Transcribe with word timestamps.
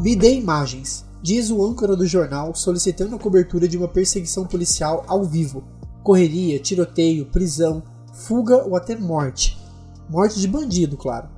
Me 0.00 0.14
dê 0.14 0.34
imagens, 0.34 1.04
diz 1.22 1.50
o 1.50 1.64
âncora 1.64 1.96
do 1.96 2.06
jornal 2.06 2.54
solicitando 2.54 3.16
a 3.16 3.18
cobertura 3.18 3.66
de 3.66 3.76
uma 3.76 3.88
perseguição 3.88 4.46
policial 4.46 5.04
ao 5.08 5.24
vivo. 5.24 5.64
Correria, 6.02 6.58
tiroteio, 6.58 7.26
prisão, 7.26 7.82
fuga 8.12 8.64
ou 8.64 8.76
até 8.76 8.96
morte. 8.96 9.58
Morte 10.08 10.40
de 10.40 10.48
bandido, 10.48 10.96
claro. 10.96 11.28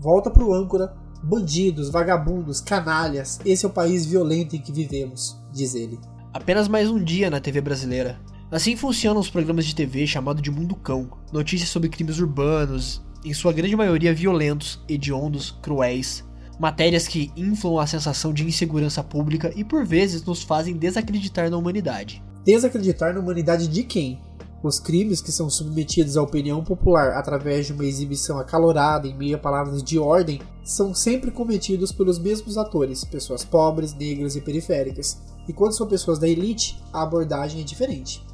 Volta 0.00 0.30
pro 0.30 0.52
âncora, 0.52 0.94
bandidos, 1.22 1.90
vagabundos, 1.90 2.60
canalhas, 2.60 3.40
esse 3.44 3.64
é 3.64 3.68
o 3.68 3.72
país 3.72 4.04
violento 4.04 4.54
em 4.54 4.60
que 4.60 4.72
vivemos, 4.72 5.36
diz 5.52 5.74
ele. 5.74 5.98
Apenas 6.32 6.68
mais 6.68 6.90
um 6.90 7.02
dia 7.02 7.30
na 7.30 7.40
TV 7.40 7.60
brasileira. 7.60 8.20
Assim 8.50 8.76
funcionam 8.76 9.20
os 9.20 9.30
programas 9.30 9.66
de 9.66 9.74
TV 9.74 10.06
chamado 10.06 10.40
de 10.40 10.50
Mundo 10.50 10.74
Cão. 10.74 11.10
Notícias 11.32 11.68
sobre 11.68 11.88
crimes 11.88 12.18
urbanos, 12.18 13.02
em 13.28 13.34
sua 13.34 13.52
grande 13.52 13.76
maioria 13.76 14.14
violentos, 14.14 14.80
hediondos, 14.88 15.50
cruéis, 15.60 16.24
matérias 16.58 17.06
que 17.06 17.30
inflam 17.36 17.78
a 17.78 17.86
sensação 17.86 18.32
de 18.32 18.42
insegurança 18.42 19.04
pública 19.04 19.52
e 19.54 19.62
por 19.62 19.84
vezes 19.84 20.24
nos 20.24 20.42
fazem 20.42 20.74
desacreditar 20.74 21.50
na 21.50 21.58
humanidade. 21.58 22.22
Desacreditar 22.42 23.12
na 23.12 23.20
humanidade 23.20 23.68
de 23.68 23.82
quem? 23.82 24.18
Os 24.62 24.80
crimes 24.80 25.20
que 25.20 25.30
são 25.30 25.50
submetidos 25.50 26.16
à 26.16 26.22
opinião 26.22 26.64
popular 26.64 27.12
através 27.18 27.66
de 27.66 27.74
uma 27.74 27.84
exibição 27.84 28.38
acalorada 28.38 29.06
em 29.06 29.14
meio 29.14 29.36
a 29.36 29.38
palavras 29.38 29.82
de 29.82 29.98
ordem 29.98 30.40
são 30.64 30.94
sempre 30.94 31.30
cometidos 31.30 31.92
pelos 31.92 32.18
mesmos 32.18 32.56
atores, 32.56 33.04
pessoas 33.04 33.44
pobres, 33.44 33.94
negras 33.94 34.36
e 34.36 34.40
periféricas. 34.40 35.18
E 35.46 35.52
quando 35.52 35.76
são 35.76 35.86
pessoas 35.86 36.18
da 36.18 36.26
elite, 36.26 36.82
a 36.92 37.02
abordagem 37.02 37.60
é 37.60 37.64
diferente. 37.64 38.26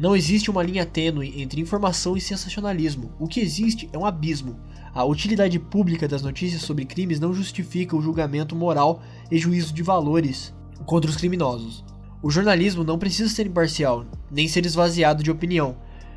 Não 0.00 0.16
existe 0.16 0.50
uma 0.50 0.62
linha 0.62 0.86
tênue 0.86 1.42
entre 1.42 1.60
informação 1.60 2.16
e 2.16 2.22
sensacionalismo. 2.22 3.12
O 3.20 3.28
que 3.28 3.38
existe 3.38 3.86
é 3.92 3.98
um 3.98 4.06
abismo. 4.06 4.58
A 4.94 5.04
utilidade 5.04 5.58
pública 5.58 6.08
das 6.08 6.22
notícias 6.22 6.62
sobre 6.62 6.86
crimes 6.86 7.20
não 7.20 7.34
justifica 7.34 7.94
o 7.94 8.00
julgamento 8.00 8.56
moral 8.56 9.02
e 9.30 9.36
juízo 9.36 9.74
de 9.74 9.82
valores 9.82 10.54
contra 10.86 11.10
os 11.10 11.18
criminosos. 11.18 11.84
O 12.22 12.30
jornalismo 12.30 12.82
não 12.82 12.98
precisa 12.98 13.28
ser 13.28 13.46
imparcial, 13.46 14.06
nem 14.30 14.48
ser 14.48 14.64
esvaziado 14.64 15.22
de 15.22 15.30
opinião, 15.30 15.76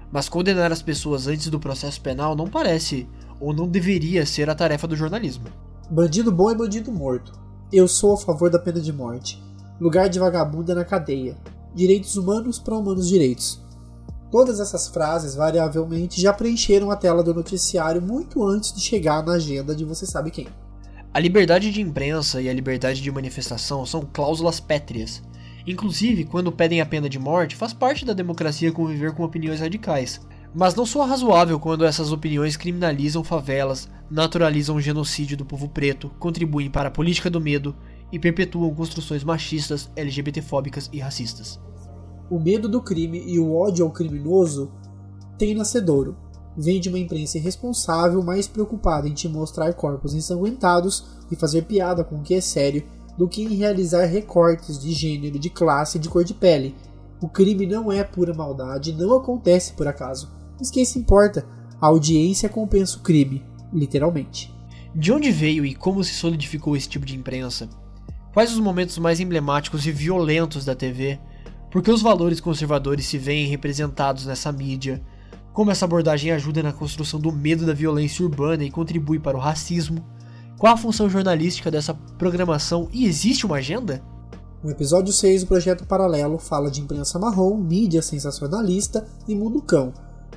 mas 0.09 0.29
condenar 0.29 0.72
as 0.72 0.81
pessoas 0.81 1.27
antes 1.27 1.50
do 1.50 1.59
processo 1.59 2.00
penal 2.00 2.38
não 2.38 2.47
parece 2.47 3.05
ou 3.38 3.53
não 3.53 3.67
deveria 3.67 4.25
ser 4.25 4.50
a 4.50 4.55
tarefa 4.55 4.88
do 4.88 4.95
jornalismo. 4.95 5.47
Bandido 5.91 6.31
bom 6.31 6.50
é 6.50 6.55
bandido 6.55 6.89
morto. 6.89 7.33
Eu 7.69 7.89
sou 7.89 8.13
a 8.13 8.17
favor 8.17 8.50
da 8.50 8.59
pena 8.59 8.79
de 8.79 8.94
morte. 8.94 9.44
Lugar 9.77 10.07
de 10.07 10.19
vagabundo 10.19 10.72
é 10.72 10.75
na 10.75 10.85
cadeia. 10.85 11.35
Direitos 11.75 12.16
humanos 12.16 12.59
para 12.59 12.77
humanos 12.77 13.09
direitos. 13.09 13.61
Todas 14.33 14.59
essas 14.59 14.87
frases, 14.87 15.35
variavelmente, 15.35 16.19
já 16.19 16.33
preencheram 16.33 16.89
a 16.89 16.95
tela 16.95 17.21
do 17.21 17.35
noticiário 17.35 18.01
muito 18.01 18.43
antes 18.43 18.73
de 18.73 18.81
chegar 18.81 19.23
na 19.23 19.33
agenda 19.33 19.75
de 19.75 19.85
você 19.85 20.07
sabe 20.07 20.31
quem. 20.31 20.47
A 21.13 21.19
liberdade 21.19 21.71
de 21.71 21.79
imprensa 21.79 22.41
e 22.41 22.49
a 22.49 22.53
liberdade 22.53 22.99
de 22.99 23.11
manifestação 23.11 23.85
são 23.85 24.09
cláusulas 24.11 24.59
pétreas. 24.59 25.21
Inclusive, 25.67 26.23
quando 26.23 26.51
pedem 26.51 26.81
a 26.81 26.85
pena 26.87 27.07
de 27.07 27.19
morte, 27.19 27.55
faz 27.55 27.73
parte 27.73 28.03
da 28.03 28.11
democracia 28.11 28.71
conviver 28.71 29.13
com 29.13 29.23
opiniões 29.23 29.59
radicais. 29.59 30.19
Mas 30.51 30.73
não 30.73 30.83
soa 30.83 31.05
razoável 31.05 31.59
quando 31.59 31.85
essas 31.85 32.11
opiniões 32.11 32.57
criminalizam 32.57 33.23
favelas, 33.23 33.87
naturalizam 34.09 34.77
o 34.77 34.81
genocídio 34.81 35.37
do 35.37 35.45
povo 35.45 35.69
preto, 35.69 36.09
contribuem 36.17 36.71
para 36.71 36.87
a 36.87 36.91
política 36.91 37.29
do 37.29 37.39
medo 37.39 37.75
e 38.11 38.17
perpetuam 38.17 38.73
construções 38.73 39.23
machistas, 39.23 39.91
LGBTfóbicas 39.95 40.89
e 40.91 40.97
racistas. 40.97 41.59
O 42.33 42.39
medo 42.39 42.67
do 42.67 42.81
crime 42.81 43.23
e 43.27 43.37
o 43.37 43.55
ódio 43.55 43.85
ao 43.85 43.91
criminoso 43.91 44.71
tem 45.37 45.53
nascedouro. 45.53 46.17
Vem 46.57 46.81
de 46.81 46.89
uma 46.89 46.97
imprensa 46.97 47.37
irresponsável 47.37 48.23
mais 48.23 48.47
preocupada 48.47 49.07
em 49.07 49.13
te 49.13 49.29
mostrar 49.29 49.71
corpos 49.75 50.15
ensanguentados 50.15 51.05
e 51.29 51.35
fazer 51.35 51.61
piada 51.66 52.03
com 52.03 52.16
o 52.16 52.22
que 52.23 52.33
é 52.33 52.41
sério 52.41 52.85
do 53.16 53.27
que 53.27 53.43
em 53.43 53.53
realizar 53.53 54.05
recortes 54.05 54.79
de 54.79 54.93
gênero, 54.93 55.38
de 55.38 55.51
classe 55.51 55.99
e 55.99 56.01
de 56.01 56.09
cor 56.09 56.23
de 56.23 56.33
pele. 56.33 56.75
O 57.22 57.29
crime 57.29 57.67
não 57.67 57.91
é 57.91 58.03
pura 58.03 58.33
maldade, 58.33 58.93
não 58.93 59.16
acontece 59.16 59.73
por 59.73 59.88
acaso. 59.88 60.31
Mas 60.57 60.72
quem 60.72 60.83
se 60.83 60.97
importa? 60.97 61.45
A 61.79 61.85
audiência 61.85 62.49
compensa 62.49 62.97
o 62.97 63.01
crime, 63.01 63.45
literalmente. 63.72 64.51
De 64.95 65.11
onde 65.11 65.29
veio 65.29 65.63
e 65.63 65.75
como 65.75 66.03
se 66.03 66.16
solidificou 66.16 66.75
esse 66.75 66.89
tipo 66.89 67.05
de 67.05 67.16
imprensa? 67.16 67.69
Quais 68.33 68.51
os 68.51 68.59
momentos 68.59 68.97
mais 68.97 69.19
emblemáticos 69.19 69.85
e 69.85 69.91
violentos 69.91 70.66
da 70.66 70.73
TV? 70.73 71.19
Por 71.73 71.81
que 71.81 71.89
os 71.89 72.03
valores 72.03 72.39
conservadores 72.39 73.07
se 73.07 73.17
veem 73.17 73.47
representados 73.47 74.28
nessa 74.28 74.51
mídia? 74.51 75.03
Como 75.51 75.72
essa 75.72 75.85
abordagem 75.85 76.31
ajuda 76.31 76.61
na 76.61 76.72
construção 76.72 77.19
do 77.19 77.31
medo 77.31 77.66
da 77.66 77.73
violência 77.73 78.23
urbana 78.23 78.63
e 78.63 78.69
contribui 78.69 79.17
para 79.17 79.35
o 79.35 79.39
racismo? 79.39 80.06
Qual 80.59 80.72
a 80.72 80.78
função 80.78 81.09
jornalística 81.09 81.72
dessa 81.72 81.95
programação 81.95 82.88
e 82.94 83.07
existe 83.07 83.47
uma 83.47 83.56
agenda? 83.56 84.03
No 84.63 84.69
episódio 84.69 85.11
6 85.11 85.41
do 85.41 85.47
Projeto 85.47 85.84
Paralelo 85.88 86.38
fala 86.38 86.69
de 86.69 86.79
imprensa 86.79 87.17
marrom, 87.17 87.57
mídia 87.57 88.03
sensacionalista 88.03 89.07
e 89.28 89.34
mundo 89.34 89.59
cão. 89.59 89.91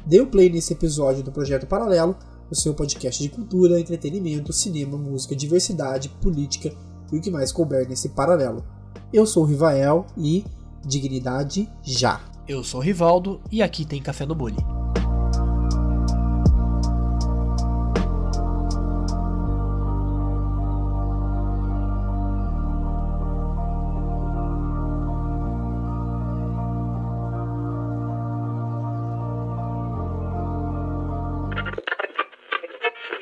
Dê 0.06 0.22
o 0.22 0.26
play 0.28 0.48
nesse 0.48 0.72
episódio 0.72 1.22
do 1.22 1.30
Projeto 1.30 1.66
Paralelo, 1.66 2.16
o 2.50 2.54
seu 2.54 2.72
podcast 2.72 3.22
de 3.22 3.28
cultura, 3.28 3.78
entretenimento, 3.78 4.54
cinema, 4.54 4.96
música, 4.96 5.36
diversidade, 5.36 6.08
política 6.08 6.72
e 7.12 7.18
o 7.18 7.20
que 7.20 7.30
mais 7.30 7.52
couber 7.52 7.86
nesse 7.86 8.08
paralelo. 8.08 8.64
Eu 9.12 9.26
sou 9.26 9.42
o 9.42 9.46
Rivael 9.46 10.06
e 10.16 10.42
Dignidade 10.86 11.68
já. 11.82 12.20
Eu 12.46 12.62
sou 12.62 12.78
o 12.78 12.82
Rivaldo 12.82 13.42
e 13.50 13.60
aqui 13.60 13.84
tem 13.84 14.00
Café 14.00 14.24
no 14.24 14.36
Bully. 14.36 14.56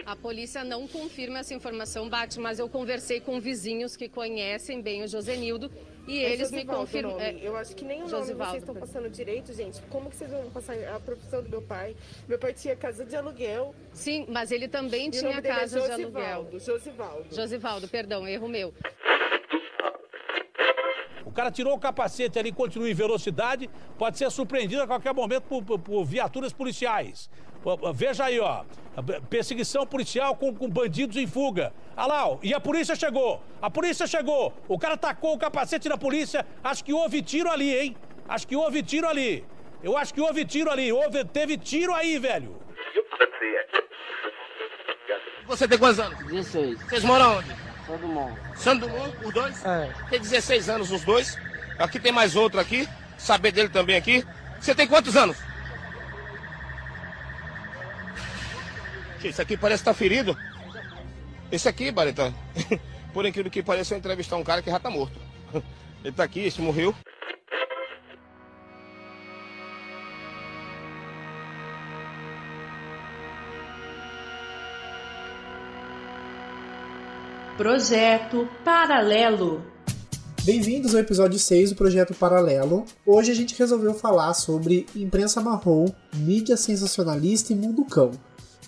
A 0.04 0.14
polícia 0.14 0.62
não 0.62 0.86
confirma 0.86 1.38
essa 1.38 1.54
informação, 1.54 2.10
Bate, 2.10 2.38
mas 2.38 2.58
eu 2.58 2.68
conversei 2.68 3.20
com 3.20 3.40
vizinhos 3.40 3.96
que 3.96 4.08
conhecem 4.08 4.82
bem 4.82 5.02
o 5.02 5.08
Josenildo 5.08 5.70
e 6.06 6.18
É 6.24 6.32
eles 6.32 6.50
me 6.50 6.58
Josivaldo 6.58 6.72
o 6.82 6.84
confirmam. 6.86 7.12
nome. 7.18 7.44
Eu 7.44 7.56
acho 7.56 7.74
que 7.74 7.84
nem 7.84 7.98
o 7.98 8.00
nome 8.06 8.10
Josivaldo, 8.10 8.50
vocês 8.52 8.62
estão 8.62 8.74
passando 8.74 9.08
direito, 9.10 9.52
gente. 9.52 9.80
Como 9.90 10.10
que 10.10 10.16
vocês 10.16 10.30
vão 10.30 10.50
passar 10.50 10.74
a 10.94 11.00
profissão 11.00 11.42
do 11.42 11.48
meu 11.48 11.62
pai? 11.62 11.96
Meu 12.28 12.38
pai 12.38 12.52
tinha 12.52 12.76
casa 12.76 13.04
de 13.04 13.16
aluguel. 13.16 13.74
Sim, 13.92 14.26
mas 14.28 14.50
ele 14.52 14.68
também 14.68 15.10
tinha 15.10 15.22
nome 15.34 15.38
é 15.38 15.42
casa 15.42 15.80
de 15.80 15.90
aluguel. 15.92 16.48
Josivaldo. 16.50 16.60
Josivaldo. 16.60 17.34
Josivaldo, 17.34 17.88
perdão, 17.88 18.26
erro 18.28 18.48
meu. 18.48 18.72
O 21.24 21.32
cara 21.32 21.50
tirou 21.50 21.74
o 21.74 21.80
capacete 21.80 22.38
ali, 22.38 22.52
continua 22.52 22.88
em 22.88 22.94
velocidade, 22.94 23.68
pode 23.98 24.16
ser 24.18 24.30
surpreendido 24.30 24.82
a 24.82 24.86
qualquer 24.86 25.12
momento 25.12 25.44
por, 25.44 25.64
por- 25.64 25.78
por 25.80 26.04
viaturas 26.04 26.52
policiais. 26.52 27.28
Veja 27.94 28.24
aí, 28.24 28.38
ó. 28.40 28.64
Perseguição 29.28 29.86
policial 29.86 30.36
com, 30.36 30.54
com 30.54 30.68
bandidos 30.68 31.16
em 31.16 31.26
fuga. 31.26 31.72
Olha 31.96 32.06
lá, 32.06 32.28
ó, 32.28 32.38
e 32.42 32.54
a 32.54 32.60
polícia 32.60 32.94
chegou. 32.94 33.42
A 33.60 33.70
polícia 33.70 34.06
chegou. 34.06 34.52
O 34.68 34.78
cara 34.78 34.96
tacou 34.96 35.34
o 35.34 35.38
capacete 35.38 35.88
na 35.88 35.96
polícia. 35.96 36.46
Acho 36.62 36.84
que 36.84 36.92
houve 36.92 37.22
tiro 37.22 37.50
ali, 37.50 37.74
hein? 37.74 37.96
Acho 38.28 38.46
que 38.46 38.54
houve 38.54 38.82
tiro 38.82 39.08
ali. 39.08 39.44
Eu 39.82 39.96
acho 39.96 40.14
que 40.14 40.20
houve 40.20 40.44
tiro 40.44 40.70
ali. 40.70 40.92
Houve, 40.92 41.24
teve 41.24 41.58
tiro 41.58 41.92
aí, 41.94 42.18
velho. 42.18 42.56
Você 45.46 45.68
tem 45.68 45.78
quantos 45.78 46.00
anos? 46.00 46.18
16. 46.26 46.78
Vocês 46.82 47.04
moram 47.04 47.38
onde? 47.38 47.64
Santo 48.56 48.86
Dumont, 48.86 49.14
os 49.26 49.34
dois? 49.34 49.64
É. 49.64 49.92
Tem 50.08 50.20
16 50.20 50.68
anos 50.68 50.90
os 50.90 51.04
dois. 51.04 51.38
Aqui 51.78 51.98
tem 52.00 52.12
mais 52.12 52.34
outro 52.34 52.58
aqui. 52.58 52.88
Saber 53.18 53.52
dele 53.52 53.68
também 53.68 53.96
aqui. 53.96 54.24
Você 54.60 54.74
tem 54.74 54.86
quantos 54.86 55.16
anos? 55.16 55.36
Esse 59.24 59.40
aqui 59.40 59.56
parece 59.56 59.80
estar 59.80 59.94
ferido. 59.94 60.36
Esse 61.50 61.66
aqui, 61.66 61.90
Bareta, 61.90 62.32
por 63.14 63.24
incrível 63.24 63.50
que 63.50 63.62
pareça, 63.62 63.94
eu 63.94 63.98
entrevistar 63.98 64.36
um 64.36 64.44
cara 64.44 64.60
que 64.60 64.70
já 64.70 64.78
tá 64.78 64.90
morto. 64.90 65.18
Ele 66.04 66.12
tá 66.12 66.24
aqui, 66.24 66.40
esse 66.40 66.60
morreu. 66.60 66.94
Projeto 77.56 78.46
Paralelo. 78.62 79.64
Bem-vindos 80.44 80.94
ao 80.94 81.00
episódio 81.00 81.38
6 81.38 81.70
do 81.70 81.76
Projeto 81.76 82.12
Paralelo. 82.12 82.84
Hoje 83.06 83.32
a 83.32 83.34
gente 83.34 83.58
resolveu 83.58 83.94
falar 83.94 84.34
sobre 84.34 84.84
imprensa 84.94 85.40
marrom, 85.40 85.86
mídia 86.14 86.58
sensacionalista 86.58 87.54
e 87.54 87.56
mundo 87.56 87.86
cão. 87.86 88.10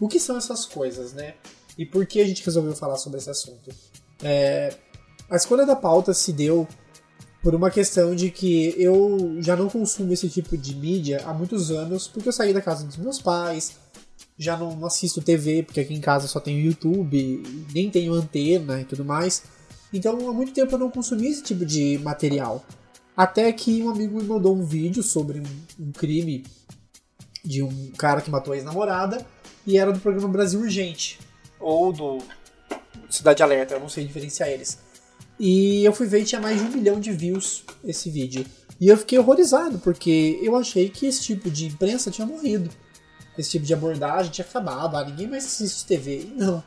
O 0.00 0.08
que 0.08 0.20
são 0.20 0.37
essas 0.37 0.64
coisas, 0.64 1.12
né? 1.12 1.34
E 1.78 1.84
por 1.84 2.06
que 2.06 2.20
a 2.20 2.26
gente 2.26 2.44
resolveu 2.44 2.75
falar 2.75 2.96
sobre 2.96 3.19
esse 3.19 3.31
assunto? 3.31 3.70
É, 4.22 4.75
A 5.28 5.37
escolha 5.37 5.66
da 5.66 5.76
pauta 5.76 6.14
se 6.14 6.32
deu 6.32 6.66
por 7.43 7.54
uma 7.54 7.70
questão 7.70 8.14
de 8.14 8.31
que 8.31 8.75
eu 8.76 9.37
já 9.40 9.54
não 9.54 9.69
consumo 9.69 10.12
esse 10.12 10.28
tipo 10.28 10.56
de 10.56 10.75
mídia 10.75 11.22
há 11.25 11.32
muitos 11.32 11.70
anos, 11.70 12.08
porque 12.08 12.28
eu 12.28 12.32
saí 12.32 12.52
da 12.52 12.60
casa 12.60 12.84
dos 12.84 12.96
meus 12.96 13.20
pais, 13.20 13.76
já 14.38 14.56
não, 14.56 14.84
assisto 14.84 15.22
TV, 15.22 15.62
porque 15.62 15.81
aqui 15.81 15.94
em 15.94 16.00
casa 16.00 16.26
só 16.26 16.40
tenho 16.40 16.60
YouTube, 16.60 17.43
nem 17.72 17.90
tenho 17.90 18.12
antena 18.12 18.81
e 18.81 18.84
tudo 18.84 19.04
mais. 19.04 19.44
Então 19.93 20.28
há 20.28 20.32
muito 20.32 20.52
tempo 20.52 20.75
eu 20.75 20.78
não 20.78 20.90
consumi 20.90 21.28
esse 21.28 21.43
tipo 21.43 21.64
de 21.64 21.98
material. 22.02 22.64
Até 23.16 23.50
que 23.52 23.82
um 23.82 23.90
amigo 23.90 24.19
me 24.19 24.25
mandou 24.25 24.54
um 24.54 24.64
vídeo 24.64 25.02
sobre 25.02 25.40
um, 25.40 25.84
um 25.87 25.93
crime 25.93 26.44
de 27.44 27.62
um 27.62 27.93
cara 27.96 28.20
que 28.20 28.31
matou 28.31 28.52
a 28.52 28.56
ex-namorada 28.56 29.25
e 29.66 29.78
era 29.78 29.92
do 29.92 29.98
programa 29.98 30.28
Brasil 30.28 30.60
Urgente 30.60 31.18
ou 31.58 31.92
do 31.92 32.18
Cidade 33.10 33.42
Alerta, 33.42 33.74
eu 33.74 33.80
não 33.80 33.88
sei 33.88 34.04
diferenciar 34.04 34.48
eles. 34.48 34.78
E 35.38 35.84
eu 35.84 35.92
fui 35.92 36.06
ver 36.06 36.20
e 36.20 36.24
tinha 36.24 36.40
mais 36.40 36.60
de 36.60 36.66
um 36.66 36.70
milhão 36.70 37.00
de 37.00 37.12
views 37.12 37.64
esse 37.84 38.10
vídeo. 38.10 38.44
E 38.80 38.88
eu 38.88 38.96
fiquei 38.96 39.18
horrorizado, 39.18 39.78
porque 39.78 40.38
eu 40.42 40.56
achei 40.56 40.88
que 40.88 41.06
esse 41.06 41.22
tipo 41.22 41.50
de 41.50 41.66
imprensa 41.66 42.10
tinha 42.10 42.26
morrido. 42.26 42.70
Esse 43.36 43.50
tipo 43.50 43.66
de 43.66 43.74
abordagem 43.74 44.30
tinha 44.30 44.46
acabado, 44.46 44.96
ah, 44.96 45.04
ninguém 45.04 45.26
mais 45.26 45.44
assiste 45.44 45.86
TV. 45.86 46.20
E 46.20 46.34
não. 46.36 46.62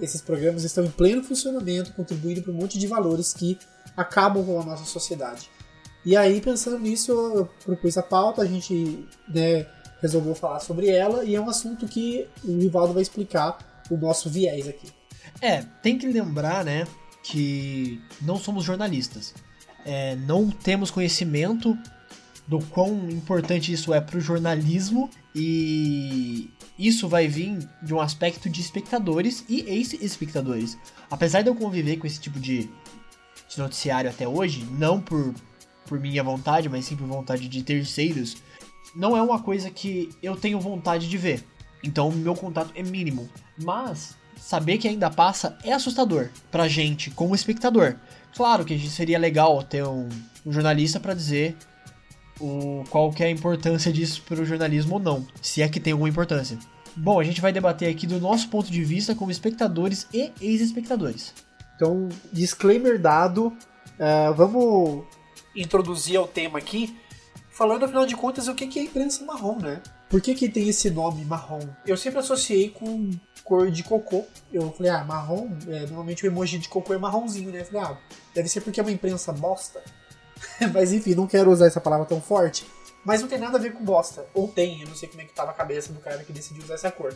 Esses 0.00 0.20
programas 0.20 0.64
estão 0.64 0.84
em 0.84 0.90
pleno 0.90 1.22
funcionamento, 1.22 1.92
contribuindo 1.92 2.42
para 2.42 2.52
um 2.52 2.56
monte 2.56 2.78
de 2.78 2.86
valores 2.86 3.32
que 3.32 3.58
acabam 3.96 4.44
com 4.44 4.60
a 4.60 4.64
nossa 4.64 4.84
sociedade. 4.84 5.50
E 6.04 6.16
aí, 6.16 6.40
pensando 6.40 6.78
nisso, 6.78 7.12
eu 7.12 7.48
propus 7.64 7.96
a 7.96 8.02
pauta, 8.02 8.42
a 8.42 8.46
gente 8.46 9.06
né, 9.28 9.66
resolveu 10.02 10.34
falar 10.34 10.60
sobre 10.60 10.88
ela, 10.88 11.24
e 11.24 11.34
é 11.34 11.40
um 11.40 11.48
assunto 11.48 11.86
que 11.86 12.26
o 12.44 12.58
Rivaldo 12.58 12.92
vai 12.92 13.02
explicar 13.02 13.84
o 13.88 13.96
nosso 13.96 14.28
viés 14.28 14.68
aqui. 14.68 14.88
É, 15.40 15.62
tem 15.80 15.96
que 15.96 16.06
lembrar, 16.06 16.64
né, 16.64 16.86
que 17.22 18.00
não 18.20 18.36
somos 18.36 18.64
jornalistas. 18.64 19.32
É, 19.86 20.16
não 20.16 20.50
temos 20.50 20.90
conhecimento 20.90 21.78
do 22.46 22.58
quão 22.66 23.08
importante 23.08 23.72
isso 23.72 23.94
é 23.94 24.00
para 24.00 24.18
o 24.18 24.20
jornalismo 24.20 25.08
e 25.34 26.50
isso 26.78 27.08
vai 27.08 27.28
vir 27.28 27.58
de 27.82 27.94
um 27.94 28.00
aspecto 28.00 28.50
de 28.50 28.60
espectadores 28.60 29.44
e 29.48 29.60
ex-espectadores. 29.62 30.76
Apesar 31.10 31.42
de 31.42 31.48
eu 31.48 31.54
conviver 31.54 31.96
com 31.96 32.06
esse 32.06 32.20
tipo 32.20 32.40
de, 32.40 32.68
de 33.48 33.58
noticiário 33.58 34.10
até 34.10 34.26
hoje, 34.26 34.64
não 34.72 35.00
por, 35.00 35.34
por 35.86 36.00
minha 36.00 36.22
vontade, 36.22 36.68
mas 36.68 36.84
sim 36.84 36.96
por 36.96 37.06
vontade 37.06 37.48
de 37.48 37.62
terceiros, 37.62 38.36
não 38.94 39.16
é 39.16 39.22
uma 39.22 39.40
coisa 39.40 39.70
que 39.70 40.10
eu 40.22 40.36
tenho 40.36 40.60
vontade 40.60 41.08
de 41.08 41.18
ver. 41.18 41.44
Então 41.82 42.10
meu 42.10 42.34
contato 42.34 42.72
é 42.74 42.82
mínimo. 42.82 43.28
Mas 43.62 44.16
saber 44.36 44.78
que 44.78 44.88
ainda 44.88 45.10
passa 45.10 45.56
é 45.64 45.72
assustador 45.72 46.28
pra 46.50 46.68
gente 46.68 47.10
como 47.10 47.34
espectador. 47.34 47.96
Claro 48.34 48.64
que 48.64 48.78
seria 48.88 49.18
legal 49.18 49.62
ter 49.62 49.84
um, 49.84 50.08
um 50.44 50.52
jornalista 50.52 50.98
para 50.98 51.14
dizer 51.14 51.56
o, 52.40 52.84
qual 52.90 53.12
que 53.12 53.22
é 53.22 53.26
a 53.26 53.30
importância 53.30 53.92
disso 53.92 54.22
para 54.26 54.40
o 54.40 54.44
jornalismo 54.44 54.94
ou 54.94 55.00
não, 55.00 55.26
se 55.40 55.62
é 55.62 55.68
que 55.68 55.78
tem 55.78 55.92
alguma 55.92 56.08
importância. 56.08 56.58
Bom, 56.96 57.20
a 57.20 57.24
gente 57.24 57.40
vai 57.40 57.52
debater 57.52 57.88
aqui 57.88 58.06
do 58.06 58.20
nosso 58.20 58.48
ponto 58.48 58.70
de 58.70 58.84
vista 58.84 59.14
como 59.14 59.30
espectadores 59.30 60.06
e 60.12 60.30
ex-espectadores. 60.40 61.32
Então, 61.76 62.08
disclaimer 62.32 63.00
dado, 63.00 63.46
uh, 63.46 64.34
vamos 64.36 65.04
introduzir 65.56 66.16
ao 66.16 66.26
tema 66.26 66.58
aqui, 66.58 66.94
falando 67.52 67.84
afinal 67.84 68.06
de 68.06 68.16
contas 68.16 68.48
o 68.48 68.54
que 68.54 68.78
é 68.78 68.82
imprensa 68.82 69.24
marrom, 69.24 69.58
né? 69.58 69.82
Por 70.08 70.20
que, 70.20 70.34
que 70.34 70.48
tem 70.48 70.68
esse 70.68 70.90
nome 70.90 71.24
marrom? 71.24 71.60
Eu 71.86 71.96
sempre 71.96 72.18
associei 72.18 72.70
com 72.70 73.10
cor 73.44 73.70
de 73.70 73.82
cocô. 73.82 74.24
Eu 74.52 74.70
falei, 74.72 74.90
ah, 74.92 75.04
marrom, 75.04 75.50
é, 75.68 75.80
normalmente 75.80 76.24
o 76.24 76.26
emoji 76.26 76.58
de 76.58 76.68
cocô 76.68 76.92
é 76.92 76.98
marronzinho, 76.98 77.50
né? 77.50 77.60
Eu 77.60 77.64
falei, 77.64 77.80
ah, 77.82 77.98
deve 78.34 78.48
ser 78.48 78.60
porque 78.60 78.80
é 78.80 78.82
uma 78.82 78.92
imprensa 78.92 79.32
bosta. 79.32 79.82
Mas 80.72 80.92
enfim, 80.92 81.14
não 81.14 81.26
quero 81.26 81.50
usar 81.50 81.66
essa 81.66 81.80
palavra 81.80 82.06
tão 82.06 82.20
forte. 82.20 82.66
Mas 83.04 83.20
não 83.20 83.28
tem 83.28 83.38
nada 83.38 83.58
a 83.58 83.60
ver 83.60 83.72
com 83.72 83.84
bosta. 83.84 84.26
Ou 84.34 84.48
tem, 84.48 84.82
eu 84.82 84.88
não 84.88 84.94
sei 84.94 85.08
como 85.08 85.22
é 85.22 85.24
que 85.24 85.34
tava 85.34 85.50
a 85.50 85.54
cabeça 85.54 85.92
do 85.92 86.00
cara 86.00 86.22
que 86.22 86.32
decidiu 86.32 86.62
usar 86.62 86.74
essa 86.74 86.90
cor. 86.90 87.14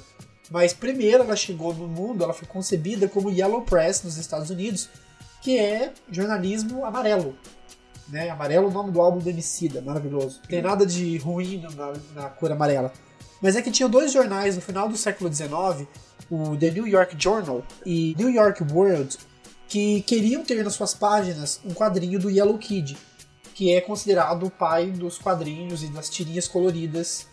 Mas 0.51 0.73
primeiro 0.73 1.23
ela 1.23 1.37
chegou 1.37 1.75
no 1.75 1.89
mundo, 1.89 2.23
ela 2.23 2.33
foi 2.33 2.47
concebida 2.47 3.09
como 3.09 3.31
Yellow 3.31 3.63
Press 3.63 4.03
nos 4.03 4.17
Estados 4.17 4.51
Unidos, 4.51 4.89
que 5.43 5.59
é 5.59 5.93
jornalismo 6.11 6.85
amarelo. 6.85 7.37
Né? 8.09 8.31
Amarelo 8.31 8.67
é 8.67 8.69
o 8.69 8.73
nome 8.73 8.93
do 8.93 9.01
álbum 9.01 9.19
do 9.19 9.29
Emicida, 9.29 9.81
maravilhoso. 9.83 10.41
Não 10.43 10.49
tem 10.49 10.63
nada 10.63 10.87
de 10.87 11.17
ruim 11.19 11.65
na, 11.77 11.93
na 12.15 12.29
cor 12.31 12.51
amarela. 12.53 12.93
Mas 13.43 13.57
é 13.57 13.63
que 13.63 13.71
tinha 13.71 13.89
dois 13.89 14.13
jornais 14.13 14.57
no 14.57 14.63
final 14.63 14.89
do 14.89 14.97
século 14.97 15.33
XIX, 15.33 15.87
o 16.31 16.57
The 16.57 16.71
New 16.71 16.87
York 16.87 17.17
Journal 17.19 17.65
e 17.85 18.15
New 18.19 18.31
York 18.31 18.65
World, 18.73 19.17
que 19.69 20.01
queriam 20.03 20.45
ter 20.45 20.65
nas 20.65 20.75
suas 20.75 20.95
páginas 20.95 21.61
um 21.65 21.75
quadrinho 21.75 22.19
do 22.19 22.31
Yellow 22.31 22.57
Kid, 22.59 22.97
que 23.55 23.73
é 23.73 23.81
considerado 23.81 24.47
o 24.47 24.51
pai 24.51 24.91
dos 24.91 25.19
quadrinhos 25.19 25.83
e 25.83 25.89
das 25.89 26.09
tirinhas 26.09 26.47
coloridas, 26.47 27.27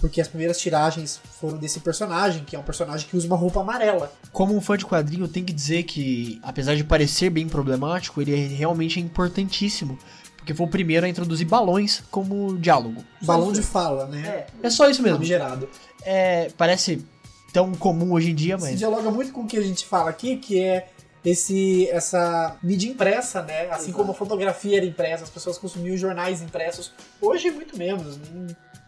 porque 0.00 0.20
as 0.20 0.28
primeiras 0.28 0.58
tiragens 0.58 1.20
foram 1.38 1.58
desse 1.58 1.80
personagem, 1.80 2.42
que 2.44 2.56
é 2.56 2.58
um 2.58 2.62
personagem 2.62 3.06
que 3.06 3.16
usa 3.16 3.26
uma 3.26 3.36
roupa 3.36 3.60
amarela. 3.60 4.10
Como 4.32 4.56
um 4.56 4.60
fã 4.60 4.76
de 4.76 4.86
quadrinho, 4.86 5.28
tem 5.28 5.44
que 5.44 5.52
dizer 5.52 5.82
que, 5.82 6.40
apesar 6.42 6.74
de 6.74 6.82
parecer 6.82 7.28
bem 7.30 7.48
problemático, 7.48 8.20
ele 8.20 8.34
é 8.34 8.46
realmente 8.46 8.98
é 8.98 9.02
importantíssimo. 9.02 9.98
Porque 10.36 10.54
foi 10.54 10.66
o 10.66 10.70
primeiro 10.70 11.04
a 11.04 11.08
introduzir 11.08 11.46
balões 11.46 12.02
como 12.10 12.56
diálogo. 12.56 13.04
Balão 13.20 13.52
de 13.52 13.62
fala, 13.62 14.06
né? 14.06 14.26
É, 14.26 14.46
é 14.62 14.70
só 14.70 14.88
isso 14.88 15.02
mesmo. 15.02 15.22
Gerado. 15.22 15.68
É, 16.02 16.50
parece 16.56 17.04
tão 17.52 17.74
comum 17.74 18.12
hoje 18.12 18.30
em 18.30 18.34
dia, 18.34 18.56
mas. 18.56 18.70
Isso 18.70 18.78
dialoga 18.78 19.10
muito 19.10 19.32
com 19.32 19.42
o 19.42 19.46
que 19.46 19.58
a 19.58 19.62
gente 19.62 19.84
fala 19.84 20.08
aqui, 20.08 20.38
que 20.38 20.58
é 20.58 20.88
esse 21.22 21.86
essa 21.90 22.56
mídia 22.62 22.88
impressa, 22.88 23.42
né? 23.42 23.66
Assim 23.70 23.88
Exato. 23.88 23.98
como 23.98 24.12
a 24.12 24.14
fotografia 24.14 24.78
era 24.78 24.86
impressa, 24.86 25.24
as 25.24 25.30
pessoas 25.30 25.58
consumiam 25.58 25.94
jornais 25.94 26.40
impressos. 26.40 26.90
Hoje 27.20 27.50
muito 27.50 27.76
menos, 27.76 28.18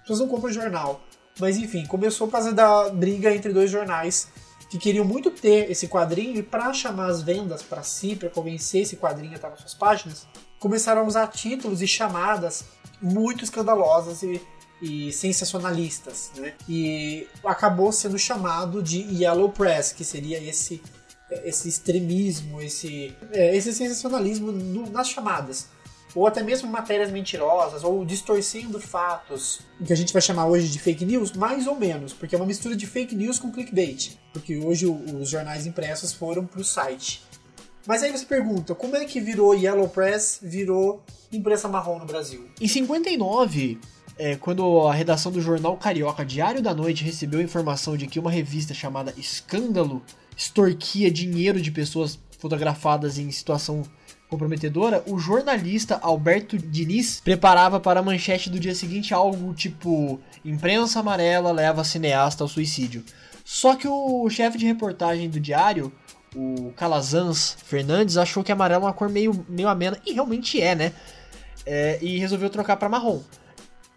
pessoas 0.03 0.21
não 0.21 0.29
compram 0.29 0.53
jornal. 0.53 1.01
Mas 1.41 1.57
enfim, 1.57 1.87
começou 1.87 2.27
por 2.27 2.35
causa 2.35 2.53
da 2.53 2.91
briga 2.91 3.35
entre 3.35 3.53
dois 3.53 3.71
jornais 3.71 4.29
que 4.71 4.79
queriam 4.79 5.05
muito 5.05 5.31
ter 5.31 5.71
esse 5.71 5.87
quadrinho 5.89 6.39
e 6.39 6.43
para 6.43 6.73
chamar 6.73 7.07
as 7.07 7.23
vendas 7.23 7.63
para 7.63 7.83
si, 7.83 8.17
para 8.17 8.31
convencer 8.31 8.83
esse 8.83 8.97
quadrinho 8.97 9.33
a 9.33 9.37
estar 9.37 9.51
nas 9.51 9.61
suas 9.61 9.75
páginas, 9.75 10.27
começaram 10.59 11.03
a 11.03 11.05
usar 11.05 11.27
títulos 11.27 11.83
e 11.83 11.87
chamadas 11.87 12.65
muito 13.01 13.45
escandalosas 13.45 14.23
e, 14.23 14.41
e 14.81 15.13
sensacionalistas, 15.13 16.31
né? 16.37 16.55
E 16.69 17.27
acabou 17.45 17.93
sendo 17.93 18.19
chamado 18.19 18.83
de 18.83 19.01
Yellow 19.01 19.51
Press, 19.51 19.93
que 19.93 20.05
seria 20.05 20.43
esse 20.43 20.81
esse 21.45 21.69
extremismo, 21.69 22.61
esse, 22.61 23.15
é, 23.33 23.57
esse 23.57 23.73
sensacionalismo 23.73 24.53
no, 24.53 24.91
nas 24.91 25.09
chamadas. 25.09 25.69
Ou 26.15 26.27
até 26.27 26.43
mesmo 26.43 26.69
matérias 26.71 27.11
mentirosas, 27.11 27.85
ou 27.85 28.05
distorcendo 28.05 28.79
fatos, 28.79 29.61
o 29.81 29.85
que 29.85 29.93
a 29.93 29.97
gente 29.97 30.13
vai 30.13 30.21
chamar 30.21 30.47
hoje 30.47 30.69
de 30.69 30.79
fake 30.79 31.05
news, 31.05 31.33
mais 31.33 31.67
ou 31.67 31.75
menos, 31.75 32.13
porque 32.13 32.35
é 32.35 32.39
uma 32.39 32.47
mistura 32.47 32.77
de 32.77 32.87
fake 32.87 33.15
news 33.15 33.39
com 33.39 33.51
clickbait. 33.51 34.19
Porque 34.33 34.59
hoje 34.59 34.87
os 34.87 35.29
jornais 35.29 35.67
impressos 35.67 36.13
foram 36.13 36.45
para 36.45 36.61
o 36.61 36.65
site. 36.65 37.23
Mas 37.87 38.03
aí 38.03 38.13
você 38.13 38.25
pergunta, 38.25 38.75
como 38.75 38.97
é 38.97 39.05
que 39.05 39.21
virou 39.21 39.55
Yellow 39.55 39.89
Press, 39.89 40.39
virou 40.41 41.03
imprensa 41.33 41.67
marrom 41.69 41.99
no 41.99 42.05
Brasil? 42.05 42.47
Em 42.61 42.69
59, 42.69 43.81
é, 44.17 44.37
quando 44.37 44.83
a 44.83 44.93
redação 44.93 45.33
do 45.33 45.41
jornal 45.41 45.77
Carioca 45.77 46.25
Diário 46.25 46.63
da 46.63 46.75
Noite 46.75 47.03
recebeu 47.03 47.41
informação 47.41 47.97
de 47.97 48.07
que 48.07 48.21
uma 48.21 48.31
revista 48.31 48.73
chamada 48.73 49.13
Escândalo 49.17 50.03
extorquia 50.37 51.11
dinheiro 51.11 51.61
de 51.61 51.71
pessoas 51.71 52.19
fotografadas 52.39 53.19
em 53.19 53.31
situação 53.31 53.83
comprometedora, 54.33 55.05
o 55.07 55.19
jornalista 55.19 55.99
Alberto 56.03 56.57
Diniz 56.57 57.21
preparava 57.21 57.79
para 57.79 58.01
a 58.01 58.03
manchete 58.03 58.49
do 58.49 58.59
dia 58.59 58.75
seguinte 58.75 59.13
algo 59.13 59.53
tipo: 59.53 60.19
imprensa 60.43 61.01
amarela 61.01 61.53
leva 61.53 61.85
cineasta 61.85 62.43
ao 62.43 62.49
suicídio. 62.49 63.05
Só 63.45 63.77
que 63.77 63.87
o 63.87 64.29
chefe 64.31 64.57
de 64.57 64.67
reportagem 64.67 65.29
do 65.29 65.39
diário, 65.39 65.93
o 66.35 66.73
Calazans 66.77 67.57
Fernandes, 67.65 68.17
achou 68.17 68.43
que 68.43 68.51
amarelo 68.51 68.85
é 68.85 68.87
uma 68.87 68.93
cor 68.95 69.11
meio, 69.11 69.45
meio 69.49 69.69
amena, 69.69 69.99
e 70.07 70.13
realmente 70.13 70.61
é, 70.61 70.75
né? 70.75 70.93
É, 71.67 71.99
e 72.01 72.19
resolveu 72.19 72.49
trocar 72.49 72.77
para 72.77 72.89
marrom. 72.89 73.21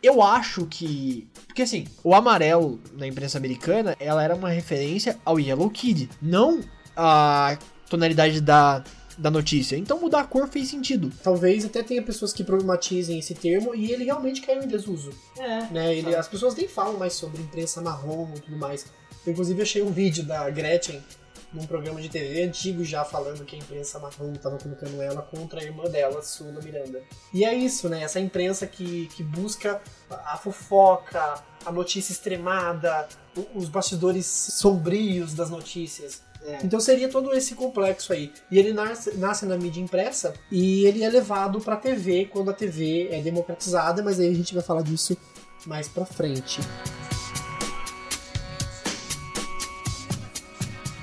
Eu 0.03 0.21
acho 0.21 0.65
que. 0.65 1.27
Porque 1.47 1.61
assim, 1.61 1.85
o 2.03 2.13
amarelo 2.13 2.81
na 2.97 3.07
imprensa 3.07 3.37
americana, 3.37 3.95
ela 3.99 4.21
era 4.21 4.35
uma 4.35 4.49
referência 4.49 5.17
ao 5.23 5.39
Yellow 5.39 5.69
Kid, 5.69 6.09
não 6.21 6.59
a 6.95 7.57
tonalidade 7.89 8.41
da, 8.41 8.83
da 9.17 9.31
notícia. 9.31 9.75
Então 9.77 9.99
mudar 9.99 10.21
a 10.21 10.23
cor 10.25 10.47
fez 10.47 10.69
sentido. 10.69 11.11
Talvez 11.23 11.65
até 11.65 11.81
tenha 11.83 12.01
pessoas 12.01 12.33
que 12.33 12.43
problematizem 12.43 13.19
esse 13.19 13.33
termo 13.33 13.73
e 13.73 13.91
ele 13.91 14.05
realmente 14.05 14.41
caiu 14.41 14.63
em 14.63 14.67
desuso. 14.67 15.11
É. 15.37 15.61
Né? 15.71 15.95
Ele, 15.95 16.15
as 16.15 16.27
pessoas 16.27 16.55
nem 16.55 16.67
falam 16.67 16.97
mais 16.97 17.13
sobre 17.13 17.41
imprensa 17.41 17.81
marrom 17.81 18.29
e 18.35 18.39
tudo 18.39 18.57
mais. 18.57 18.85
Eu, 19.25 19.31
inclusive 19.31 19.61
achei 19.61 19.81
um 19.81 19.91
vídeo 19.91 20.23
da 20.23 20.49
Gretchen 20.49 21.01
num 21.55 21.65
programa 21.65 22.01
de 22.01 22.09
TV 22.09 22.43
antigo 22.43 22.83
já 22.83 23.05
falando 23.05 23.45
que 23.45 23.55
a 23.55 23.59
imprensa 23.59 23.97
marrom 23.97 24.33
estava 24.33 24.57
colocando 24.57 25.01
ela 25.01 25.21
contra 25.21 25.61
a 25.61 25.63
irmã 25.63 25.85
dela, 25.85 26.21
Sula 26.21 26.61
Miranda. 26.61 27.01
E 27.33 27.45
é 27.45 27.55
isso, 27.55 27.87
né? 27.87 28.03
Essa 28.03 28.19
imprensa 28.19 28.67
que, 28.67 29.07
que 29.15 29.23
busca 29.23 29.81
a 30.09 30.37
fofoca, 30.37 31.35
a 31.65 31.71
notícia 31.71 32.11
extremada, 32.11 33.07
os 33.53 33.69
bastidores 33.69 34.25
sombrios 34.25 35.33
das 35.33 35.49
notícias. 35.49 36.21
É. 36.45 36.59
Então 36.63 36.79
seria 36.79 37.09
todo 37.09 37.33
esse 37.33 37.55
complexo 37.55 38.13
aí. 38.13 38.31
E 38.51 38.59
ele 38.59 38.71
nasce, 38.71 39.17
nasce 39.17 39.45
na 39.45 39.57
mídia 39.57 39.81
impressa 39.81 40.33
e 40.51 40.85
ele 40.85 41.03
é 41.03 41.09
levado 41.09 41.59
para 41.59 41.73
a 41.73 41.77
TV 41.77 42.25
quando 42.25 42.51
a 42.51 42.53
TV 42.53 43.09
é 43.11 43.19
democratizada, 43.21 44.03
mas 44.03 44.19
aí 44.19 44.29
a 44.29 44.33
gente 44.33 44.53
vai 44.53 44.63
falar 44.63 44.83
disso 44.83 45.17
mais 45.65 45.87
para 45.87 46.05
frente. 46.05 46.61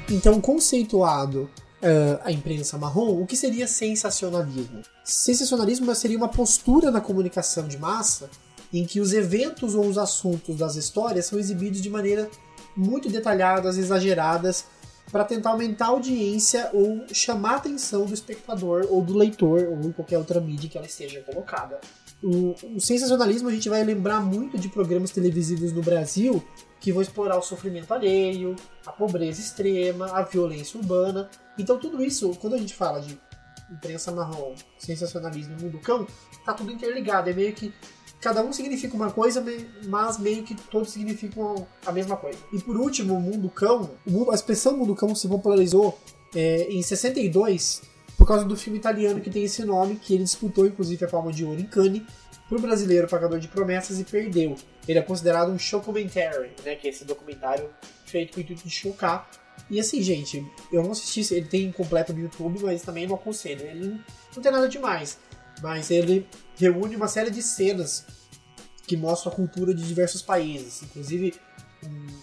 Então, 0.08 0.40
conceituado 0.40 1.50
uh, 1.82 2.20
a 2.22 2.30
imprensa 2.30 2.78
marrom, 2.78 3.20
o 3.20 3.26
que 3.26 3.37
seria 3.37 3.66
sensacionalismo? 3.66 4.82
Sensacionalismo 5.02 5.92
seria 5.94 6.18
uma 6.18 6.28
postura 6.28 6.90
na 6.90 7.00
comunicação 7.00 7.66
de 7.66 7.78
massa 7.78 8.30
em 8.72 8.84
que 8.84 9.00
os 9.00 9.12
eventos 9.12 9.75
ou 9.75 9.87
os 9.87 9.99
assuntos 9.99 10.56
das 10.56 10.76
histórias 10.76 11.26
são 11.26 11.38
exibidos 11.38 11.80
de 11.80 11.90
maneira 11.90 12.30
muito 12.76 13.08
detalhadas, 13.08 13.76
exageradas, 13.76 14.64
para 15.12 15.25
tentar 15.25 15.50
aumentar 15.50 15.87
a 15.87 15.88
audiência 15.88 16.71
ou 16.73 17.04
chamar 17.12 17.52
a 17.52 17.57
atenção 17.57 18.07
do 18.07 18.14
espectador 18.14 18.87
ou 18.88 19.02
do 19.02 19.14
leitor 19.14 19.69
ou 19.69 19.81
em 19.83 19.92
qualquer 19.92 20.16
outra 20.16 20.40
mídia 20.40 20.71
que 20.71 20.78
ela 20.78 20.87
esteja 20.87 21.21
colocada. 21.21 21.78
O, 22.23 22.54
o 22.76 22.81
sensacionalismo 22.81 23.49
a 23.49 23.52
gente 23.52 23.69
vai 23.69 23.85
lembrar 23.85 24.21
muito 24.21 24.57
de 24.57 24.71
programas 24.71 25.11
televisivos 25.11 25.73
no 25.73 25.83
Brasil 25.83 26.42
que 26.81 26.92
vão 26.92 27.02
explorar 27.02 27.38
o 27.38 27.42
sofrimento 27.42 27.92
alheio, 27.92 28.57
a 28.87 28.90
pobreza 28.90 29.40
extrema, 29.40 30.07
a 30.07 30.23
violência 30.23 30.81
urbana. 30.81 31.28
Então 31.59 31.78
tudo 31.78 32.02
isso, 32.02 32.35
quando 32.40 32.54
a 32.54 32.59
gente 32.59 32.75
fala 32.75 33.00
de 33.00 33.21
imprensa 33.71 34.11
marrom, 34.11 34.54
sensacionalismo, 34.78 35.57
mundo 35.61 35.78
cão, 35.78 36.07
tá 36.45 36.54
tudo 36.54 36.73
interligado. 36.73 37.28
É 37.28 37.35
meio 37.35 37.52
que 37.52 37.73
cada 38.23 38.41
um 38.41 38.52
significa 38.52 38.95
uma 38.95 39.11
coisa, 39.11 39.45
mas 39.88 40.17
meio 40.17 40.45
que 40.45 40.55
todos 40.55 40.93
significam 40.93 41.67
a 41.85 41.91
mesma 41.91 42.17
coisa. 42.17 42.38
E 42.52 42.59
por 42.61 42.76
último, 42.76 43.17
o 43.17 43.21
mundo 43.21 43.50
cão, 43.50 43.91
a 44.31 44.35
expressão 44.35 44.76
mundo 44.76 44.95
cão 44.95 45.12
se 45.14 45.26
popularizou 45.26 45.99
é, 46.35 46.69
em 46.71 46.81
62 46.81 47.83
por 48.17 48.26
causa 48.26 48.45
do 48.45 48.57
filme 48.57 48.79
italiano 48.79 49.21
que 49.21 49.29
tem 49.29 49.43
esse 49.43 49.64
nome, 49.64 49.97
que 49.97 50.14
ele 50.14 50.23
disputou 50.23 50.64
inclusive 50.64 51.05
a 51.05 51.09
Palma 51.09 51.33
de 51.33 51.45
Ouro 51.45 51.61
em 51.61 51.67
Cannes 51.67 52.02
para 52.49 52.57
o 52.57 52.61
brasileiro 52.61 53.09
Pagador 53.09 53.41
de 53.41 53.49
Promessas 53.49 53.99
e 53.99 54.05
perdeu. 54.05 54.55
Ele 54.87 54.99
é 55.00 55.02
considerado 55.02 55.50
um 55.50 55.59
showcomentary, 55.59 56.52
né, 56.64 56.76
que 56.76 56.87
é 56.87 56.91
esse 56.91 57.05
documentário 57.05 57.69
feito 58.07 58.35
com 58.35 58.38
o 58.38 58.43
intuito 58.43 58.62
de 58.62 58.71
chocar. 58.71 59.29
E 59.69 59.81
assim, 59.81 60.00
gente, 60.00 60.47
eu 60.71 60.83
não 60.83 60.93
assisti, 60.93 61.35
ele 61.35 61.47
tem 61.47 61.73
completo 61.73 62.12
no 62.12 62.21
YouTube, 62.21 62.61
mas 62.62 62.83
também 62.83 63.07
não 63.07 63.17
aconselho. 63.17 63.67
Ele 63.67 64.00
não 64.37 64.43
tem 64.43 64.52
nada 64.52 64.69
demais, 64.69 65.19
mas 65.61 65.91
ele 65.91 66.26
reúne 66.62 66.95
uma 66.95 67.09
série 67.09 67.31
de 67.31 67.42
cenas 67.42 68.07
que 68.87 68.97
mostram 68.97 69.33
a 69.33 69.35
cultura 69.35 69.75
de 69.75 69.83
diversos 69.83 70.23
países, 70.23 70.83
inclusive 70.83 71.35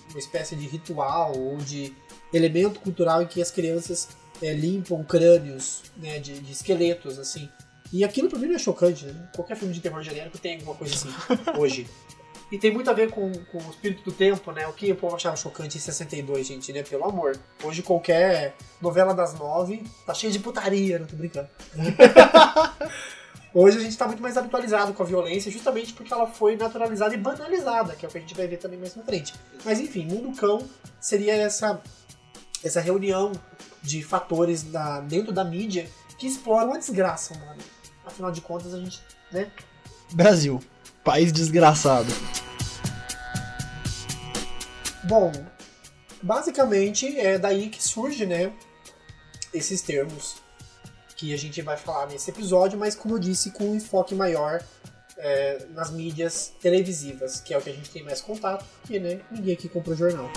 uma 0.09 0.19
espécie 0.19 0.55
de 0.55 0.65
ritual 0.65 1.37
ou 1.37 1.57
de 1.57 1.93
elemento 2.33 2.79
cultural 2.79 3.21
em 3.21 3.27
que 3.27 3.41
as 3.41 3.51
crianças 3.51 4.07
é, 4.41 4.53
limpam 4.53 5.03
crânios 5.03 5.83
né, 5.97 6.19
de, 6.19 6.39
de, 6.39 6.51
esqueletos, 6.53 7.19
assim. 7.19 7.49
E 7.91 8.03
aquilo 8.05 8.29
pra 8.29 8.39
mim 8.39 8.47
não 8.47 8.55
é 8.55 8.59
chocante, 8.59 9.05
né? 9.05 9.29
Qualquer 9.35 9.57
filme 9.57 9.73
de 9.73 9.81
terror 9.81 10.01
genérico 10.01 10.37
tem 10.37 10.55
alguma 10.55 10.75
coisa 10.75 10.93
assim, 10.93 11.09
hoje. 11.59 11.87
E 12.49 12.57
tem 12.57 12.71
muito 12.71 12.89
a 12.89 12.93
ver 12.93 13.11
com, 13.11 13.31
com 13.51 13.57
o 13.57 13.69
espírito 13.71 14.03
do 14.03 14.11
tempo, 14.11 14.51
né? 14.53 14.65
O 14.67 14.73
que 14.73 14.91
o 14.91 14.95
povo 14.95 15.15
achava 15.15 15.35
chocante 15.35 15.77
em 15.77 15.81
62, 15.81 16.47
gente, 16.47 16.71
né? 16.71 16.81
Pelo 16.81 17.05
amor. 17.05 17.37
Hoje 17.63 17.81
qualquer 17.81 18.55
novela 18.81 19.13
das 19.13 19.33
nove 19.37 19.83
tá 20.05 20.13
cheia 20.13 20.31
de 20.31 20.39
putaria, 20.39 20.97
não 20.97 21.07
tô 21.07 21.17
brincando. 21.17 21.49
Hoje 23.51 23.77
a 23.77 23.81
gente 23.81 23.91
está 23.91 24.05
muito 24.05 24.21
mais 24.21 24.37
habitualizado 24.37 24.93
com 24.93 25.01
a 25.01 25.05
violência, 25.05 25.51
justamente 25.51 25.93
porque 25.93 26.13
ela 26.13 26.27
foi 26.27 26.55
naturalizada 26.55 27.15
e 27.15 27.17
banalizada, 27.17 27.95
que 27.95 28.05
é 28.05 28.09
o 28.09 28.11
que 28.11 28.19
a 28.19 28.21
gente 28.21 28.35
vai 28.35 28.47
ver 28.47 28.57
também 28.57 28.77
mais 28.77 28.95
na 28.95 29.03
frente. 29.03 29.33
Mas 29.65 29.79
enfim, 29.79 30.05
Mundo 30.05 30.37
Cão 30.37 30.59
seria 30.99 31.33
essa, 31.33 31.81
essa 32.63 32.79
reunião 32.79 33.31
de 33.81 34.03
fatores 34.03 34.61
da, 34.63 35.01
dentro 35.01 35.31
da 35.31 35.43
mídia 35.43 35.89
que 36.19 36.27
exploram 36.27 36.73
a 36.73 36.77
desgraça 36.77 37.33
humana. 37.33 37.57
Afinal 38.05 38.31
de 38.31 38.41
contas, 38.41 38.73
a 38.73 38.79
gente. 38.79 39.01
Né? 39.31 39.51
Brasil, 40.11 40.59
país 41.03 41.31
desgraçado. 41.31 42.11
Bom, 45.05 45.31
basicamente 46.21 47.17
é 47.19 47.39
daí 47.39 47.69
que 47.69 47.81
surge, 47.81 48.27
né, 48.27 48.53
esses 49.51 49.81
termos 49.81 50.35
que 51.19 51.33
a 51.33 51.37
gente 51.37 51.61
vai 51.61 51.75
falar 51.75 52.07
nesse 52.07 52.31
episódio, 52.31 52.79
mas 52.79 52.95
como 52.95 53.15
eu 53.15 53.19
disse, 53.19 53.51
com 53.51 53.65
um 53.65 53.75
enfoque 53.75 54.15
maior 54.15 54.63
é, 55.17 55.65
nas 55.71 55.91
mídias 55.91 56.53
televisivas, 56.61 57.41
que 57.41 57.53
é 57.53 57.57
o 57.57 57.61
que 57.61 57.69
a 57.69 57.73
gente 57.73 57.89
tem 57.89 58.01
mais 58.01 58.21
contato, 58.21 58.65
porque 58.81 59.01
né, 59.01 59.19
ninguém 59.29 59.53
aqui 59.53 59.67
compra 59.67 59.93
jornal. 59.95 60.31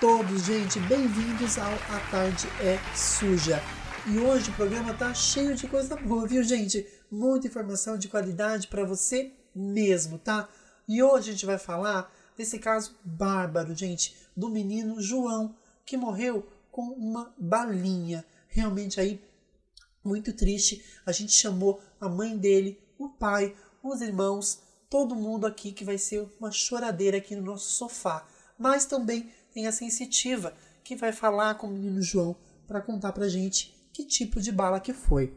Todos, 0.00 0.46
gente. 0.46 0.80
Bem-vindos 0.80 1.58
ao 1.58 1.70
A 1.70 2.00
Tarde 2.10 2.46
é 2.62 2.78
Suja. 2.96 3.62
E 4.06 4.18
hoje 4.18 4.50
o 4.50 4.54
programa 4.54 4.94
tá 4.94 5.12
cheio 5.12 5.54
de 5.54 5.68
coisa 5.68 5.96
boa, 5.96 6.26
viu, 6.26 6.42
gente? 6.42 6.86
Muita 7.10 7.46
informação 7.46 7.98
de 7.98 8.08
qualidade 8.08 8.68
para 8.68 8.86
você 8.86 9.30
mesmo, 9.54 10.18
tá? 10.18 10.48
E 10.88 11.02
hoje 11.02 11.28
a 11.28 11.32
gente 11.32 11.44
vai 11.44 11.58
falar 11.58 12.10
desse 12.38 12.58
caso 12.58 12.96
bárbaro, 13.04 13.74
gente, 13.74 14.16
do 14.34 14.48
menino 14.48 14.98
João, 14.98 15.54
que 15.84 15.94
morreu 15.94 16.48
com 16.70 16.82
uma 16.82 17.34
balinha. 17.36 18.24
Realmente 18.48 18.98
aí 18.98 19.22
muito 20.02 20.32
triste. 20.32 20.82
A 21.04 21.12
gente 21.12 21.32
chamou 21.32 21.82
a 22.00 22.08
mãe 22.08 22.38
dele, 22.38 22.80
o 22.98 23.10
pai, 23.10 23.54
os 23.82 24.00
irmãos, 24.00 24.62
todo 24.88 25.14
mundo 25.14 25.46
aqui 25.46 25.70
que 25.70 25.84
vai 25.84 25.98
ser 25.98 26.26
uma 26.40 26.50
choradeira 26.50 27.18
aqui 27.18 27.36
no 27.36 27.42
nosso 27.42 27.70
sofá. 27.72 28.26
Mas 28.58 28.84
também 28.84 29.30
tem 29.52 29.66
a 29.66 29.72
sensitiva, 29.72 30.54
que 30.84 30.96
vai 30.96 31.12
falar 31.12 31.54
com 31.54 31.66
o 31.66 31.70
menino 31.70 32.02
João 32.02 32.36
para 32.66 32.80
contar 32.80 33.12
pra 33.12 33.28
gente 33.28 33.74
que 33.92 34.04
tipo 34.04 34.40
de 34.40 34.50
bala 34.50 34.80
que 34.80 34.92
foi. 34.92 35.36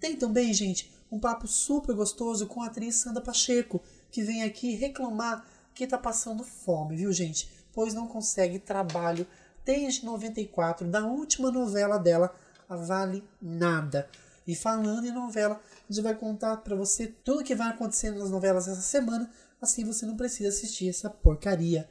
Tem 0.00 0.16
também, 0.16 0.52
gente, 0.52 0.92
um 1.10 1.20
papo 1.20 1.46
super 1.46 1.94
gostoso 1.94 2.46
com 2.46 2.62
a 2.62 2.66
atriz 2.66 2.96
Sandra 2.96 3.22
Pacheco, 3.22 3.82
que 4.10 4.22
vem 4.22 4.42
aqui 4.42 4.74
reclamar 4.74 5.46
que 5.74 5.86
tá 5.86 5.98
passando 5.98 6.42
fome, 6.42 6.96
viu, 6.96 7.12
gente? 7.12 7.48
Pois 7.72 7.94
não 7.94 8.06
consegue 8.06 8.58
trabalho 8.58 9.26
desde 9.64 10.04
94, 10.04 10.88
da 10.88 11.06
última 11.06 11.50
novela 11.50 11.98
dela, 11.98 12.34
a 12.68 12.76
Vale 12.76 13.22
Nada. 13.40 14.08
E 14.46 14.56
falando 14.56 15.06
em 15.06 15.12
novela, 15.12 15.60
a 15.88 15.92
gente 15.92 16.02
vai 16.02 16.14
contar 16.14 16.56
para 16.58 16.74
você 16.74 17.06
tudo 17.06 17.44
que 17.44 17.54
vai 17.54 17.68
acontecendo 17.68 18.18
nas 18.18 18.30
novelas 18.30 18.66
essa 18.66 18.80
semana, 18.80 19.30
assim 19.62 19.84
você 19.84 20.04
não 20.04 20.16
precisa 20.16 20.48
assistir 20.48 20.88
essa 20.88 21.08
porcaria 21.08 21.88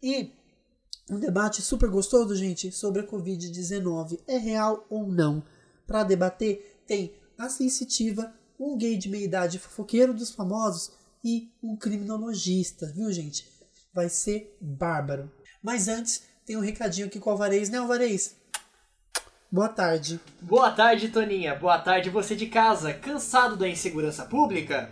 e 0.00 0.32
um 1.10 1.18
debate 1.18 1.60
super 1.60 1.90
gostoso, 1.90 2.36
gente, 2.36 2.70
sobre 2.70 3.02
a 3.02 3.06
Covid-19. 3.06 4.20
É 4.28 4.38
real 4.38 4.86
ou 4.88 5.08
não? 5.08 5.42
Para 5.84 6.04
debater, 6.04 6.80
tem 6.86 7.12
a 7.36 7.48
sensitiva, 7.48 8.32
um 8.58 8.78
gay 8.78 8.96
de 8.96 9.08
meia 9.08 9.24
idade 9.24 9.58
fofoqueiro 9.58 10.14
dos 10.14 10.30
famosos 10.30 10.92
e 11.24 11.50
um 11.60 11.76
criminologista, 11.76 12.86
viu, 12.94 13.10
gente? 13.12 13.44
Vai 13.92 14.08
ser 14.08 14.56
bárbaro. 14.60 15.28
Mas 15.60 15.88
antes, 15.88 16.22
tem 16.46 16.56
um 16.56 16.60
recadinho 16.60 17.08
aqui 17.08 17.18
com 17.18 17.28
o 17.28 17.32
Alvarez, 17.32 17.68
né, 17.68 17.78
Alvarez? 17.78 18.36
Boa 19.50 19.68
tarde. 19.68 20.20
Boa 20.40 20.70
tarde, 20.70 21.08
Toninha. 21.08 21.56
Boa 21.56 21.78
tarde, 21.80 22.08
você 22.08 22.36
de 22.36 22.46
casa. 22.46 22.94
Cansado 22.94 23.56
da 23.56 23.68
insegurança 23.68 24.24
pública? 24.24 24.88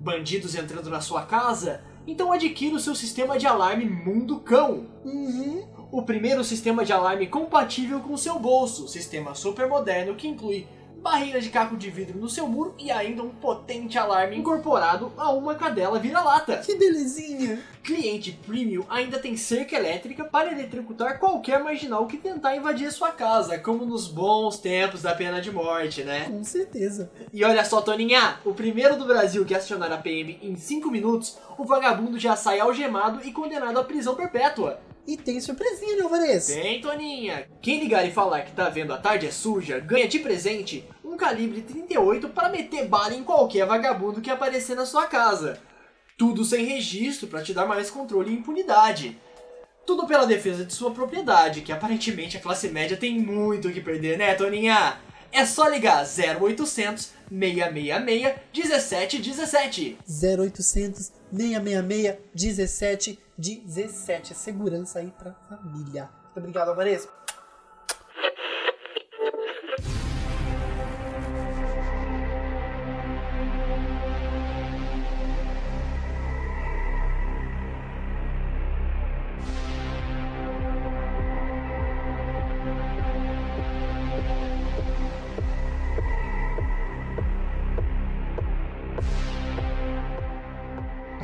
Bandidos 0.00 0.54
entrando 0.54 0.88
na 0.88 1.02
sua 1.02 1.26
casa? 1.26 1.82
Então 2.06 2.32
adquira 2.32 2.74
o 2.74 2.80
seu 2.80 2.94
sistema 2.94 3.38
de 3.38 3.46
alarme 3.46 3.84
Mundo 3.84 4.40
Cão. 4.40 4.86
Uhum. 5.04 5.68
O 5.92 6.02
primeiro 6.02 6.42
sistema 6.42 6.86
de 6.86 6.92
alarme 6.92 7.26
compatível 7.26 8.00
com 8.00 8.14
o 8.14 8.18
seu 8.18 8.38
bolso, 8.38 8.88
sistema 8.88 9.34
super 9.34 9.68
moderno 9.68 10.14
que 10.14 10.26
inclui 10.26 10.66
barreira 11.00 11.40
de 11.40 11.48
caco 11.48 11.76
de 11.76 11.90
vidro 11.90 12.18
no 12.18 12.28
seu 12.28 12.46
muro 12.46 12.74
e 12.78 12.90
ainda 12.90 13.22
um 13.22 13.30
potente 13.30 13.98
alarme 13.98 14.36
incorporado 14.36 15.12
a 15.16 15.30
uma 15.32 15.54
cadela 15.54 15.98
vira-lata. 15.98 16.58
Que 16.58 16.76
belezinha! 16.76 17.58
Cliente 17.82 18.38
Premium 18.46 18.84
ainda 18.90 19.18
tem 19.18 19.36
cerca 19.36 19.74
elétrica 19.74 20.22
para 20.22 20.52
eletrocutar 20.52 21.18
qualquer 21.18 21.62
marginal 21.64 22.06
que 22.06 22.18
tentar 22.18 22.54
invadir 22.54 22.92
sua 22.92 23.10
casa, 23.10 23.58
como 23.58 23.86
nos 23.86 24.06
bons 24.06 24.58
tempos 24.58 25.02
da 25.02 25.14
pena 25.14 25.40
de 25.40 25.50
morte, 25.50 26.04
né? 26.04 26.26
Com 26.28 26.44
certeza. 26.44 27.10
E 27.32 27.42
olha 27.42 27.64
só, 27.64 27.80
Toninha, 27.80 28.38
o 28.44 28.52
primeiro 28.52 28.96
do 28.96 29.06
Brasil 29.06 29.44
que 29.46 29.54
acionar 29.54 29.90
a 29.90 29.96
PM 29.96 30.38
em 30.42 30.56
5 30.56 30.90
minutos, 30.90 31.38
o 31.56 31.64
vagabundo 31.64 32.18
já 32.18 32.36
sai 32.36 32.60
algemado 32.60 33.20
e 33.24 33.32
condenado 33.32 33.78
à 33.78 33.84
prisão 33.84 34.14
perpétua. 34.14 34.78
E 35.10 35.16
tem 35.16 35.40
surpresinha, 35.40 35.96
né, 35.96 36.02
Alvarez? 36.04 36.46
Tem, 36.46 36.80
Toninha. 36.80 37.44
Quem 37.60 37.80
ligar 37.80 38.06
e 38.06 38.12
falar 38.12 38.42
que 38.42 38.52
tá 38.52 38.68
vendo 38.68 38.92
a 38.92 38.96
tarde 38.96 39.26
é 39.26 39.30
suja, 39.32 39.80
ganha 39.80 40.06
de 40.06 40.20
presente 40.20 40.84
um 41.04 41.16
calibre 41.16 41.62
38 41.62 42.28
para 42.28 42.48
meter 42.48 42.86
bala 42.86 43.12
em 43.12 43.24
qualquer 43.24 43.66
vagabundo 43.66 44.20
que 44.20 44.30
aparecer 44.30 44.76
na 44.76 44.86
sua 44.86 45.08
casa. 45.08 45.58
Tudo 46.16 46.44
sem 46.44 46.64
registro 46.64 47.26
para 47.26 47.42
te 47.42 47.52
dar 47.52 47.66
mais 47.66 47.90
controle 47.90 48.30
e 48.30 48.36
impunidade. 48.36 49.18
Tudo 49.84 50.06
pela 50.06 50.28
defesa 50.28 50.64
de 50.64 50.72
sua 50.72 50.92
propriedade, 50.92 51.62
que 51.62 51.72
aparentemente 51.72 52.36
a 52.36 52.40
classe 52.40 52.68
média 52.68 52.96
tem 52.96 53.18
muito 53.18 53.66
o 53.66 53.72
que 53.72 53.80
perder, 53.80 54.16
né, 54.16 54.36
Toninha? 54.36 55.00
É 55.32 55.44
só 55.44 55.66
ligar 55.66 56.04
0800 56.06 57.10
666 57.28 58.36
1717. 58.52 59.98
0800 60.06 61.12
666 61.32 62.16
1717. 62.32 63.18
Segurança 64.34 64.98
aí 64.98 65.10
pra 65.10 65.32
família. 65.48 66.10
Muito 66.24 66.38
obrigado, 66.38 66.74
Vanessa. 66.74 67.08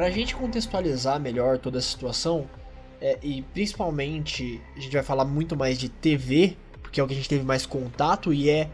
Pra 0.07 0.15
gente 0.15 0.37
contextualizar 0.37 1.19
melhor 1.19 1.59
toda 1.59 1.79
essa 1.79 1.89
situação, 1.89 2.47
é, 3.01 3.19
e 3.25 3.43
principalmente 3.53 4.61
a 4.77 4.79
gente 4.79 4.93
vai 4.93 5.03
falar 5.03 5.25
muito 5.25 5.57
mais 5.57 5.77
de 5.77 5.89
TV, 5.89 6.57
porque 6.81 7.01
é 7.01 7.03
o 7.03 7.09
que 7.09 7.13
a 7.13 7.17
gente 7.17 7.29
teve 7.29 7.43
mais 7.45 7.67
contato 7.67 8.33
e 8.33 8.49
é 8.49 8.69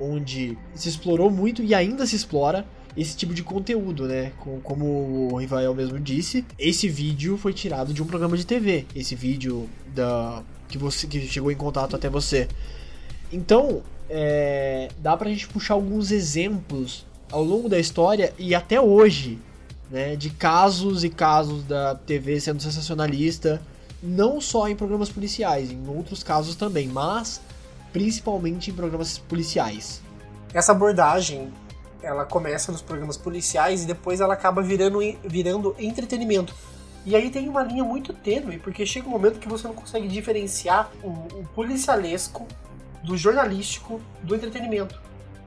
onde 0.00 0.58
se 0.74 0.88
explorou 0.88 1.30
muito 1.30 1.62
e 1.62 1.72
ainda 1.72 2.04
se 2.04 2.16
explora 2.16 2.66
esse 2.96 3.16
tipo 3.16 3.32
de 3.32 3.44
conteúdo, 3.44 4.08
né? 4.08 4.32
Com- 4.40 4.58
Como 4.60 5.30
o 5.32 5.36
Rivael 5.36 5.72
mesmo 5.72 6.00
disse, 6.00 6.44
esse 6.58 6.88
vídeo 6.88 7.38
foi 7.38 7.52
tirado 7.52 7.94
de 7.94 8.02
um 8.02 8.06
programa 8.06 8.36
de 8.36 8.44
TV. 8.44 8.84
Esse 8.92 9.14
vídeo 9.14 9.70
da 9.94 10.42
que 10.68 10.76
você 10.78 11.06
que 11.06 11.20
chegou 11.28 11.52
em 11.52 11.56
contato 11.56 11.94
até 11.94 12.08
você. 12.10 12.48
Então, 13.32 13.84
é, 14.10 14.88
dá 14.98 15.16
pra 15.16 15.30
gente 15.30 15.46
puxar 15.46 15.74
alguns 15.74 16.10
exemplos 16.10 17.06
ao 17.30 17.44
longo 17.44 17.68
da 17.68 17.78
história 17.78 18.34
e 18.36 18.52
até 18.52 18.80
hoje, 18.80 19.38
né, 19.92 20.16
de 20.16 20.30
casos 20.30 21.04
e 21.04 21.10
casos 21.10 21.62
da 21.64 21.94
TV 21.94 22.40
sendo 22.40 22.62
sensacionalista, 22.62 23.60
não 24.02 24.40
só 24.40 24.66
em 24.66 24.74
programas 24.74 25.10
policiais, 25.10 25.70
em 25.70 25.86
outros 25.86 26.22
casos 26.22 26.56
também, 26.56 26.88
mas 26.88 27.42
principalmente 27.92 28.70
em 28.70 28.74
programas 28.74 29.18
policiais. 29.18 30.00
Essa 30.54 30.72
abordagem, 30.72 31.52
ela 32.02 32.24
começa 32.24 32.72
nos 32.72 32.80
programas 32.80 33.18
policiais 33.18 33.84
e 33.84 33.86
depois 33.86 34.22
ela 34.22 34.32
acaba 34.32 34.62
virando, 34.62 34.98
virando 35.22 35.76
entretenimento. 35.78 36.54
E 37.04 37.14
aí 37.14 37.30
tem 37.30 37.46
uma 37.46 37.62
linha 37.62 37.84
muito 37.84 38.14
tênue, 38.14 38.58
porque 38.58 38.86
chega 38.86 39.06
um 39.06 39.10
momento 39.10 39.38
que 39.38 39.48
você 39.48 39.68
não 39.68 39.74
consegue 39.74 40.08
diferenciar 40.08 40.90
o, 41.02 41.08
o 41.08 41.48
policialesco 41.54 42.48
do 43.04 43.14
jornalístico 43.16 44.00
do 44.22 44.34
entretenimento. 44.34 44.98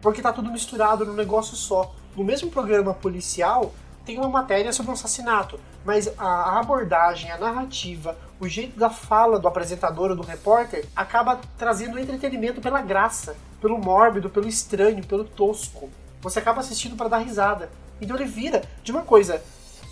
Porque 0.01 0.21
tá 0.21 0.31
tudo 0.31 0.51
misturado 0.51 1.03
num 1.03 1.13
negócio 1.13 1.55
só. 1.55 1.95
No 2.15 2.23
mesmo 2.23 2.51
programa 2.51 2.93
policial, 2.93 3.73
tem 4.05 4.17
uma 4.19 4.29
matéria 4.29 4.71
sobre 4.71 4.91
um 4.91 4.93
assassinato, 4.93 5.59
mas 5.83 6.09
a 6.17 6.59
abordagem, 6.59 7.31
a 7.31 7.37
narrativa, 7.37 8.17
o 8.39 8.47
jeito 8.47 8.77
da 8.79 8.89
fala 8.89 9.39
do 9.39 9.47
apresentador 9.47 10.11
ou 10.11 10.15
do 10.15 10.21
repórter 10.23 10.85
acaba 10.95 11.39
trazendo 11.57 11.97
entretenimento 11.97 12.61
pela 12.61 12.81
graça, 12.81 13.35
pelo 13.61 13.77
mórbido, 13.77 14.29
pelo 14.29 14.47
estranho, 14.47 15.03
pelo 15.05 15.23
tosco. 15.23 15.89
Você 16.21 16.39
acaba 16.39 16.59
assistindo 16.59 16.95
para 16.95 17.07
dar 17.07 17.17
risada. 17.19 17.69
Então 18.01 18.15
ele 18.15 18.25
vira 18.25 18.63
de 18.83 18.91
uma 18.91 19.01
coisa 19.03 19.41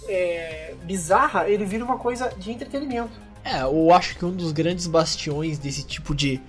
é, 0.08 0.76
bizarra, 0.84 1.48
ele 1.50 1.66
vira 1.66 1.84
uma 1.84 1.98
coisa 1.98 2.30
de 2.38 2.52
entretenimento. 2.52 3.12
É, 3.44 3.62
eu 3.62 3.94
acho 3.94 4.18
que 4.18 4.26
um 4.26 4.32
dos 4.32 4.52
grandes 4.52 4.88
bastiões 4.88 5.58
desse 5.58 5.84
tipo 5.84 6.14
de, 6.16 6.40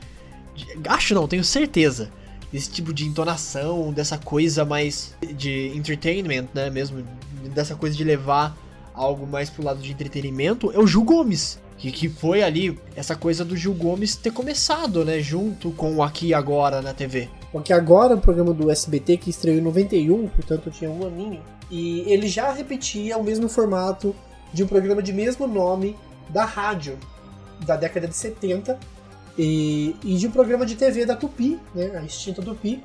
de- 0.55 0.67
Acho 0.89 1.15
não, 1.15 1.27
tenho 1.29 1.45
certeza. 1.45 2.11
Desse 2.53 2.71
tipo 2.71 2.93
de 2.95 3.05
entonação, 3.05 3.93
dessa 3.93 4.17
coisa 4.17 4.65
mais 4.65 5.13
de 5.21 5.73
entertainment, 5.77 6.47
né? 6.55 6.71
Mesmo, 6.71 7.05
dessa 7.49 7.75
coisa 7.75 7.97
de 7.97 8.05
levar 8.05 8.57
algo 8.93 9.27
mais 9.27 9.51
pro 9.51 9.65
lado 9.65 9.81
de 9.81 9.91
entretenimento, 9.91 10.71
é 10.73 10.79
o 10.79 10.87
Gil 10.87 11.03
Gomes. 11.03 11.63
Que, 11.77 11.91
que 11.91 12.09
foi 12.09 12.43
ali 12.43 12.79
essa 12.95 13.17
coisa 13.17 13.45
do 13.45 13.57
Gil 13.57 13.75
Gomes 13.75 14.15
ter 14.15 14.31
começado, 14.31 15.05
né? 15.05 15.19
Junto 15.21 15.73
com 15.73 15.97
o 15.97 16.03
Aqui 16.03 16.33
Agora 16.33 16.81
na 16.81 16.95
TV. 16.95 17.29
Porque 17.51 17.73
agora 17.73 18.15
é 18.15 18.17
um 18.17 18.21
programa 18.21 18.53
do 18.53 18.71
SBT 18.71 19.17
que 19.17 19.31
estreou 19.31 19.59
em 19.59 19.61
91, 19.61 20.29
portanto 20.29 20.71
tinha 20.71 20.91
um 20.91 21.07
aninho, 21.07 21.41
e 21.71 22.01
ele 22.07 22.29
já 22.29 22.53
repetia 22.53 23.17
o 23.17 23.25
mesmo 23.25 23.49
formato 23.49 24.15
de 24.53 24.63
um 24.63 24.67
programa 24.67 25.03
de 25.03 25.13
mesmo 25.13 25.47
nome 25.47 25.97
da 26.29 26.45
rádio 26.45 26.99
da 27.65 27.77
década 27.77 28.07
de 28.09 28.17
70 28.17 28.79
e, 29.39 29.97
e 30.03 30.17
de 30.17 30.27
um 30.27 30.31
programa 30.31 30.65
de 30.65 30.75
TV 30.77 31.05
da 31.05 31.17
Tupi, 31.17 31.59
né, 31.75 31.97
a 31.97 32.03
extinta 32.03 32.43
Tupi, 32.43 32.83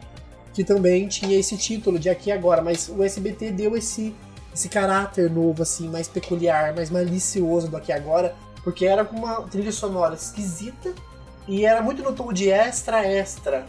que 0.54 0.64
também 0.64 1.08
tinha 1.08 1.38
esse 1.38 1.58
título 1.58 2.00
de 2.00 2.10
Aqui 2.10 2.32
Agora, 2.32 2.62
mas 2.62 2.90
o 2.90 3.04
SBT 3.04 3.52
deu 3.52 3.78
esse, 3.78 4.16
esse 4.54 4.70
caráter 4.70 5.30
novo, 5.30 5.64
assim, 5.64 5.90
mais 5.90 6.08
peculiar, 6.08 6.74
mais 6.76 6.90
malicioso 6.90 7.68
do 7.68 7.78
Aqui 7.78 7.92
e 7.92 7.94
Agora, 7.94 8.36
porque 8.64 8.86
era 8.86 9.06
com 9.06 9.16
uma 9.16 9.42
trilha 9.44 9.72
sonora 9.72 10.16
esquisita 10.16 10.94
e 11.48 11.66
era 11.66 11.82
muito 11.82 12.04
no 12.04 12.14
tom 12.14 12.32
de 12.34 12.50
extra 12.50 13.06
extra 13.06 13.66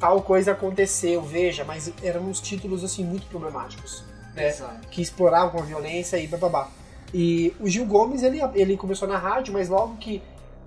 tal 0.00 0.22
coisa 0.22 0.52
aconteceu, 0.52 1.20
veja, 1.20 1.62
mas 1.62 1.92
eram 2.02 2.22
uns 2.22 2.40
títulos 2.40 2.82
assim 2.82 3.04
muito 3.04 3.26
problemáticos, 3.26 4.02
né? 4.34 4.50
Que 4.90 5.02
exploravam 5.02 5.60
a 5.60 5.64
violência 5.64 6.16
e 6.16 6.26
bababá. 6.26 6.68
E 7.12 7.54
o 7.60 7.68
Gil 7.68 7.84
Gomes, 7.84 8.22
ele, 8.22 8.40
ele 8.54 8.76
começou 8.76 9.06
na 9.06 9.18
rádio, 9.18 9.52
mas 9.52 9.68
logo 9.68 9.96
que 9.98 10.22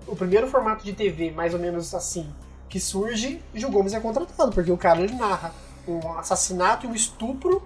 o 0.06 0.14
primeiro 0.14 0.46
formato 0.46 0.84
de 0.84 0.92
TV, 0.92 1.32
mais 1.32 1.52
ou 1.52 1.58
menos 1.58 1.92
assim, 1.94 2.32
que 2.68 2.78
surge, 2.78 3.42
o 3.52 3.58
Gil 3.58 3.70
Gomes 3.70 3.92
é 3.92 4.00
contratado, 4.00 4.52
porque 4.52 4.70
o 4.70 4.76
cara 4.76 5.00
ele 5.00 5.14
narra 5.14 5.52
um 5.88 6.12
assassinato 6.16 6.86
e 6.86 6.88
um 6.88 6.94
estupro 6.94 7.62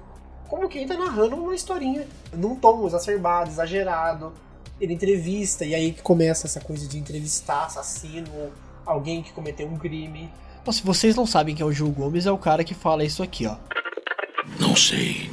como 0.48 0.68
quem 0.68 0.86
tá 0.86 0.96
narrando 0.96 1.36
uma 1.36 1.54
historinha, 1.54 2.06
num 2.32 2.56
tom 2.56 2.86
exacerbado, 2.86 3.50
exagerado. 3.50 4.32
Ele 4.80 4.94
entrevista, 4.94 5.64
e 5.64 5.74
aí 5.74 5.92
que 5.92 6.02
começa 6.02 6.46
essa 6.46 6.60
coisa 6.60 6.86
de 6.86 6.98
entrevistar 6.98 7.66
assassino, 7.66 8.50
alguém 8.86 9.22
que 9.22 9.32
cometeu 9.32 9.68
um 9.68 9.76
crime. 9.76 10.30
Se 10.70 10.82
vocês 10.82 11.16
não 11.16 11.26
sabem 11.26 11.54
quem 11.54 11.64
é 11.64 11.66
o 11.66 11.72
Gil 11.72 11.90
Gomes, 11.90 12.26
é 12.26 12.30
o 12.30 12.38
cara 12.38 12.62
que 12.62 12.74
fala 12.74 13.04
isso 13.04 13.22
aqui, 13.22 13.46
ó. 13.46 13.56
Não 14.58 14.76
sei. 14.76 15.30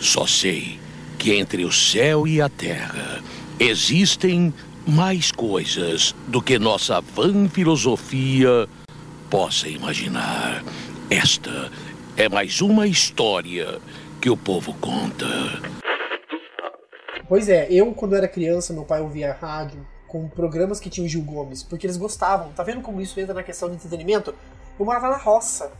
Só 0.00 0.26
sei 0.26 0.78
que 1.18 1.34
entre 1.34 1.64
o 1.64 1.72
céu 1.72 2.26
e 2.26 2.40
a 2.40 2.48
terra 2.48 3.22
existem 3.58 4.52
mais 4.86 5.32
coisas 5.32 6.14
do 6.28 6.42
que 6.42 6.58
nossa 6.58 7.00
vã 7.00 7.48
filosofia 7.48 8.68
possa 9.30 9.68
imaginar. 9.68 10.62
Esta 11.08 11.70
é 12.16 12.28
mais 12.28 12.60
uma 12.60 12.86
história 12.86 13.80
que 14.20 14.30
o 14.30 14.36
povo 14.36 14.74
conta. 14.74 15.26
Pois 17.28 17.48
é, 17.48 17.66
eu 17.70 17.92
quando 17.92 18.14
era 18.14 18.28
criança, 18.28 18.72
meu 18.72 18.84
pai 18.84 19.00
ouvia 19.00 19.32
rádio 19.32 19.86
com 20.06 20.28
programas 20.28 20.78
que 20.78 20.88
tinham 20.88 21.08
Gil 21.08 21.22
Gomes, 21.22 21.62
porque 21.62 21.86
eles 21.86 21.96
gostavam. 21.96 22.52
Tá 22.52 22.62
vendo 22.62 22.80
como 22.80 23.00
isso 23.00 23.18
entra 23.18 23.34
na 23.34 23.42
questão 23.42 23.68
de 23.68 23.74
entretenimento? 23.74 24.34
Eu 24.78 24.84
morava 24.84 25.10
na 25.10 25.16
roça. 25.16 25.72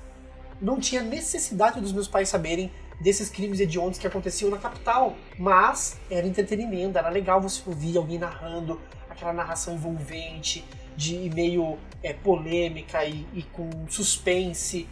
Não 0.60 0.80
tinha 0.80 1.02
necessidade 1.02 1.80
dos 1.80 1.92
meus 1.92 2.08
pais 2.08 2.28
saberem 2.28 2.70
desses 3.00 3.28
crimes 3.28 3.60
hediondos 3.60 3.98
que 3.98 4.06
aconteciam 4.06 4.50
na 4.50 4.58
capital. 4.58 5.14
Mas 5.38 5.98
era 6.10 6.26
entretenimento, 6.26 6.98
era 6.98 7.08
legal 7.08 7.40
você 7.40 7.62
ouvir 7.66 7.96
alguém 7.96 8.18
narrando, 8.18 8.80
aquela 9.08 9.32
narração 9.32 9.74
envolvente, 9.74 10.64
de 10.96 11.30
meio 11.30 11.78
é, 12.02 12.12
polêmica 12.12 13.04
e, 13.04 13.26
e 13.32 13.42
com 13.42 13.70
suspense. 13.88 14.88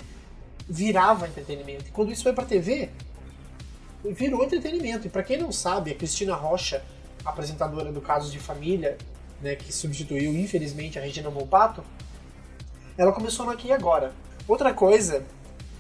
Virava 0.69 1.27
entretenimento. 1.27 1.87
E 1.89 1.91
quando 1.91 2.13
isso 2.13 2.23
foi 2.23 2.33
pra 2.33 2.45
TV, 2.45 2.91
virou 4.13 4.45
entretenimento. 4.45 5.07
E 5.07 5.11
para 5.11 5.23
quem 5.23 5.39
não 5.39 5.53
sabe, 5.53 5.91
a 5.91 5.95
Cristina 5.95 6.35
Rocha, 6.35 6.83
apresentadora 7.25 7.91
do 7.91 8.01
Casos 8.01 8.31
de 8.31 8.39
Família, 8.39 8.99
né, 9.41 9.57
que 9.57 9.73
substituiu 9.73 10.33
infelizmente 10.33 10.99
a 10.99 11.03
Regina 11.03 11.31
Volpato, 11.31 11.83
ela 12.97 13.13
começou 13.13 13.47
no 13.47 13.53
Aqui 13.53 13.69
e 13.69 13.73
Agora. 13.73 14.13
Outra 14.47 14.73
coisa 14.75 15.25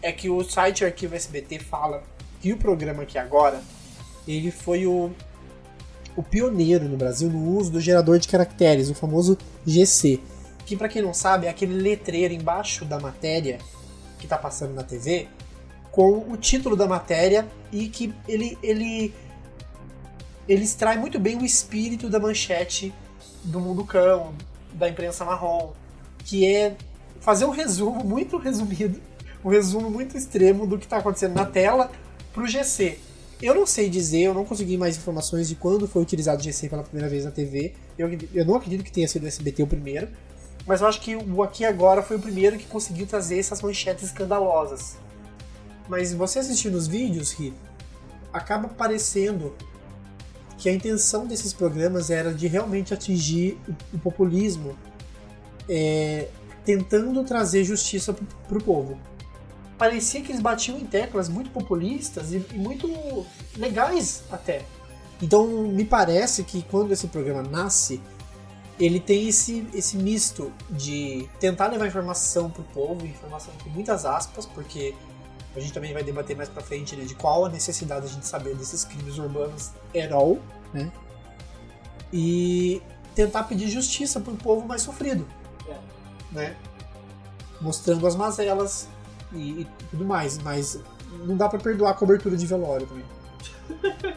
é 0.00 0.10
que 0.10 0.28
o 0.28 0.42
site 0.42 0.84
Arquivo 0.84 1.14
SBT 1.14 1.58
fala 1.58 2.02
que 2.40 2.52
o 2.52 2.56
programa 2.56 3.02
Aqui 3.02 3.18
Agora 3.18 3.62
ele 4.26 4.50
foi 4.50 4.86
o, 4.86 5.10
o 6.16 6.22
pioneiro 6.22 6.88
no 6.88 6.96
Brasil 6.96 7.28
no 7.28 7.56
uso 7.56 7.70
do 7.70 7.80
gerador 7.80 8.18
de 8.18 8.26
caracteres, 8.26 8.88
o 8.88 8.94
famoso 8.94 9.36
GC, 9.66 10.20
que 10.64 10.76
para 10.76 10.88
quem 10.88 11.02
não 11.02 11.12
sabe 11.12 11.46
é 11.46 11.50
aquele 11.50 11.74
letreiro 11.74 12.32
embaixo 12.32 12.84
da 12.84 12.98
matéria 12.98 13.58
que 14.18 14.24
está 14.24 14.38
passando 14.38 14.74
na 14.74 14.82
TV 14.82 15.28
com 15.94 16.24
o 16.28 16.36
título 16.36 16.74
da 16.74 16.88
matéria 16.88 17.46
e 17.70 17.88
que 17.88 18.12
ele, 18.26 18.58
ele, 18.60 19.14
ele 20.48 20.64
extrai 20.64 20.98
muito 20.98 21.20
bem 21.20 21.38
o 21.38 21.44
espírito 21.44 22.10
da 22.10 22.18
manchete 22.18 22.92
do 23.44 23.60
mundo 23.60 23.84
cão, 23.84 24.34
da 24.72 24.88
imprensa 24.88 25.24
marrom, 25.24 25.70
que 26.24 26.44
é 26.52 26.76
fazer 27.20 27.44
um 27.44 27.50
resumo 27.50 28.02
muito 28.02 28.36
resumido, 28.38 29.00
um 29.44 29.48
resumo 29.48 29.88
muito 29.88 30.16
extremo 30.16 30.66
do 30.66 30.78
que 30.78 30.84
está 30.84 30.96
acontecendo 30.96 31.34
na 31.34 31.46
tela 31.46 31.92
para 32.32 32.42
o 32.42 32.48
GC. 32.48 32.98
Eu 33.40 33.54
não 33.54 33.64
sei 33.64 33.88
dizer, 33.88 34.22
eu 34.22 34.34
não 34.34 34.44
consegui 34.44 34.76
mais 34.76 34.96
informações 34.96 35.46
de 35.48 35.54
quando 35.54 35.86
foi 35.86 36.02
utilizado 36.02 36.40
o 36.40 36.42
GC 36.42 36.68
pela 36.70 36.82
primeira 36.82 37.08
vez 37.08 37.24
na 37.24 37.30
TV. 37.30 37.72
Eu, 37.96 38.10
eu 38.34 38.44
não 38.44 38.56
acredito 38.56 38.82
que 38.82 38.90
tenha 38.90 39.06
sido 39.06 39.22
o 39.22 39.28
SBT 39.28 39.62
o 39.62 39.66
primeiro, 39.68 40.08
Mas 40.66 40.80
eu 40.80 40.88
acho 40.88 41.00
que 41.00 41.14
o 41.14 41.40
Aqui 41.40 41.64
Agora 41.64 42.02
foi 42.02 42.16
o 42.16 42.20
primeiro 42.20 42.58
que 42.58 42.66
conseguiu 42.66 43.06
trazer 43.06 43.38
essas 43.38 43.62
manchetes 43.62 44.02
escandalosas. 44.02 44.96
Mas 45.88 46.12
você 46.12 46.38
assistindo 46.38 46.74
os 46.74 46.86
vídeos, 46.86 47.32
Ri, 47.32 47.52
acaba 48.32 48.68
parecendo 48.68 49.54
que 50.56 50.68
a 50.68 50.72
intenção 50.72 51.26
desses 51.26 51.52
programas 51.52 52.10
era 52.10 52.32
de 52.32 52.46
realmente 52.46 52.94
atingir 52.94 53.58
o, 53.68 53.96
o 53.96 53.98
populismo, 53.98 54.76
é, 55.68 56.28
tentando 56.64 57.22
trazer 57.24 57.64
justiça 57.64 58.14
para 58.48 58.58
o 58.58 58.62
povo. 58.62 58.98
Parecia 59.76 60.20
que 60.20 60.30
eles 60.30 60.40
batiam 60.40 60.78
em 60.78 60.86
teclas 60.86 61.28
muito 61.28 61.50
populistas 61.50 62.32
e, 62.32 62.44
e 62.52 62.58
muito 62.58 63.26
legais 63.56 64.22
até. 64.30 64.64
Então 65.20 65.46
me 65.46 65.84
parece 65.84 66.44
que 66.44 66.62
quando 66.62 66.92
esse 66.92 67.08
programa 67.08 67.42
nasce, 67.42 68.00
ele 68.78 68.98
tem 68.98 69.28
esse, 69.28 69.66
esse 69.72 69.96
misto 69.96 70.52
de 70.70 71.28
tentar 71.38 71.68
levar 71.68 71.86
informação 71.86 72.50
pro 72.50 72.62
povo, 72.64 73.06
informação 73.06 73.52
com 73.62 73.70
muitas 73.70 74.04
aspas, 74.04 74.46
porque 74.46 74.94
a 75.56 75.60
gente 75.60 75.72
também 75.72 75.92
vai 75.92 76.02
debater 76.02 76.36
mais 76.36 76.48
pra 76.48 76.62
frente 76.62 76.96
né, 76.96 77.04
de 77.04 77.14
qual 77.14 77.44
a 77.44 77.48
necessidade 77.48 78.06
da 78.06 78.12
gente 78.12 78.26
saber 78.26 78.54
desses 78.56 78.84
crimes 78.84 79.18
urbanos 79.18 79.70
at 79.96 80.10
all, 80.12 80.38
né? 80.72 80.90
E 82.12 82.82
tentar 83.14 83.44
pedir 83.44 83.68
justiça 83.68 84.20
pro 84.20 84.34
povo 84.34 84.66
mais 84.66 84.82
sofrido, 84.82 85.26
né? 86.32 86.56
Mostrando 87.60 88.06
as 88.06 88.16
mazelas 88.16 88.88
e, 89.32 89.62
e 89.62 89.66
tudo 89.90 90.04
mais, 90.04 90.38
mas 90.38 90.80
não 91.24 91.36
dá 91.36 91.48
pra 91.48 91.58
perdoar 91.58 91.90
a 91.90 91.94
cobertura 91.94 92.36
de 92.36 92.46
velório 92.46 92.86
também. 92.86 93.04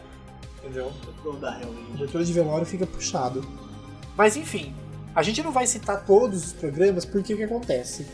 Entendeu? 0.58 0.92
Não 1.24 1.40
dá 1.40 1.52
realmente. 1.52 1.92
Cobertura 1.92 2.26
de 2.26 2.34
velório 2.34 2.66
fica 2.66 2.86
puxado. 2.86 3.48
Mas 4.18 4.36
enfim, 4.36 4.76
a 5.14 5.22
gente 5.22 5.42
não 5.44 5.52
vai 5.52 5.68
citar 5.68 6.04
todos 6.06 6.46
os 6.46 6.54
programas 6.54 7.06
porque 7.06 7.34
o 7.34 7.38
que 7.38 7.44
acontece? 7.44 8.06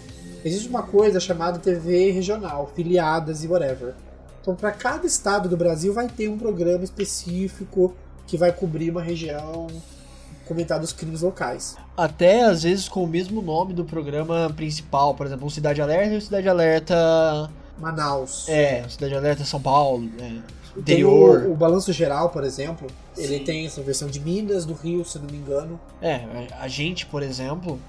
Existe 0.43 0.67
uma 0.69 0.84
coisa 0.84 1.19
chamada 1.19 1.60
TV 1.60 2.12
regional, 2.12 2.71
filiadas 2.75 3.43
e 3.43 3.47
whatever. 3.47 3.93
Então, 4.41 4.56
para 4.56 4.71
cada 4.71 5.08
estado 5.08 5.47
do 5.47 5.56
Brasil 5.56 5.93
vai 5.93 6.08
ter 6.08 6.27
um 6.27 6.38
programa 6.38 6.84
específico 6.84 7.95
que 8.27 8.38
vai 8.38 8.51
cobrir 8.51 8.89
uma 8.89 9.01
região, 9.01 9.67
comentar 10.45 10.79
dos 10.79 10.91
crimes 10.91 11.21
locais. 11.21 11.77
Até 11.95 12.43
às 12.43 12.63
vezes 12.63 12.89
com 12.89 13.03
o 13.03 13.08
mesmo 13.08 13.41
nome 13.41 13.73
do 13.73 13.86
programa 13.86 14.51
principal, 14.56 15.13
por 15.15 15.25
exemplo, 15.25 15.49
Cidade 15.49 15.82
Alerta 15.82 16.15
e 16.15 16.21
Cidade 16.21 16.49
Alerta. 16.49 17.49
Manaus. 17.79 18.47
É, 18.49 18.88
Cidade 18.89 19.15
Alerta 19.15 19.45
São 19.45 19.62
Paulo. 19.62 20.10
É. 20.19 20.63
Interior. 20.77 21.43
o, 21.43 21.51
o 21.51 21.56
Balanço 21.56 21.93
Geral, 21.93 22.29
por 22.29 22.43
exemplo. 22.43 22.88
Ele 23.15 23.39
tem 23.39 23.65
essa 23.65 23.82
versão 23.82 24.08
de 24.08 24.19
Minas, 24.19 24.65
do 24.65 24.73
Rio, 24.73 25.06
se 25.06 25.19
não 25.19 25.27
me 25.27 25.38
engano. 25.38 25.79
É, 26.01 26.47
a 26.60 26.67
gente, 26.67 27.06
por 27.06 27.21
exemplo, 27.21 27.79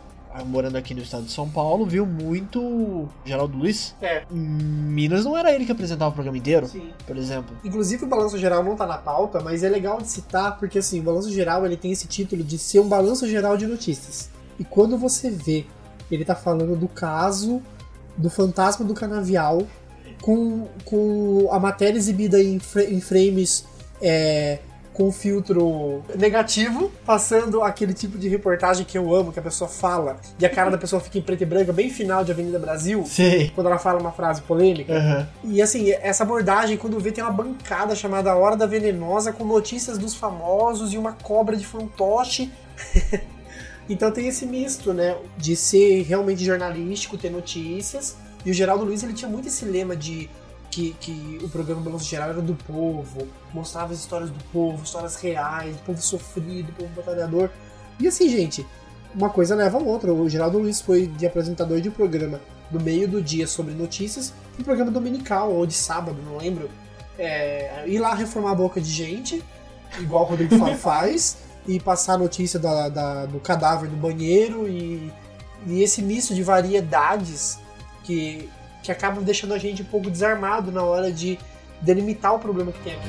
morando 0.43 0.77
aqui 0.77 0.95
no 0.95 1.03
estado 1.03 1.25
de 1.25 1.31
São 1.31 1.49
Paulo, 1.49 1.87
viu 1.87 2.05
muito 2.05 3.09
Geraldo 3.25 3.57
Luiz. 3.57 3.95
É. 4.03 4.25
Minas 4.31 5.25
não 5.25 5.37
era 5.37 5.55
ele 5.55 5.65
que 5.65 5.73
apresentava 5.73 6.11
o 6.11 6.15
programa 6.15 6.37
inteiro, 6.39 6.69
por 7.07 7.17
exemplo. 7.17 7.57
Inclusive 7.65 8.05
o 8.05 8.09
Balanço 8.09 8.37
Geral 8.39 8.65
não 8.65 8.75
tá 8.75 8.87
na 8.87 8.99
pauta, 8.99 9.41
mas 9.41 9.63
é 9.63 9.69
legal 9.69 10.01
de 10.01 10.09
citar 10.09 10.59
porque 10.59 10.79
assim, 10.79 11.01
o 11.01 11.03
Balanço 11.03 11.31
Geral 11.31 11.65
ele 11.65 11.77
tem 11.77 11.93
esse 11.93 12.09
título 12.09 12.43
de 12.43 12.59
ser 12.59 12.81
um 12.81 12.89
balanço 12.89 13.29
geral 13.29 13.57
de 13.57 13.67
notícias. 13.67 14.31
E 14.59 14.65
quando 14.65 14.97
você 14.99 15.31
vê, 15.31 15.67
ele 16.11 16.25
tá 16.25 16.35
falando 16.35 16.75
do 16.77 16.89
caso 16.89 17.63
do 18.17 18.31
fantasma 18.31 18.85
do 18.85 18.95
canavial 18.95 19.63
com, 20.23 20.69
com 20.85 21.49
a 21.51 21.59
matéria 21.59 21.99
exibida 21.99 22.43
em, 22.43 22.59
fra- 22.59 22.85
em 22.85 23.01
frames 23.01 23.65
é, 24.01 24.59
com 24.95 25.11
filtro 25.11 26.03
negativo, 26.17 26.91
passando 27.05 27.63
aquele 27.63 27.93
tipo 27.93 28.17
de 28.17 28.29
reportagem 28.29 28.87
que 28.87 28.97
eu 28.97 29.15
amo, 29.15 29.33
que 29.33 29.39
a 29.41 29.43
pessoa 29.43 29.69
fala 29.69 30.17
e 30.39 30.47
a 30.47 30.49
cara 30.49 30.71
da 30.71 30.79
pessoa 30.79 31.01
fica 31.01 31.19
em 31.19 31.23
preto 31.23 31.43
e 31.43 31.47
branco, 31.47 31.73
bem 31.73 31.91
final 31.91 32.25
de 32.25 32.31
Avenida 32.31 32.61
Brasil, 32.61 33.05
Sei. 33.05 33.51
quando 33.55 33.67
ela 33.67 33.79
fala 33.79 34.01
uma 34.01 34.13
frase 34.13 34.41
polêmica. 34.43 34.97
Aham. 34.97 35.29
E 35.43 35.61
assim, 35.61 35.91
essa 35.91 36.23
abordagem, 36.23 36.77
quando 36.77 36.99
vê, 37.01 37.11
tem 37.11 37.25
uma 37.25 37.33
bancada 37.33 37.95
chamada 37.97 38.35
Hora 38.37 38.57
da 38.57 38.67
Venenosa 38.67 39.33
com 39.33 39.45
notícias 39.45 39.99
dos 39.99 40.15
famosos 40.15 40.93
e 40.93 40.97
uma 40.97 41.13
cobra 41.13 41.57
de 41.57 41.67
fantoche. 41.67 42.53
então 43.91 44.13
tem 44.13 44.29
esse 44.29 44.47
misto, 44.47 44.95
né? 44.95 45.17
De 45.37 45.57
ser 45.57 46.03
realmente 46.03 46.45
jornalístico, 46.45 47.19
ter 47.19 47.31
notícias. 47.31 48.17
E 48.47 48.51
o 48.51 48.55
Geraldo 48.55 48.85
Luiz 48.85 49.03
ele 49.03 49.13
tinha 49.13 49.29
muito 49.29 49.49
esse 49.49 49.65
lema 49.65 49.97
de 49.97 50.31
que, 50.75 50.97
que 51.01 51.39
o 51.43 51.49
programa 51.49 51.83
Balanço 51.83 52.05
Geral 52.05 52.31
era 52.31 52.43
do 52.43 52.55
povo, 52.55 53.29
mostrava 53.53 53.93
as 53.93 54.01
histórias 54.01 54.31
do 54.31 54.43
povo, 54.53 54.83
histórias 54.83 55.15
reais, 55.17 55.77
do 55.77 55.83
povo 55.83 56.03
sofrido, 56.03 56.67
do 56.67 56.73
povo 56.73 56.91
batalhador. 56.97 57.49
E 58.01 58.09
assim, 58.09 58.29
gente, 58.29 58.67
uma 59.15 59.31
coisa 59.31 59.55
leva 59.55 59.79
a 59.79 59.81
outra. 59.81 60.13
O 60.13 60.29
Geraldo 60.29 60.59
Luiz 60.59 60.81
foi 60.81 61.07
de 61.07 61.27
apresentador 61.27 61.81
de 61.81 61.89
um 61.89 61.93
programa 61.93 62.41
no 62.71 62.81
meio 62.81 63.07
do 63.07 63.23
dia 63.23 63.47
sobre 63.47 63.73
notícias, 63.73 64.33
um 64.59 64.65
programa 64.65 64.91
dominical 64.91 65.53
ou 65.53 65.65
de 65.65 65.75
sábado, 65.75 66.17
não 66.25 66.37
lembro. 66.39 66.69
É, 67.17 67.85
ir 67.87 68.01
lá 68.01 68.13
reformar 68.13 68.51
a 68.51 68.55
boca 68.57 68.81
de 68.81 68.91
gente, 68.91 69.41
igual 70.01 70.25
o 70.25 70.27
Rodrigo 70.27 70.59
Faro 70.59 70.75
faz, 70.77 71.37
e 71.69 71.79
passar 71.79 72.15
a 72.15 72.19
notícia 72.19 72.59
da, 72.59 72.89
da- 72.89 73.27
do 73.27 73.39
cadáver 73.39 73.89
no 73.89 73.97
banheiro 73.97 74.67
e, 74.69 75.13
e 75.67 75.83
esse 75.83 76.03
misto 76.03 76.35
de 76.35 76.43
variedades 76.43 77.59
que, 78.03 78.51
que 78.85 78.93
acabam 78.93 79.25
deixando 79.25 79.55
a 79.55 79.59
gente 79.59 79.81
um 79.81 79.87
pouco 79.87 80.11
desarmado 80.11 80.71
na 80.71 80.83
hora 80.83 81.11
de 81.11 81.39
delimitar 81.81 82.35
o 82.35 82.39
problema 82.39 82.71
que 82.71 82.81
tem 82.81 82.93
aqui. 82.93 83.09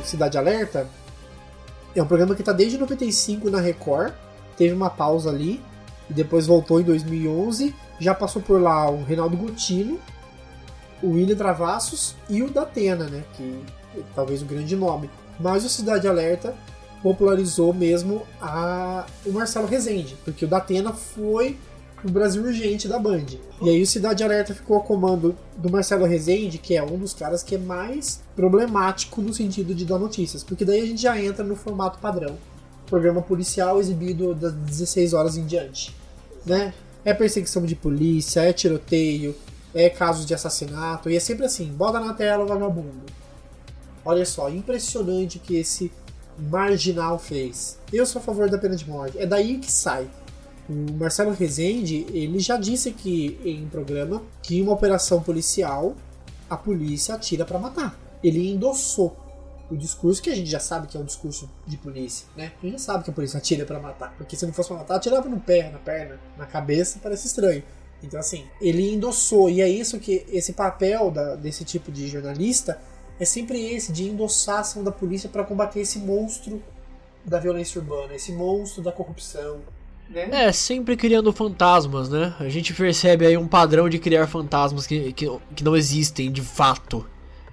O 0.00 0.04
Cidade 0.04 0.38
Alerta 0.38 0.88
é 1.94 2.02
um 2.02 2.06
programa 2.06 2.34
que 2.34 2.40
está 2.40 2.52
desde 2.52 2.78
95 2.78 3.50
na 3.50 3.60
Record, 3.60 4.14
teve 4.56 4.72
uma 4.72 4.88
pausa 4.88 5.28
ali 5.28 5.62
e 6.08 6.14
depois 6.14 6.46
voltou 6.46 6.80
em 6.80 6.84
2011. 6.84 7.74
Já 7.98 8.14
passou 8.14 8.40
por 8.40 8.60
lá 8.60 8.90
o 8.90 9.04
Reinaldo 9.04 9.36
Gotino, 9.36 10.00
o 11.02 11.10
William 11.10 11.36
Travassos 11.36 12.16
e 12.28 12.42
o 12.42 12.50
Datena, 12.50 13.04
né? 13.04 13.22
Que 13.34 13.62
é 13.98 14.00
talvez 14.14 14.40
o 14.40 14.46
grande 14.46 14.74
nome. 14.74 15.10
Mas 15.38 15.62
o 15.62 15.68
Cidade 15.68 16.08
Alerta 16.08 16.54
popularizou 17.02 17.74
mesmo 17.74 18.22
a, 18.40 19.06
o 19.26 19.32
Marcelo 19.32 19.66
Rezende, 19.66 20.16
porque 20.24 20.44
o 20.44 20.48
Datena 20.48 20.92
foi 20.92 21.58
o 22.04 22.10
Brasil 22.10 22.42
Urgente 22.42 22.88
da 22.88 22.98
Band. 22.98 23.26
E 23.60 23.68
aí 23.68 23.82
o 23.82 23.86
Cidade 23.86 24.24
Alerta 24.24 24.54
ficou 24.54 24.76
a 24.76 24.80
comando 24.80 25.36
do 25.56 25.70
Marcelo 25.70 26.04
Rezende, 26.04 26.58
que 26.58 26.76
é 26.76 26.82
um 26.82 26.98
dos 26.98 27.14
caras 27.14 27.42
que 27.42 27.54
é 27.54 27.58
mais 27.58 28.20
problemático 28.34 29.20
no 29.20 29.32
sentido 29.32 29.74
de 29.74 29.84
dar 29.84 29.98
notícias, 29.98 30.42
porque 30.42 30.64
daí 30.64 30.80
a 30.80 30.86
gente 30.86 31.02
já 31.02 31.20
entra 31.20 31.44
no 31.44 31.56
formato 31.56 31.98
padrão. 31.98 32.36
Programa 32.86 33.22
policial 33.22 33.80
exibido 33.80 34.34
das 34.34 34.52
16 34.52 35.14
horas 35.14 35.36
em 35.36 35.46
diante. 35.46 35.94
Né? 36.44 36.74
É 37.04 37.14
perseguição 37.14 37.64
de 37.64 37.74
polícia, 37.74 38.40
é 38.40 38.52
tiroteio, 38.52 39.34
é 39.74 39.88
casos 39.88 40.26
de 40.26 40.34
assassinato, 40.34 41.08
e 41.08 41.16
é 41.16 41.20
sempre 41.20 41.46
assim, 41.46 41.66
bota 41.66 41.98
na 41.98 42.12
tela 42.14 42.44
o 42.44 42.46
vagabundo. 42.46 43.06
Olha 44.04 44.26
só, 44.26 44.50
impressionante 44.50 45.38
que 45.38 45.56
esse 45.56 45.90
marginal 46.38 47.18
fez. 47.18 47.78
Eu 47.92 48.04
sou 48.06 48.20
a 48.20 48.24
favor 48.24 48.48
da 48.48 48.58
pena 48.58 48.76
de 48.76 48.88
morte. 48.88 49.18
É 49.18 49.26
daí 49.26 49.58
que 49.58 49.70
sai. 49.70 50.08
O 50.68 50.92
Marcelo 50.92 51.32
Rezende, 51.32 52.06
ele 52.12 52.38
já 52.38 52.56
disse 52.56 52.88
aqui 52.88 53.38
em 53.44 53.66
programa 53.68 54.22
que 54.42 54.58
em 54.58 54.62
uma 54.62 54.72
operação 54.72 55.20
policial 55.22 55.94
a 56.48 56.56
polícia 56.56 57.14
atira 57.14 57.44
para 57.44 57.58
matar. 57.58 57.98
Ele 58.22 58.50
endossou 58.50 59.16
o 59.70 59.76
discurso 59.76 60.22
que 60.22 60.30
a 60.30 60.34
gente 60.34 60.50
já 60.50 60.60
sabe 60.60 60.86
que 60.86 60.96
é 60.96 61.00
um 61.00 61.04
discurso 61.04 61.48
de 61.66 61.76
polícia, 61.78 62.26
né? 62.36 62.52
A 62.62 62.66
gente 62.66 62.72
já 62.72 62.78
sabe 62.78 63.04
que 63.04 63.10
a 63.10 63.12
polícia 63.12 63.38
atira 63.38 63.64
para 63.64 63.80
matar, 63.80 64.14
porque 64.18 64.36
se 64.36 64.44
não 64.46 64.52
fosse 64.52 64.68
pra 64.68 64.78
matar, 64.78 64.96
atirava 64.96 65.28
no 65.28 65.40
pé, 65.40 65.70
na 65.70 65.78
perna, 65.78 66.20
na 66.36 66.44
cabeça, 66.46 66.98
parece 67.02 67.26
estranho. 67.26 67.62
Então 68.02 68.20
assim, 68.20 68.44
ele 68.60 68.92
endossou 68.92 69.48
e 69.48 69.60
é 69.62 69.68
isso 69.68 69.98
que 69.98 70.26
esse 70.28 70.52
papel 70.52 71.10
da- 71.10 71.36
desse 71.36 71.64
tipo 71.64 71.90
de 71.90 72.06
jornalista 72.08 72.78
é 73.20 73.24
sempre 73.24 73.58
esse 73.72 73.92
de 73.92 74.08
endossar 74.08 74.56
a 74.56 74.60
ação 74.60 74.82
da 74.82 74.90
polícia 74.92 75.28
para 75.28 75.44
combater 75.44 75.80
esse 75.80 75.98
monstro 75.98 76.62
da 77.24 77.38
violência 77.38 77.80
urbana, 77.80 78.14
esse 78.14 78.32
monstro 78.32 78.82
da 78.82 78.90
corrupção, 78.90 79.60
né? 80.10 80.28
É, 80.30 80.52
sempre 80.52 80.96
criando 80.96 81.32
fantasmas, 81.32 82.08
né? 82.08 82.34
A 82.40 82.48
gente 82.48 82.74
percebe 82.74 83.26
aí 83.26 83.36
um 83.36 83.46
padrão 83.46 83.88
de 83.88 83.98
criar 83.98 84.26
fantasmas 84.26 84.86
que, 84.86 85.12
que, 85.12 85.30
que 85.54 85.64
não 85.64 85.76
existem 85.76 86.30
de 86.30 86.42
fato. 86.42 87.06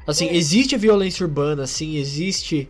Assim, 0.07 0.27
existe 0.29 0.73
a 0.73 0.77
violência 0.77 1.23
urbana, 1.23 1.67
sim, 1.67 1.97
existe 1.97 2.67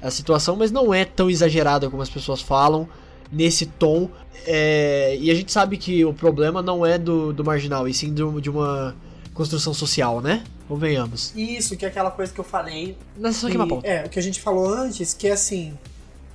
a 0.00 0.10
situação, 0.10 0.56
mas 0.56 0.70
não 0.70 0.92
é 0.94 1.04
tão 1.04 1.28
exagerada 1.30 1.90
como 1.90 2.02
as 2.02 2.08
pessoas 2.08 2.40
falam, 2.40 2.88
nesse 3.30 3.66
tom. 3.66 4.08
É, 4.46 5.16
e 5.20 5.30
a 5.30 5.34
gente 5.34 5.52
sabe 5.52 5.76
que 5.76 6.04
o 6.04 6.14
problema 6.14 6.62
não 6.62 6.84
é 6.84 6.96
do, 6.96 7.32
do 7.32 7.44
marginal, 7.44 7.86
e 7.86 7.92
sim 7.92 8.12
do- 8.12 8.40
de 8.40 8.48
uma 8.48 8.96
construção 9.40 9.72
social, 9.72 10.20
né? 10.20 10.44
Convenhamos. 10.68 11.32
Isso, 11.34 11.74
que 11.74 11.86
é 11.86 11.88
aquela 11.88 12.10
coisa 12.10 12.30
que 12.30 12.38
eu 12.38 12.44
falei. 12.44 12.94
Nessa 13.16 13.46
é 13.46 13.50
que, 13.50 13.56
uma 13.56 13.66
pauta. 13.66 13.86
é, 13.86 14.04
o 14.04 14.08
que 14.10 14.18
a 14.18 14.22
gente 14.22 14.38
falou 14.38 14.68
antes, 14.68 15.14
que 15.14 15.26
é 15.26 15.32
assim. 15.32 15.78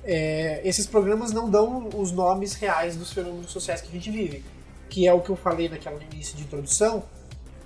é, 0.04 0.60
esses 0.64 0.88
programas 0.88 1.30
não 1.30 1.48
dão 1.48 1.88
os 1.94 2.10
nomes 2.10 2.54
reais 2.54 2.96
dos 2.96 3.12
fenômenos 3.12 3.52
sociais 3.52 3.80
que 3.80 3.86
a 3.86 3.92
gente 3.92 4.10
vive. 4.10 4.42
Que 4.90 5.06
é 5.06 5.12
o 5.12 5.20
que 5.20 5.30
eu 5.30 5.36
falei 5.36 5.68
naquela 5.68 6.02
início 6.02 6.36
de 6.36 6.42
introdução, 6.42 7.04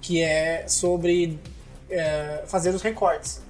que 0.03 0.20
é 0.20 0.68
sobre 0.68 1.38
é, 1.88 2.44
fazer 2.46 2.74
os 2.74 2.83
recortes. 2.83 3.40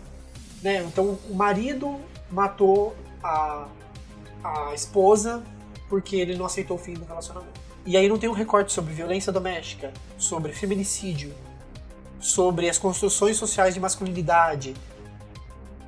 Né? 0.63 0.85
Então, 0.85 1.19
o 1.29 1.35
marido 1.35 1.99
matou 2.31 2.95
a, 3.21 3.67
a 4.45 4.73
esposa 4.75 5.43
porque 5.89 6.15
ele 6.15 6.37
não 6.37 6.47
aceitou 6.47 6.77
o 6.77 6.81
fim 6.81 6.95
do 6.95 7.05
relacionamento. 7.05 7.59
E 7.85 7.97
aí 7.97 8.09
não 8.09 8.17
tem 8.17 8.31
um 8.31 8.33
recorte 8.33 8.73
sobre 8.73 8.95
violência 8.95 9.33
doméstica, 9.33 9.93
sobre 10.17 10.53
feminicídio, 10.53 11.35
sobre 12.21 12.69
as 12.69 12.79
construções 12.79 13.37
sociais 13.37 13.75
de 13.75 13.81
masculinidade. 13.81 14.75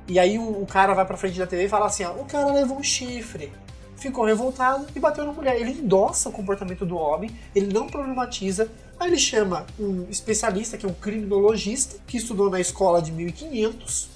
E 0.07 0.19
aí 0.19 0.37
o, 0.37 0.61
o 0.61 0.65
cara 0.65 0.93
vai 0.93 1.05
pra 1.05 1.15
frente 1.15 1.37
da 1.37 1.47
TV 1.47 1.65
e 1.65 1.69
fala 1.69 1.85
assim: 1.85 2.03
ó, 2.03 2.11
o 2.13 2.25
cara 2.25 2.51
levou 2.51 2.77
um 2.77 2.83
chifre, 2.83 3.51
ficou 3.95 4.25
revoltado 4.25 4.87
e 4.95 4.99
bateu 4.99 5.25
na 5.25 5.31
mulher. 5.31 5.59
Ele 5.59 5.71
endossa 5.71 6.29
o 6.29 6.31
comportamento 6.31 6.85
do 6.85 6.97
homem, 6.97 7.31
ele 7.55 7.71
não 7.71 7.87
problematiza. 7.87 8.69
Aí 8.99 9.09
ele 9.09 9.19
chama 9.19 9.65
um 9.79 10.05
especialista, 10.09 10.77
que 10.77 10.85
é 10.85 10.89
um 10.89 10.93
criminologista, 10.93 11.97
que 12.05 12.17
estudou 12.17 12.49
na 12.49 12.59
escola 12.59 13.01
de 13.01 13.11
1500 13.11 14.09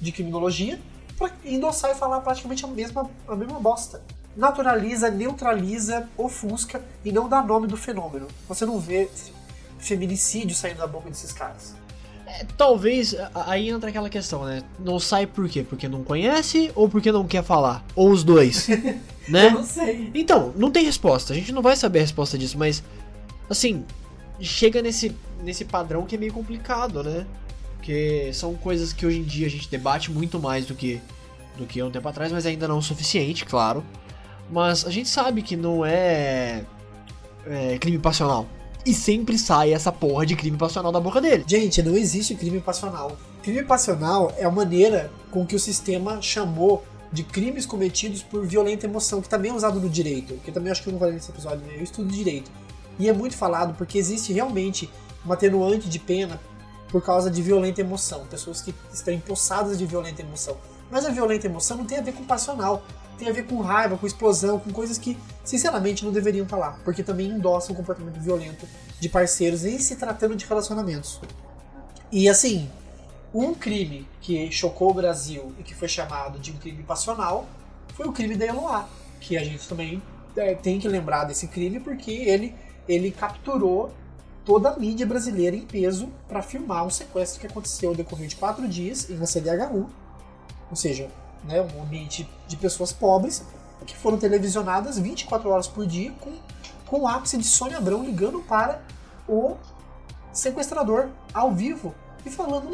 de 0.00 0.12
criminologia, 0.12 0.80
pra 1.16 1.30
endossar 1.44 1.90
e 1.90 1.94
falar 1.94 2.20
praticamente 2.20 2.64
a 2.64 2.68
mesma, 2.68 3.10
a 3.28 3.36
mesma 3.36 3.60
bosta. 3.60 4.02
Naturaliza, 4.36 5.10
neutraliza, 5.10 6.08
ofusca 6.16 6.82
e 7.04 7.12
não 7.12 7.28
dá 7.28 7.40
nome 7.42 7.68
do 7.68 7.76
fenômeno. 7.76 8.26
Você 8.48 8.66
não 8.66 8.80
vê 8.80 9.08
feminicídio 9.84 10.54
saindo 10.54 10.78
da 10.78 10.86
boca 10.86 11.08
desses 11.08 11.32
caras. 11.32 11.74
É, 12.26 12.44
talvez 12.56 13.14
aí 13.34 13.68
entra 13.68 13.90
aquela 13.90 14.08
questão, 14.08 14.44
né? 14.44 14.62
Não 14.78 14.98
sai 14.98 15.26
por 15.26 15.48
quê? 15.48 15.62
Porque 15.62 15.86
não 15.88 16.02
conhece 16.02 16.72
ou 16.74 16.88
porque 16.88 17.12
não 17.12 17.26
quer 17.26 17.44
falar? 17.44 17.84
Ou 17.94 18.10
os 18.10 18.24
dois, 18.24 18.68
né? 19.28 19.46
Eu 19.46 19.50
não 19.52 19.64
sei. 19.64 20.10
Então, 20.14 20.52
não 20.56 20.70
tem 20.70 20.84
resposta. 20.84 21.32
A 21.32 21.36
gente 21.36 21.52
não 21.52 21.62
vai 21.62 21.76
saber 21.76 21.98
a 21.98 22.02
resposta 22.02 22.38
disso, 22.38 22.58
mas 22.58 22.82
assim, 23.48 23.84
chega 24.40 24.80
nesse 24.82 25.14
nesse 25.42 25.64
padrão 25.64 26.06
que 26.06 26.14
é 26.14 26.18
meio 26.18 26.32
complicado, 26.32 27.02
né? 27.02 27.26
Porque 27.76 28.30
são 28.32 28.54
coisas 28.54 28.92
que 28.92 29.04
hoje 29.04 29.18
em 29.18 29.24
dia 29.24 29.46
a 29.46 29.50
gente 29.50 29.68
debate 29.68 30.10
muito 30.10 30.40
mais 30.40 30.64
do 30.64 30.74
que 30.74 31.00
do 31.56 31.66
que 31.66 31.82
um 31.82 31.90
tempo 31.90 32.08
atrás, 32.08 32.32
mas 32.32 32.46
ainda 32.46 32.66
não 32.66 32.78
o 32.78 32.82
suficiente, 32.82 33.44
claro. 33.44 33.84
Mas 34.50 34.86
a 34.86 34.90
gente 34.90 35.08
sabe 35.08 35.42
que 35.42 35.56
não 35.56 35.84
é, 35.84 36.64
é 37.46 37.78
crime 37.78 37.98
passional. 37.98 38.46
E 38.86 38.92
sempre 38.92 39.38
sai 39.38 39.72
essa 39.72 39.90
porra 39.90 40.26
de 40.26 40.36
crime 40.36 40.58
passional 40.58 40.92
da 40.92 41.00
boca 41.00 41.18
dele. 41.18 41.44
Gente, 41.46 41.82
não 41.82 41.96
existe 41.96 42.34
crime 42.34 42.60
passional. 42.60 43.16
Crime 43.42 43.64
passional 43.64 44.32
é 44.36 44.44
a 44.44 44.50
maneira 44.50 45.10
com 45.30 45.46
que 45.46 45.56
o 45.56 45.58
sistema 45.58 46.20
chamou 46.20 46.84
de 47.10 47.22
crimes 47.22 47.64
cometidos 47.64 48.22
por 48.22 48.44
violenta 48.44 48.86
emoção, 48.86 49.22
que 49.22 49.28
também 49.28 49.50
é 49.50 49.54
usado 49.54 49.80
no 49.80 49.88
direito. 49.88 50.34
Que 50.44 50.52
também 50.52 50.70
acho 50.70 50.82
que 50.82 50.88
eu 50.88 50.92
não 50.92 50.98
falei 50.98 51.14
nesse 51.14 51.30
episódio, 51.30 51.64
né? 51.66 51.76
eu 51.76 51.82
estudo 51.82 52.12
direito. 52.12 52.50
E 52.98 53.08
é 53.08 53.12
muito 53.12 53.36
falado 53.36 53.74
porque 53.74 53.96
existe 53.96 54.32
realmente 54.32 54.90
uma 55.24 55.34
atenuante 55.34 55.88
de 55.88 55.98
pena 55.98 56.38
por 56.88 57.02
causa 57.02 57.30
de 57.30 57.40
violenta 57.40 57.80
emoção. 57.80 58.26
Pessoas 58.26 58.60
que 58.60 58.74
estão 58.92 59.14
empossadas 59.14 59.78
de 59.78 59.86
violenta 59.86 60.20
emoção. 60.20 60.58
Mas 60.90 61.06
a 61.06 61.10
violenta 61.10 61.46
emoção 61.46 61.78
não 61.78 61.86
tem 61.86 61.98
a 61.98 62.02
ver 62.02 62.12
com 62.12 62.24
passional. 62.24 62.82
Tem 63.18 63.28
a 63.28 63.32
ver 63.32 63.46
com 63.46 63.60
raiva, 63.60 63.96
com 63.96 64.06
explosão, 64.06 64.58
com 64.58 64.72
coisas 64.72 64.98
que, 64.98 65.16
sinceramente, 65.44 66.04
não 66.04 66.12
deveriam 66.12 66.44
estar 66.44 66.56
lá. 66.56 66.78
Porque 66.84 67.02
também 67.02 67.28
endossam 67.28 67.72
o 67.72 67.76
comportamento 67.76 68.18
violento 68.20 68.66
de 69.00 69.08
parceiros 69.08 69.64
em 69.64 69.78
se 69.78 69.96
tratando 69.96 70.34
de 70.34 70.44
relacionamentos. 70.46 71.20
E 72.10 72.28
assim, 72.28 72.70
um 73.34 73.54
crime 73.54 74.06
que 74.20 74.50
chocou 74.52 74.90
o 74.90 74.94
Brasil 74.94 75.52
e 75.58 75.62
que 75.62 75.74
foi 75.74 75.88
chamado 75.88 76.38
de 76.38 76.52
um 76.52 76.56
crime 76.56 76.82
passional 76.82 77.46
foi 77.94 78.06
o 78.06 78.12
crime 78.12 78.36
da 78.36 78.46
Eloá, 78.46 78.88
que 79.20 79.36
a 79.36 79.44
gente 79.44 79.68
também 79.68 80.00
é, 80.36 80.54
tem 80.54 80.78
que 80.78 80.88
lembrar 80.88 81.24
desse 81.24 81.48
crime 81.48 81.80
porque 81.80 82.10
ele, 82.10 82.54
ele 82.88 83.10
capturou 83.10 83.92
toda 84.44 84.70
a 84.70 84.78
mídia 84.78 85.06
brasileira 85.06 85.56
em 85.56 85.62
peso 85.62 86.08
para 86.28 86.42
filmar 86.42 86.86
um 86.86 86.90
sequestro 86.90 87.40
que 87.40 87.46
aconteceu 87.46 87.90
ao 87.90 87.94
decorrer 87.94 88.28
de 88.28 88.36
quatro 88.36 88.68
dias 88.68 89.08
em 89.08 89.16
uma 89.16 89.26
CDHU, 89.26 89.88
ou 90.70 90.76
seja, 90.76 91.08
né, 91.44 91.60
um 91.76 91.82
ambiente 91.82 92.28
de 92.46 92.56
pessoas 92.56 92.92
pobres 92.92 93.44
que 93.86 93.96
foram 93.96 94.16
televisionadas 94.16 94.98
24 94.98 95.48
horas 95.48 95.66
por 95.66 95.86
dia 95.86 96.12
com, 96.20 96.32
com 96.86 97.00
o 97.00 97.08
ápice 97.08 97.36
de 97.36 97.44
Sônia 97.44 97.78
Abrão 97.78 98.02
ligando 98.02 98.40
para 98.40 98.82
o 99.28 99.56
sequestrador 100.32 101.08
ao 101.32 101.52
vivo 101.52 101.94
e 102.24 102.30
falando, 102.30 102.68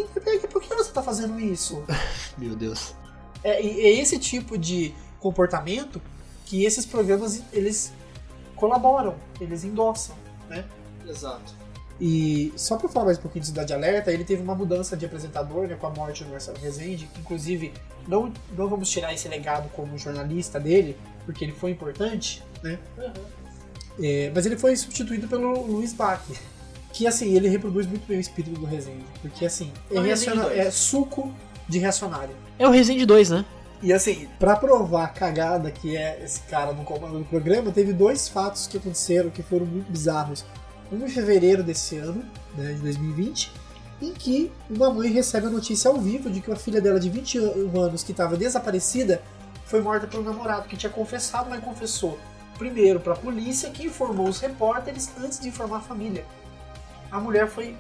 por 0.49 0.63
que 0.63 0.69
você 0.69 0.89
está 0.89 1.03
fazendo 1.03 1.39
isso? 1.41 1.83
Meu 2.39 2.55
Deus. 2.55 2.95
É, 3.43 3.63
e 3.63 3.81
é 3.81 4.01
esse 4.01 4.19
tipo 4.19 4.57
de 4.57 4.95
comportamento 5.19 6.01
que 6.47 6.65
esses 6.65 6.87
programas 6.87 7.43
eles 7.53 7.93
colaboram, 8.55 9.17
eles 9.41 9.65
endossam, 9.65 10.15
né? 10.49 10.65
Exato. 11.07 11.55
E 12.01 12.53
só 12.57 12.77
para 12.77 12.89
falar 12.89 13.07
mais 13.07 13.19
um 13.19 13.23
pouquinho 13.23 13.43
de 13.43 13.49
Cidade 13.49 13.73
Alerta, 13.75 14.11
ele 14.11 14.25
teve 14.25 14.43
uma 14.43 14.55
mudança 14.55 14.97
de 14.97 15.05
apresentador 15.05 15.67
né, 15.69 15.77
com 15.79 15.87
a 15.87 15.91
morte 15.91 16.25
do 16.25 16.31
Marcelo 16.31 16.57
Rezende, 16.59 17.07
que 17.13 17.21
inclusive 17.21 17.73
não, 18.09 18.33
não 18.57 18.69
vamos 18.69 18.89
tirar 18.89 19.13
esse 19.13 19.29
legado 19.29 19.69
como 19.75 19.99
jornalista 19.99 20.59
dele, 20.59 20.97
porque 21.27 21.45
ele 21.45 21.53
foi 21.53 21.73
importante, 21.73 22.43
né? 22.63 22.79
É, 24.03 24.33
mas 24.35 24.47
ele 24.47 24.57
foi 24.57 24.75
substituído 24.77 25.29
pelo 25.29 25.67
Luiz 25.67 25.93
Bach, 25.93 26.23
que 26.93 27.07
assim, 27.07 27.35
ele 27.37 27.49
reproduz 27.49 27.87
muito 27.87 28.07
bem 28.07 28.17
o 28.17 28.21
espírito 28.21 28.59
do 28.59 28.65
Rezende, 28.65 29.05
porque 29.21 29.45
assim, 29.45 29.71
é, 29.91 29.97
É 29.97 30.01
o 30.01 30.03
Rezende 30.03 30.31
reaciona- 30.31 30.43
2. 30.55 30.59
é 30.59 30.71
suco 30.71 31.35
de 31.69 31.79
reacionário. 31.79 32.35
É 32.59 32.67
o 32.67 32.71
Resende 32.71 33.05
2, 33.05 33.29
né? 33.31 33.45
E 33.83 33.93
assim, 33.93 34.27
pra 34.39 34.57
provar 34.57 35.05
a 35.05 35.09
cagada 35.09 35.71
que 35.71 35.97
é 35.97 36.21
esse 36.25 36.41
cara 36.43 36.73
no 36.73 36.85
comando 36.85 37.19
do 37.19 37.25
programa, 37.27 37.71
teve 37.73 37.93
dois 37.93 38.29
fatos 38.29 38.67
que 38.67 38.77
aconteceram 38.79 39.29
que 39.31 39.43
foram 39.43 39.65
muito 39.67 39.91
bizarros. 39.91 40.45
Um 40.93 41.05
em 41.05 41.09
fevereiro 41.09 41.63
desse 41.63 41.97
ano, 41.97 42.25
né, 42.57 42.73
de 42.73 42.81
2020, 42.81 43.53
em 44.03 44.13
que 44.13 44.51
uma 44.69 44.91
mãe 44.91 45.11
recebe 45.11 45.47
a 45.47 45.51
notícia 45.51 45.91
ao 45.91 45.99
vivo 45.99 46.31
de 46.31 46.41
que 46.41 46.51
uma 46.51 46.57
filha 46.57 46.81
dela 46.81 46.99
de 46.99 47.09
21 47.09 47.81
anos 47.81 48.03
que 48.03 48.13
estava 48.13 48.37
desaparecida 48.37 49.23
foi 49.67 49.81
morta 49.81 50.07
pelo 50.07 50.25
namorado, 50.25 50.69
que 50.69 50.77
tinha 50.77 50.91
confessado, 50.91 51.49
mas 51.49 51.63
confessou 51.63 52.19
primeiro 52.59 53.01
pra 53.01 53.15
polícia, 53.15 53.71
que 53.71 53.87
informou 53.87 54.29
os 54.29 54.41
repórteres 54.41 55.11
antes 55.19 55.39
de 55.39 55.49
informar 55.49 55.79
a 55.79 55.81
família. 55.81 56.27
A 57.11 57.21
mulher 57.21 57.49
foi, 57.49 57.77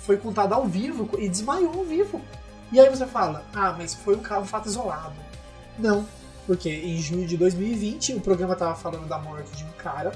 foi 0.00 0.16
contada 0.16 0.54
ao 0.54 0.66
vivo 0.66 1.08
e 1.18 1.28
desmaiou 1.28 1.72
ao 1.72 1.84
vivo. 1.84 2.20
E 2.70 2.78
aí 2.78 2.88
você 2.90 3.06
fala, 3.06 3.44
ah, 3.54 3.74
mas 3.76 3.94
foi 3.94 4.14
um, 4.14 4.20
um 4.20 4.44
fato 4.44 4.68
isolado. 4.68 5.16
Não, 5.78 6.06
porque 6.46 6.70
em 6.70 6.98
junho 6.98 7.26
de 7.26 7.36
2020 7.36 8.14
o 8.14 8.20
programa 8.20 8.54
tava 8.54 8.74
falando 8.74 9.08
da 9.08 9.18
morte 9.18 9.56
de 9.56 9.64
um 9.64 9.72
cara, 9.72 10.12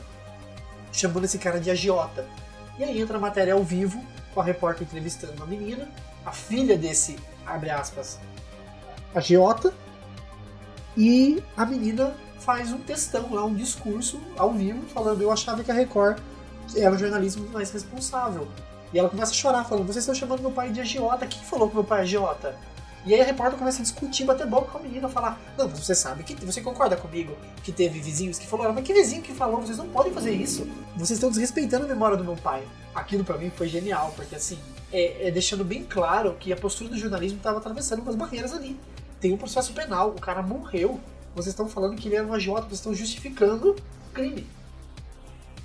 chamando 0.93 1.25
esse 1.25 1.39
cara 1.39 1.59
de 1.59 1.71
agiota. 1.71 2.27
E 2.79 2.85
aí 2.85 3.01
entra 3.01 3.17
a 3.17 3.21
matéria 3.21 3.55
ao 3.55 3.65
vivo, 3.65 4.05
com 4.35 4.41
a 4.41 4.45
repórter 4.45 4.87
entrevistando 4.87 5.35
uma 5.35 5.47
menina, 5.47 5.89
a 6.25 6.33
filha 6.33 6.77
desse, 6.77 7.19
abre 7.47 7.71
aspas, 7.71 8.19
agiota, 9.15 9.73
e 10.97 11.43
a 11.57 11.65
menina 11.65 12.15
faz 12.39 12.73
um 12.73 12.79
textão 12.79 13.33
lá, 13.33 13.45
um 13.45 13.55
discurso 13.55 14.21
ao 14.37 14.53
vivo, 14.53 14.83
falando, 14.89 15.23
eu 15.23 15.31
achava 15.31 15.63
que 15.65 15.71
a 15.71 15.75
Record 15.75 16.19
era 16.77 16.95
o 16.95 16.99
jornalismo 16.99 17.49
mais 17.51 17.71
responsável. 17.71 18.49
E 18.93 18.99
ela 18.99 19.09
começa 19.09 19.33
a 19.33 19.35
chorar, 19.35 19.65
falando: 19.65 19.87
Vocês 19.87 20.05
estão 20.05 20.15
chamando 20.15 20.41
meu 20.41 20.51
pai 20.51 20.71
de 20.71 20.81
agiota. 20.81 21.27
Quem 21.27 21.43
falou 21.43 21.69
que 21.69 21.75
meu 21.75 21.85
pai 21.85 22.01
é 22.01 22.03
agiota? 22.03 22.55
E 23.05 23.13
aí 23.13 23.21
a 23.21 23.25
repórter 23.25 23.59
começa 23.59 23.81
a 23.81 23.83
discutir, 23.83 24.25
bater 24.25 24.47
boca 24.47 24.71
com 24.71 24.79
a 24.79 24.83
menina, 24.83 25.09
falar: 25.09 25.41
Não, 25.59 25.69
você 25.69 25.95
sabe 25.95 26.23
que. 26.23 26.35
Você 26.45 26.61
concorda 26.61 26.97
comigo 26.97 27.37
que 27.65 27.73
teve 27.73 28.01
vizinhos 28.01 28.39
que 28.39 28.47
falaram: 28.47 28.73
Mas 28.73 28.85
que 28.85 28.93
vizinho 28.93 29.23
que 29.23 29.33
falou? 29.33 29.61
Vocês 29.61 29.79
não 29.79 29.89
podem 29.89 30.13
fazer 30.13 30.33
isso. 30.33 30.69
Vocês 30.95 31.19
estão 31.19 31.29
desrespeitando 31.29 31.85
a 31.85 31.89
memória 31.89 32.17
do 32.17 32.25
meu 32.25 32.37
pai. 32.37 32.63
Aquilo 32.95 33.25
pra 33.25 33.39
mim 33.39 33.51
foi 33.51 33.69
genial, 33.69 34.13
porque 34.15 34.37
assim, 34.37 34.59
é, 34.93 35.29
é 35.29 35.31
deixando 35.31 35.65
bem 35.65 35.85
claro 35.85 36.37
que 36.39 36.53
a 36.53 36.57
postura 36.57 36.91
do 36.91 36.99
jornalismo 36.99 37.39
estava 37.39 37.59
atravessando 37.59 38.03
umas 38.03 38.15
barreiras 38.15 38.53
ali. 38.53 38.79
Tem 39.21 39.33
um 39.33 39.37
processo 39.37 39.73
penal, 39.73 40.11
o 40.11 40.21
cara 40.21 40.43
morreu. 40.43 41.01
Vocês 41.35 41.53
estão 41.53 41.69
falando 41.69 41.97
que 41.97 42.09
ele 42.09 42.17
era 42.17 42.27
um 42.27 42.35
agiota, 42.35 42.63
vocês 42.63 42.79
estão 42.79 42.95
justificando 42.95 43.75
crime. 44.13 44.47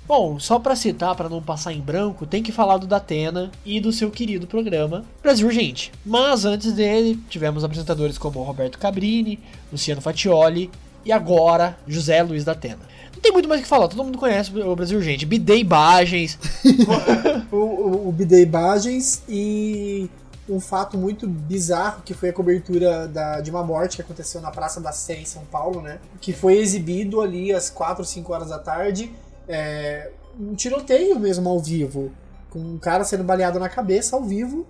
Bom, 0.08 0.40
só 0.40 0.58
pra 0.58 0.74
citar, 0.74 1.14
pra 1.14 1.28
não 1.28 1.42
passar 1.42 1.70
em 1.70 1.82
branco, 1.82 2.24
tem 2.24 2.42
que 2.42 2.50
falar 2.50 2.78
do 2.78 2.86
Datena 2.86 3.50
e 3.62 3.78
do 3.78 3.92
seu 3.92 4.10
querido 4.10 4.46
programa 4.46 5.04
Brasil 5.22 5.46
Urgente. 5.46 5.92
Mas 6.02 6.46
antes 6.46 6.72
dele, 6.72 7.20
tivemos 7.28 7.62
apresentadores 7.62 8.16
como 8.16 8.42
Roberto 8.42 8.78
Cabrini, 8.78 9.38
Luciano 9.70 10.00
Fatioli 10.00 10.70
e 11.04 11.12
agora 11.12 11.78
José 11.86 12.22
Luiz 12.22 12.42
Datena. 12.42 12.80
Não 13.12 13.20
tem 13.20 13.30
muito 13.30 13.50
mais 13.50 13.60
o 13.60 13.64
que 13.64 13.68
falar, 13.68 13.86
todo 13.86 14.02
mundo 14.02 14.16
conhece 14.16 14.50
o 14.58 14.74
Brasil 14.74 14.96
Urgente. 14.96 15.26
Bidei 15.26 15.60
Imagens, 15.60 16.38
o, 17.52 17.56
o, 17.56 18.08
o 18.08 18.12
Bidei 18.12 18.44
Imagens 18.44 19.22
e 19.28 20.08
um 20.48 20.58
fato 20.58 20.96
muito 20.96 21.26
bizarro 21.28 22.00
que 22.02 22.14
foi 22.14 22.30
a 22.30 22.32
cobertura 22.32 23.06
da, 23.06 23.42
de 23.42 23.50
uma 23.50 23.62
morte 23.62 23.96
que 23.96 24.02
aconteceu 24.02 24.40
na 24.40 24.50
Praça 24.50 24.80
da 24.80 24.90
Sé 24.90 25.20
em 25.20 25.26
São 25.26 25.44
Paulo, 25.44 25.82
né? 25.82 25.98
Que 26.18 26.32
foi 26.32 26.56
exibido 26.56 27.20
ali 27.20 27.52
às 27.52 27.68
4 27.68 28.00
ou 28.00 28.06
5 28.06 28.32
horas 28.32 28.48
da 28.48 28.58
tarde, 28.58 29.12
é, 29.48 30.10
um 30.38 30.54
tiroteio 30.54 31.18
mesmo 31.18 31.48
ao 31.48 31.58
vivo, 31.58 32.12
com 32.50 32.58
um 32.58 32.78
cara 32.78 33.04
sendo 33.04 33.24
baleado 33.24 33.58
na 33.58 33.68
cabeça 33.68 34.14
ao 34.16 34.22
vivo. 34.22 34.66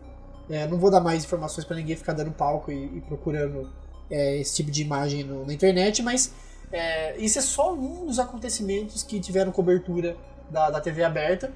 É, 0.49 0.67
não 0.67 0.79
vou 0.79 0.91
dar 0.91 1.01
mais 1.01 1.25
informações 1.25 1.65
para 1.67 1.77
ninguém 1.77 1.95
ficar 1.97 2.15
dando 2.15 2.31
palco 2.31 2.73
e, 2.73 2.97
e 2.97 3.01
procurando 3.03 3.71
é, 4.11 4.39
esse 4.39 4.57
tipo 4.57 4.71
de 4.71 4.81
imagem 4.83 5.23
no- 5.25 5.45
na 5.45 5.53
internet, 5.53 6.03
mas 6.03 6.33
é, 6.73 7.17
isso 7.19 7.39
é 7.39 7.43
só 7.43 7.75
um 7.75 8.07
dos 8.07 8.19
acontecimentos 8.19 9.03
que 9.03 9.21
tiveram 9.21 9.53
cobertura 9.53 10.17
da, 10.51 10.71
da 10.71 10.81
TV 10.81 11.05
aberta, 11.05 11.53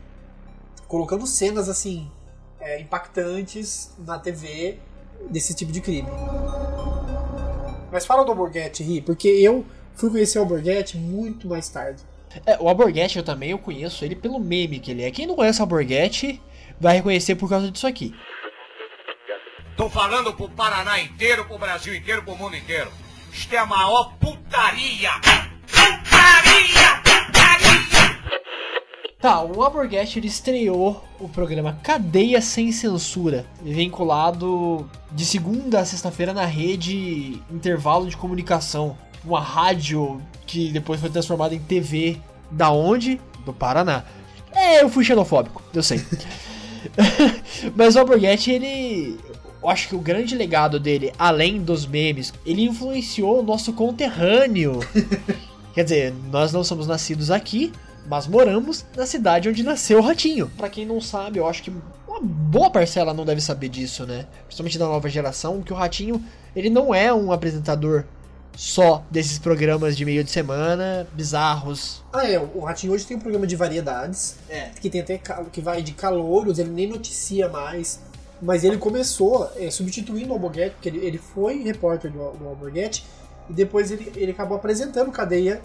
colocando 0.86 1.26
cenas 1.26 1.70
assim 1.70 2.10
é, 2.60 2.78
impactantes 2.80 3.92
na 3.98 4.18
TV 4.18 4.78
desse 5.30 5.54
tipo 5.54 5.72
de 5.72 5.80
crime. 5.80 6.08
Mas 7.90 8.06
fala 8.06 8.24
do 8.24 8.30
Alborguete, 8.30 8.82
Ri, 8.82 9.00
porque 9.00 9.28
eu 9.28 9.64
fui 9.94 10.10
conhecer 10.10 10.38
o 10.38 10.42
Alborguete 10.42 10.96
muito 10.98 11.48
mais 11.48 11.68
tarde. 11.68 12.02
É, 12.46 12.56
o 12.60 12.68
Alborguete 12.68 13.18
eu 13.18 13.24
também 13.24 13.50
eu 13.50 13.58
conheço 13.58 14.04
ele 14.04 14.16
pelo 14.16 14.38
meme 14.38 14.78
que 14.78 14.90
ele 14.90 15.02
é. 15.02 15.10
Quem 15.10 15.26
não 15.26 15.34
conhece 15.34 15.60
o 15.60 15.62
Alborguete 15.62 16.40
vai 16.80 16.96
reconhecer 16.96 17.34
por 17.34 17.48
causa 17.48 17.70
disso 17.70 17.86
aqui. 17.86 18.14
Tô 19.76 19.88
falando 19.88 20.32
pro 20.34 20.48
Paraná 20.50 21.00
inteiro, 21.00 21.44
pro 21.44 21.58
Brasil 21.58 21.94
inteiro, 21.94 22.22
pro 22.22 22.36
mundo 22.36 22.56
inteiro. 22.56 22.90
Isto 23.32 23.54
é 23.54 23.58
a 23.58 23.66
maior 23.66 24.12
putaria! 24.18 25.10
Putaria! 25.66 27.02
Tá, 29.22 29.40
o 29.40 29.62
Alborguete 29.62 30.18
ele 30.18 30.26
estreou 30.26 31.04
o 31.20 31.28
programa 31.28 31.78
Cadeia 31.80 32.42
Sem 32.42 32.72
Censura, 32.72 33.46
vinculado 33.62 34.90
de 35.12 35.24
segunda 35.24 35.78
a 35.78 35.84
sexta-feira 35.84 36.34
na 36.34 36.44
rede 36.44 37.40
Intervalo 37.48 38.08
de 38.08 38.16
Comunicação, 38.16 38.98
uma 39.24 39.40
rádio 39.40 40.20
que 40.52 40.70
depois 40.70 41.00
foi 41.00 41.08
transformada 41.08 41.54
em 41.54 41.58
TV. 41.58 42.18
Da 42.50 42.70
onde? 42.70 43.18
Do 43.46 43.54
Paraná. 43.54 44.04
É, 44.54 44.82
eu 44.82 44.90
fui 44.90 45.02
xenofóbico, 45.02 45.62
eu 45.72 45.82
sei. 45.82 46.04
Mas 47.74 47.96
o 47.96 48.00
Alborguete, 48.00 48.50
ele. 48.50 49.18
Eu 49.62 49.68
acho 49.70 49.88
que 49.88 49.94
o 49.94 50.00
grande 50.00 50.36
legado 50.36 50.78
dele, 50.78 51.12
além 51.18 51.62
dos 51.62 51.86
memes, 51.86 52.34
ele 52.44 52.64
influenciou 52.64 53.40
o 53.40 53.42
nosso 53.42 53.72
conterrâneo. 53.72 54.80
Quer 55.72 55.84
dizer, 55.84 56.14
nós 56.30 56.52
não 56.52 56.62
somos 56.62 56.86
nascidos 56.86 57.30
aqui, 57.30 57.72
mas 58.06 58.26
moramos 58.26 58.84
na 58.94 59.06
cidade 59.06 59.48
onde 59.48 59.62
nasceu 59.62 60.00
o 60.00 60.02
Ratinho. 60.02 60.50
Para 60.58 60.68
quem 60.68 60.84
não 60.84 61.00
sabe, 61.00 61.38
eu 61.38 61.46
acho 61.46 61.62
que 61.62 61.72
uma 62.06 62.20
boa 62.20 62.68
parcela 62.68 63.14
não 63.14 63.24
deve 63.24 63.40
saber 63.40 63.70
disso, 63.70 64.04
né? 64.04 64.26
Principalmente 64.44 64.78
da 64.78 64.84
nova 64.84 65.08
geração, 65.08 65.62
que 65.62 65.72
o 65.72 65.76
Ratinho, 65.76 66.22
ele 66.54 66.68
não 66.68 66.94
é 66.94 67.14
um 67.14 67.32
apresentador 67.32 68.04
só 68.56 69.04
desses 69.10 69.38
programas 69.38 69.96
de 69.96 70.04
meio 70.04 70.22
de 70.22 70.30
semana 70.30 71.06
bizarros. 71.12 72.02
Ah, 72.12 72.28
é. 72.28 72.38
O 72.38 72.60
Ratinho 72.60 72.92
hoje 72.92 73.06
tem 73.06 73.16
um 73.16 73.20
programa 73.20 73.46
de 73.46 73.56
variedades. 73.56 74.36
É. 74.48 74.70
Que 74.80 74.90
tem 74.90 75.00
até 75.00 75.20
que 75.50 75.60
vai 75.60 75.82
de 75.82 75.92
calouros, 75.92 76.58
ele 76.58 76.70
nem 76.70 76.86
noticia 76.86 77.48
mais. 77.48 78.00
Mas 78.40 78.64
ele 78.64 78.76
começou 78.76 79.50
é, 79.56 79.70
substituindo 79.70 80.30
o 80.30 80.32
Alborguete, 80.34 80.74
porque 80.74 80.88
ele, 80.88 80.98
ele 80.98 81.18
foi 81.18 81.62
repórter 81.62 82.10
do, 82.10 82.32
do 82.32 82.48
Alborguete, 82.48 83.04
e 83.48 83.52
depois 83.52 83.90
ele, 83.90 84.12
ele 84.16 84.32
acabou 84.32 84.56
apresentando 84.56 85.12
Cadeia, 85.12 85.62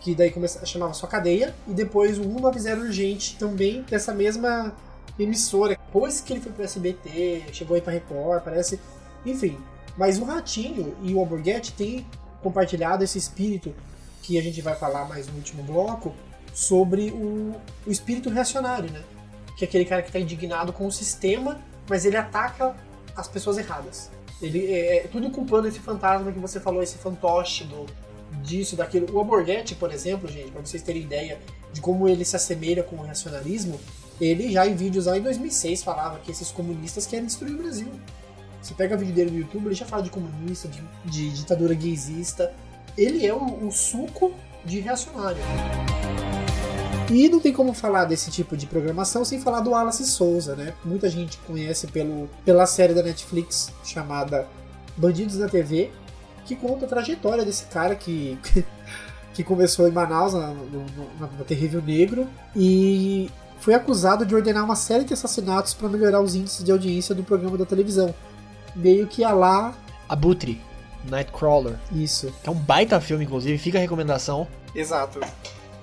que 0.00 0.14
daí 0.14 0.30
começa, 0.30 0.64
chamava 0.64 0.94
só 0.94 1.06
Cadeia, 1.06 1.54
e 1.68 1.74
depois 1.74 2.18
o 2.18 2.22
190 2.22 2.80
Urgente, 2.80 3.36
também 3.36 3.82
dessa 3.82 4.14
mesma 4.14 4.74
emissora. 5.18 5.76
Depois 5.76 6.20
que 6.20 6.32
ele 6.32 6.40
foi 6.40 6.52
pro 6.52 6.64
SBT, 6.64 7.44
chegou 7.52 7.74
aí 7.74 7.82
pra 7.82 7.92
Record, 7.92 8.42
parece. 8.42 8.80
Enfim, 9.24 9.58
mas 9.96 10.18
o 10.18 10.24
Ratinho 10.24 10.96
e 11.02 11.14
o 11.14 11.18
Alborguete 11.18 11.72
têm 11.72 12.06
compartilhado 12.42 13.02
esse 13.02 13.18
espírito 13.18 13.74
que 14.22 14.38
a 14.38 14.42
gente 14.42 14.60
vai 14.60 14.74
falar 14.74 15.06
mais 15.06 15.26
no 15.26 15.34
último 15.34 15.62
bloco 15.62 16.14
sobre 16.52 17.10
o, 17.10 17.54
o 17.86 17.90
espírito 17.90 18.28
reacionário, 18.28 18.90
né? 18.90 19.02
Que 19.56 19.64
é 19.64 19.68
aquele 19.68 19.84
cara 19.84 20.02
que 20.02 20.08
está 20.08 20.18
indignado 20.18 20.72
com 20.72 20.86
o 20.86 20.92
sistema, 20.92 21.60
mas 21.88 22.04
ele 22.04 22.16
ataca 22.16 22.76
as 23.16 23.28
pessoas 23.28 23.58
erradas. 23.58 24.10
Ele 24.40 24.66
é, 24.72 25.04
é 25.04 25.08
tudo 25.08 25.30
culpando 25.30 25.68
esse 25.68 25.78
fantasma 25.78 26.30
que 26.32 26.38
você 26.38 26.60
falou, 26.60 26.82
esse 26.82 26.98
fantoche 26.98 27.64
do 27.64 27.86
disso, 28.42 28.76
daquilo. 28.76 29.14
O 29.14 29.18
Alborguete, 29.18 29.74
por 29.74 29.92
exemplo, 29.92 30.28
gente, 30.28 30.50
para 30.50 30.60
vocês 30.60 30.82
terem 30.82 31.02
ideia 31.02 31.38
de 31.72 31.80
como 31.80 32.08
ele 32.08 32.24
se 32.24 32.36
assemelha 32.36 32.82
com 32.82 32.96
o 32.96 33.02
reacionarismo, 33.02 33.78
ele 34.20 34.50
já 34.50 34.66
em 34.66 34.74
vídeos 34.74 35.06
lá 35.06 35.16
em 35.16 35.22
2006 35.22 35.82
falava 35.82 36.18
que 36.20 36.30
esses 36.30 36.50
comunistas 36.50 37.06
querem 37.06 37.26
destruir 37.26 37.54
o 37.54 37.58
Brasil. 37.58 37.88
Você 38.66 38.74
pega 38.74 38.96
vídeo 38.96 39.14
dele 39.14 39.30
no 39.30 39.38
YouTube, 39.38 39.66
ele 39.66 39.76
já 39.76 39.86
fala 39.86 40.02
de 40.02 40.10
comunista, 40.10 40.66
de, 40.66 40.82
de 41.04 41.30
ditadura 41.30 41.72
gaysista. 41.72 42.52
Ele 42.98 43.24
é 43.24 43.32
o, 43.32 43.68
o 43.68 43.70
suco 43.70 44.34
de 44.64 44.80
reacionário. 44.80 45.38
E 47.08 47.28
não 47.28 47.38
tem 47.38 47.52
como 47.52 47.72
falar 47.72 48.06
desse 48.06 48.28
tipo 48.28 48.56
de 48.56 48.66
programação 48.66 49.24
sem 49.24 49.40
falar 49.40 49.60
do 49.60 49.70
Wallace 49.70 50.04
Souza, 50.04 50.56
né? 50.56 50.74
Muita 50.84 51.08
gente 51.08 51.38
conhece 51.46 51.86
pelo, 51.86 52.28
pela 52.44 52.66
série 52.66 52.92
da 52.92 53.04
Netflix 53.04 53.72
chamada 53.84 54.48
Bandidos 54.96 55.36
na 55.36 55.48
TV, 55.48 55.92
que 56.44 56.56
conta 56.56 56.86
a 56.86 56.88
trajetória 56.88 57.44
desse 57.44 57.66
cara 57.66 57.94
que, 57.94 58.36
que 59.32 59.44
começou 59.44 59.86
em 59.86 59.92
Manaus, 59.92 60.34
na, 60.34 60.48
no, 60.48 60.84
na, 61.20 61.28
na 61.38 61.44
Terrível 61.44 61.80
Negro, 61.80 62.26
e 62.56 63.30
foi 63.60 63.74
acusado 63.74 64.26
de 64.26 64.34
ordenar 64.34 64.64
uma 64.64 64.74
série 64.74 65.04
de 65.04 65.14
assassinatos 65.14 65.72
para 65.72 65.88
melhorar 65.88 66.20
os 66.20 66.34
índices 66.34 66.64
de 66.64 66.72
audiência 66.72 67.14
do 67.14 67.22
programa 67.22 67.56
da 67.56 67.64
televisão 67.64 68.12
meio 68.76 69.06
que 69.06 69.24
a 69.24 69.32
lá. 69.32 69.74
Abutre, 70.08 70.60
Nightcrawler. 71.04 71.76
Isso. 71.90 72.32
Que 72.42 72.48
é 72.48 72.52
um 72.52 72.56
baita 72.56 73.00
filme, 73.00 73.24
inclusive, 73.24 73.58
fica 73.58 73.78
a 73.78 73.80
recomendação. 73.80 74.46
Exato. 74.74 75.20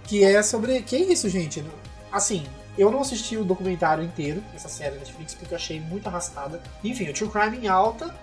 Que 0.05 0.23
é 0.23 0.41
sobre. 0.43 0.81
Que 0.81 0.95
é 0.95 0.99
isso, 0.99 1.27
gente? 1.27 1.63
Assim, 2.11 2.45
eu 2.77 2.91
não 2.91 3.01
assisti 3.01 3.37
o 3.37 3.43
documentário 3.43 4.03
inteiro 4.03 4.41
dessa 4.51 4.69
série 4.69 4.91
da 4.91 4.99
Netflix 4.99 5.33
porque 5.33 5.53
eu 5.53 5.57
achei 5.57 5.79
muito 5.79 6.07
arrastada. 6.07 6.61
Enfim, 6.83 7.09
o 7.09 7.13
True 7.13 7.29
Crime 7.29 7.57
em 7.57 7.67
alta. 7.67 8.13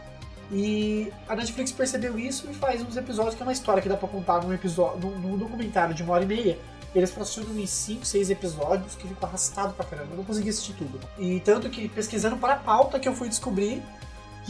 E 0.52 1.12
a 1.28 1.36
Netflix 1.36 1.70
percebeu 1.70 2.18
isso 2.18 2.48
e 2.50 2.54
faz 2.54 2.82
uns 2.82 2.96
episódios 2.96 3.36
que 3.36 3.42
é 3.42 3.46
uma 3.46 3.52
história 3.52 3.80
que 3.80 3.88
dá 3.88 3.96
pra 3.96 4.08
contar 4.08 4.42
num, 4.42 4.52
episódio, 4.52 4.98
num, 4.98 5.16
num 5.16 5.38
documentário 5.38 5.94
de 5.94 6.02
uma 6.02 6.14
hora 6.14 6.24
e 6.24 6.26
meia. 6.26 6.58
Eles 6.92 7.12
fracionam 7.12 7.56
em 7.56 7.66
5, 7.66 8.04
6 8.04 8.30
episódios 8.30 8.96
que 8.96 9.06
ficou 9.06 9.28
arrastado 9.28 9.72
pra 9.74 9.84
caramba. 9.84 10.08
Eu 10.12 10.16
não 10.16 10.24
consegui 10.24 10.48
assistir 10.48 10.72
tudo. 10.72 10.98
E 11.16 11.38
tanto 11.38 11.70
que 11.70 11.88
pesquisando 11.88 12.36
para 12.36 12.54
a 12.54 12.56
pauta 12.56 12.98
que 12.98 13.08
eu 13.08 13.14
fui 13.14 13.28
descobrir 13.28 13.80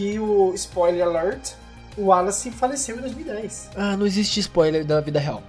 que 0.01 0.19
o 0.19 0.55
spoiler 0.55 1.07
alert, 1.07 1.53
o 1.95 2.07
Wallace 2.07 2.51
faleceu 2.51 2.97
em 2.97 3.01
2010. 3.01 3.69
Ah, 3.77 3.99
não 3.99 4.07
existe 4.07 4.41
spoiler 4.41 4.83
da 4.83 4.99
vida 4.99 5.21
real. 5.21 5.43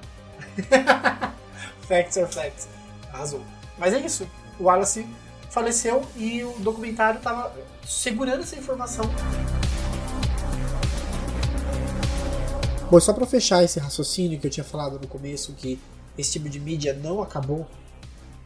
facts 1.87 2.17
are 2.17 2.29
facts. 2.29 2.67
Arrasou. 3.13 3.41
Mas 3.77 3.93
é 3.93 3.99
isso. 3.99 4.27
O 4.59 4.65
Wallace 4.65 5.07
faleceu 5.49 6.05
e 6.17 6.43
o 6.43 6.51
documentário 6.59 7.19
estava 7.19 7.55
segurando 7.87 8.41
essa 8.41 8.57
informação. 8.57 9.05
Bom, 12.91 12.99
só 12.99 13.13
para 13.13 13.25
fechar 13.25 13.63
esse 13.63 13.79
raciocínio 13.79 14.37
que 14.37 14.47
eu 14.47 14.51
tinha 14.51 14.65
falado 14.65 14.99
no 14.99 15.07
começo, 15.07 15.53
que 15.53 15.79
esse 16.17 16.33
tipo 16.33 16.49
de 16.49 16.59
mídia 16.59 16.93
não 16.93 17.21
acabou, 17.21 17.65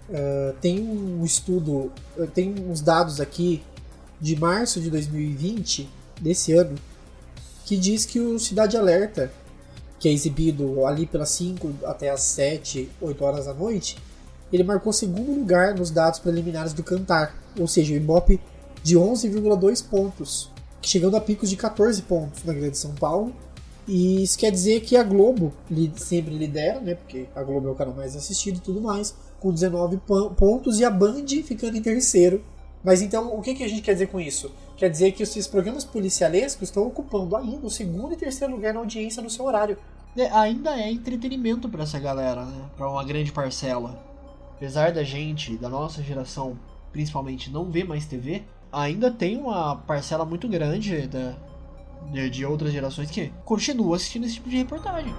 uh, 0.08 0.54
tem 0.62 0.80
um 0.80 1.26
estudo, 1.26 1.92
tem 2.36 2.54
uns 2.70 2.80
dados 2.80 3.20
aqui 3.20 3.64
de 4.20 4.36
março 4.36 4.80
de 4.80 4.90
2020, 4.90 5.90
desse 6.20 6.54
ano, 6.54 6.76
que 7.66 7.76
diz 7.78 8.06
que 8.06 8.20
o 8.20 8.40
Cidade 8.40 8.78
Alerta, 8.78 9.32
que 10.00 10.08
é 10.08 10.12
exibido 10.12 10.86
ali 10.86 11.06
pelas 11.06 11.30
5 11.30 11.74
até 11.86 12.10
as 12.10 12.22
7, 12.22 12.90
8 13.02 13.24
horas 13.24 13.46
da 13.46 13.54
noite, 13.54 13.98
ele 14.54 14.64
marcou 14.64 14.94
segundo 14.94 15.32
lugar 15.32 15.76
nos 15.76 15.90
dados 15.90 16.20
preliminares 16.20 16.74
do 16.74 16.84
Cantar, 16.84 17.36
ou 17.60 17.68
seja, 17.68 17.94
o 17.94 17.98
Ibope 17.98 18.40
de 18.84 18.96
11,2 18.96 19.84
pontos, 19.88 20.52
chegando 20.82 21.18
a 21.18 21.22
picos 21.22 21.50
de 21.50 21.58
14 21.58 22.02
pontos 22.04 22.44
na 22.44 22.54
Grande 22.54 22.78
São 22.78 22.94
Paulo. 22.94 23.34
E 23.88 24.24
isso 24.24 24.38
quer 24.38 24.52
dizer 24.52 24.82
que 24.82 24.98
a 24.98 25.04
Globo 25.04 25.54
sempre 25.96 26.36
lidera, 26.36 26.80
né? 26.80 26.96
Porque 26.96 27.28
a 27.36 27.44
Globo 27.44 27.68
é 27.68 27.72
o 27.72 27.76
canal 27.76 27.94
mais 27.94 28.16
assistido 28.16 28.58
e 28.58 28.62
tudo 28.62 28.82
mais, 28.82 29.16
com 29.40 29.52
19 29.52 30.00
pontos, 30.36 30.80
e 30.80 30.86
a 30.86 30.90
Band 30.90 31.26
ficando 31.44 31.78
em 31.78 31.82
terceiro 31.82 32.44
mas 32.86 33.02
então, 33.02 33.36
o 33.36 33.42
que, 33.42 33.56
que 33.56 33.64
a 33.64 33.68
gente 33.68 33.82
quer 33.82 33.94
dizer 33.94 34.08
com 34.08 34.20
isso? 34.20 34.52
Quer 34.78 34.92
dizer 34.92 35.12
que 35.12 35.24
esses 35.24 35.48
programas 35.48 35.84
policialescos 35.84 36.70
estão 36.70 36.86
ocupando 36.86 37.36
ainda 37.36 37.66
o 37.66 37.70
segundo 37.70 38.14
e 38.14 38.16
terceiro 38.16 38.54
lugar 38.54 38.76
na 38.76 38.80
audiência 38.80 39.24
no 39.24 39.30
seu 39.30 39.44
horário. 39.44 39.76
É, 40.16 40.30
ainda 40.30 40.80
é 40.80 40.92
entretenimento 40.92 41.68
para 41.68 41.82
essa 41.82 41.98
galera, 41.98 42.46
né? 42.46 42.70
Para 42.78 42.88
uma 42.88 43.04
grande 43.04 43.32
parcela. 43.32 44.00
Apesar 44.56 44.92
da 44.92 45.04
gente, 45.04 45.58
da 45.58 45.68
nossa 45.68 46.04
geração, 46.04 46.60
principalmente, 46.92 47.50
não 47.50 47.72
ver 47.72 47.86
mais 47.86 48.06
TV, 48.06 48.44
ainda 48.72 49.10
tem 49.10 49.36
uma 49.36 49.78
parcela 49.78 50.24
muito 50.24 50.48
grande 50.48 51.08
da, 51.08 51.34
de, 52.12 52.30
de 52.30 52.46
outras 52.46 52.72
gerações 52.72 53.10
que 53.10 53.34
continua 53.44 53.96
assistindo 53.96 54.26
esse 54.26 54.36
tipo 54.36 54.48
de 54.48 54.58
reportagem. 54.58 55.12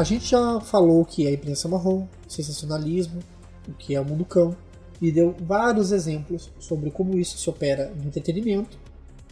A 0.00 0.02
gente 0.02 0.30
já 0.30 0.58
falou 0.62 1.02
o 1.02 1.04
que 1.04 1.26
é 1.26 1.34
imprensa 1.34 1.68
marrom, 1.68 2.06
sensacionalismo, 2.26 3.20
o 3.68 3.72
que 3.74 3.94
é 3.94 4.00
o 4.00 4.04
mundo 4.04 4.24
cão, 4.24 4.56
e 4.98 5.12
deu 5.12 5.36
vários 5.38 5.92
exemplos 5.92 6.50
sobre 6.58 6.90
como 6.90 7.18
isso 7.18 7.36
se 7.36 7.50
opera 7.50 7.92
no 7.94 8.06
entretenimento 8.06 8.78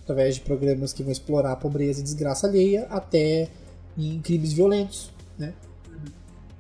através 0.03 0.35
de 0.35 0.43
programas 0.43 0.93
que 0.93 1.03
vão 1.03 1.11
explorar 1.11 1.53
a 1.53 1.57
pobreza 1.57 2.01
e 2.01 2.03
desgraça 2.03 2.47
alheia, 2.47 2.87
até 2.91 3.49
em 3.97 4.21
crimes 4.21 4.53
violentos, 4.53 5.11
né? 5.39 5.55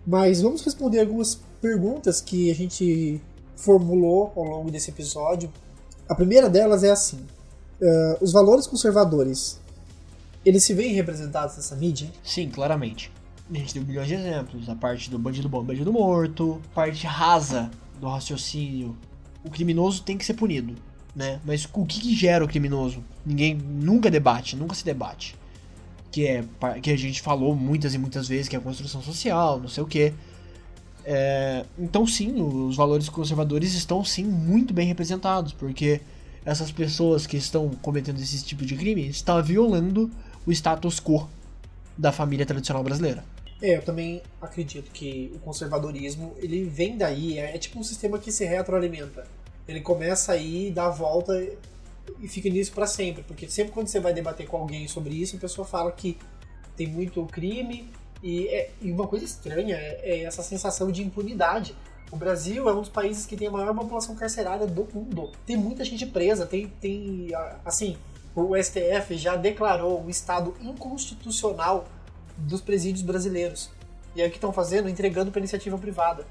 Mas 0.06 0.40
vamos 0.40 0.62
responder 0.62 1.00
algumas 1.00 1.38
perguntas 1.60 2.22
que 2.22 2.50
a 2.50 2.54
gente 2.54 3.20
formulou 3.56 4.32
ao 4.34 4.44
longo 4.44 4.70
desse 4.70 4.90
episódio. 4.90 5.52
A 6.08 6.14
primeira 6.14 6.48
delas 6.48 6.82
é 6.82 6.90
assim: 6.90 7.18
uh, 7.82 8.24
os 8.24 8.32
valores 8.32 8.66
conservadores 8.66 9.60
eles 10.46 10.64
se 10.64 10.72
veem 10.72 10.94
representados 10.94 11.56
nessa 11.56 11.76
mídia? 11.76 12.10
Sim, 12.24 12.48
claramente. 12.48 13.17
A 13.50 13.56
gente 13.56 13.74
deu 13.74 13.84
milhões 13.84 14.08
de 14.08 14.14
exemplos. 14.14 14.68
A 14.68 14.74
parte 14.74 15.10
do 15.10 15.18
bandido 15.18 15.48
bom, 15.48 15.62
bandido 15.62 15.92
morto, 15.92 16.60
parte 16.74 17.06
rasa 17.06 17.70
do 18.00 18.06
raciocínio. 18.06 18.96
O 19.44 19.50
criminoso 19.50 20.02
tem 20.02 20.18
que 20.18 20.24
ser 20.24 20.34
punido, 20.34 20.74
né? 21.14 21.40
Mas 21.44 21.66
o 21.72 21.86
que, 21.86 22.00
que 22.00 22.14
gera 22.14 22.44
o 22.44 22.48
criminoso? 22.48 23.02
Ninguém 23.24 23.54
nunca 23.54 24.10
debate, 24.10 24.56
nunca 24.56 24.74
se 24.74 24.84
debate. 24.84 25.34
Que 26.10 26.26
é 26.26 26.44
que 26.82 26.90
a 26.90 26.96
gente 26.96 27.22
falou 27.22 27.54
muitas 27.54 27.94
e 27.94 27.98
muitas 27.98 28.28
vezes 28.28 28.48
que 28.48 28.56
é 28.56 28.58
a 28.58 28.62
construção 28.62 29.02
social, 29.02 29.60
não 29.60 29.68
sei 29.68 29.82
o 29.82 29.86
que. 29.86 30.12
É, 31.04 31.64
então 31.78 32.06
sim, 32.06 32.42
os 32.42 32.76
valores 32.76 33.08
conservadores 33.08 33.72
estão 33.72 34.04
sim 34.04 34.24
muito 34.24 34.74
bem 34.74 34.86
representados, 34.86 35.54
porque 35.54 36.02
essas 36.44 36.70
pessoas 36.70 37.26
que 37.26 37.36
estão 37.36 37.70
cometendo 37.80 38.20
esse 38.20 38.44
tipo 38.44 38.64
de 38.64 38.76
crime 38.76 39.08
estão 39.08 39.42
violando 39.42 40.10
o 40.46 40.52
status 40.52 41.00
quo 41.00 41.28
da 41.96 42.12
família 42.12 42.44
tradicional 42.44 42.82
brasileira. 42.84 43.24
É, 43.60 43.76
eu 43.76 43.82
também 43.82 44.22
acredito 44.40 44.90
que 44.90 45.32
o 45.34 45.38
conservadorismo 45.40 46.34
ele 46.38 46.64
vem 46.64 46.96
daí, 46.96 47.38
é, 47.38 47.56
é 47.56 47.58
tipo 47.58 47.78
um 47.78 47.82
sistema 47.82 48.18
que 48.18 48.30
se 48.30 48.44
retroalimenta. 48.44 49.26
Ele 49.66 49.80
começa 49.80 50.32
aí, 50.32 50.70
dá 50.70 50.86
a 50.86 50.90
volta 50.90 51.34
e 52.20 52.28
fica 52.28 52.48
nisso 52.48 52.72
para 52.72 52.86
sempre, 52.86 53.22
porque 53.22 53.48
sempre 53.48 53.72
quando 53.72 53.88
você 53.88 54.00
vai 54.00 54.14
debater 54.14 54.46
com 54.46 54.56
alguém 54.56 54.86
sobre 54.88 55.14
isso, 55.14 55.36
a 55.36 55.40
pessoa 55.40 55.66
fala 55.66 55.92
que 55.92 56.16
tem 56.76 56.86
muito 56.86 57.24
crime 57.26 57.90
e, 58.22 58.46
é, 58.48 58.70
e 58.80 58.90
uma 58.90 59.06
coisa 59.06 59.24
estranha 59.24 59.76
é, 59.76 60.00
é, 60.02 60.22
essa 60.22 60.42
sensação 60.42 60.90
de 60.90 61.02
impunidade. 61.02 61.74
O 62.10 62.16
Brasil 62.16 62.68
é 62.68 62.72
um 62.72 62.80
dos 62.80 62.88
países 62.88 63.26
que 63.26 63.36
tem 63.36 63.48
a 63.48 63.50
maior 63.50 63.74
população 63.74 64.14
carcerária 64.14 64.66
do 64.66 64.88
mundo. 64.94 65.30
Tem 65.44 65.56
muita 65.56 65.84
gente 65.84 66.06
presa, 66.06 66.46
tem, 66.46 66.68
tem 66.80 67.28
assim, 67.64 67.98
o 68.34 68.56
STF 68.56 69.18
já 69.18 69.36
declarou 69.36 70.02
o 70.02 70.08
estado 70.08 70.54
inconstitucional 70.62 71.86
dos 72.38 72.60
presídios 72.60 73.02
brasileiros. 73.02 73.70
E 74.14 74.22
aí 74.22 74.28
o 74.28 74.30
que 74.30 74.36
estão 74.36 74.52
fazendo? 74.52 74.88
Entregando 74.88 75.30
para 75.30 75.40
iniciativa 75.40 75.76
privada. 75.76 76.26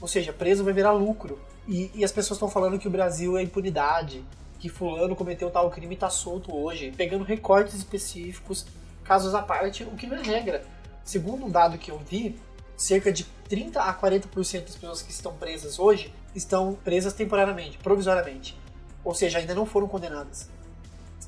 Ou 0.00 0.08
seja, 0.08 0.32
preso 0.32 0.64
vai 0.64 0.72
virar 0.72 0.92
lucro. 0.92 1.38
E, 1.68 1.90
e 1.94 2.04
as 2.04 2.12
pessoas 2.12 2.36
estão 2.36 2.48
falando 2.48 2.78
que 2.78 2.88
o 2.88 2.90
Brasil 2.90 3.36
é 3.36 3.42
impunidade, 3.42 4.24
que 4.58 4.68
fulano 4.68 5.14
cometeu 5.14 5.50
tal 5.50 5.70
crime 5.70 5.94
e 5.94 5.94
está 5.94 6.08
solto 6.08 6.54
hoje, 6.54 6.92
pegando 6.96 7.24
recortes 7.24 7.74
específicos, 7.74 8.66
casos 9.04 9.34
à 9.34 9.42
parte, 9.42 9.84
o 9.84 9.96
que 9.96 10.06
não 10.06 10.16
é 10.16 10.22
regra. 10.22 10.64
Segundo 11.04 11.46
um 11.46 11.50
dado 11.50 11.78
que 11.78 11.90
eu 11.90 11.98
vi, 11.98 12.38
cerca 12.76 13.12
de 13.12 13.24
30 13.48 13.82
a 13.82 13.94
40% 13.94 14.62
das 14.62 14.76
pessoas 14.76 15.02
que 15.02 15.10
estão 15.10 15.34
presas 15.34 15.78
hoje 15.78 16.12
estão 16.34 16.78
presas 16.84 17.12
temporariamente, 17.12 17.78
provisoriamente. 17.78 18.58
Ou 19.04 19.14
seja, 19.14 19.38
ainda 19.38 19.54
não 19.54 19.66
foram 19.66 19.88
condenadas 19.88 20.48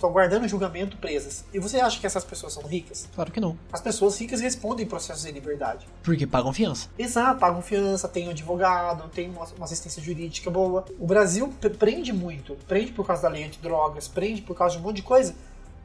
estão 0.02 0.10
guardando 0.10 0.48
julgamento 0.48 0.96
presas. 0.96 1.44
E 1.54 1.60
você 1.60 1.78
acha 1.78 2.00
que 2.00 2.06
essas 2.06 2.24
pessoas 2.24 2.52
são 2.52 2.64
ricas? 2.64 3.08
Claro 3.14 3.30
que 3.30 3.40
não. 3.40 3.56
As 3.72 3.80
pessoas 3.80 4.18
ricas 4.20 4.40
respondem 4.40 4.84
processos 4.84 5.24
em 5.24 5.30
liberdade. 5.30 5.86
Porque 6.02 6.26
pagam 6.26 6.52
fiança. 6.52 6.88
Exato, 6.98 7.38
pagam 7.38 7.62
fiança, 7.62 8.08
tem 8.08 8.26
um 8.26 8.32
advogado, 8.32 9.08
tem 9.10 9.30
uma, 9.30 9.44
assistência 9.64 10.02
jurídica 10.02 10.50
boa. 10.50 10.84
O 10.98 11.06
Brasil 11.06 11.52
prende 11.78 12.12
muito. 12.12 12.56
Prende 12.66 12.90
por 12.90 13.06
causa 13.06 13.22
da 13.22 13.28
lei 13.28 13.44
antidrogas, 13.44 14.08
prende 14.08 14.42
por 14.42 14.56
causa 14.56 14.76
de 14.76 14.82
um 14.82 14.84
monte 14.84 14.96
de 14.96 15.02
coisa. 15.02 15.34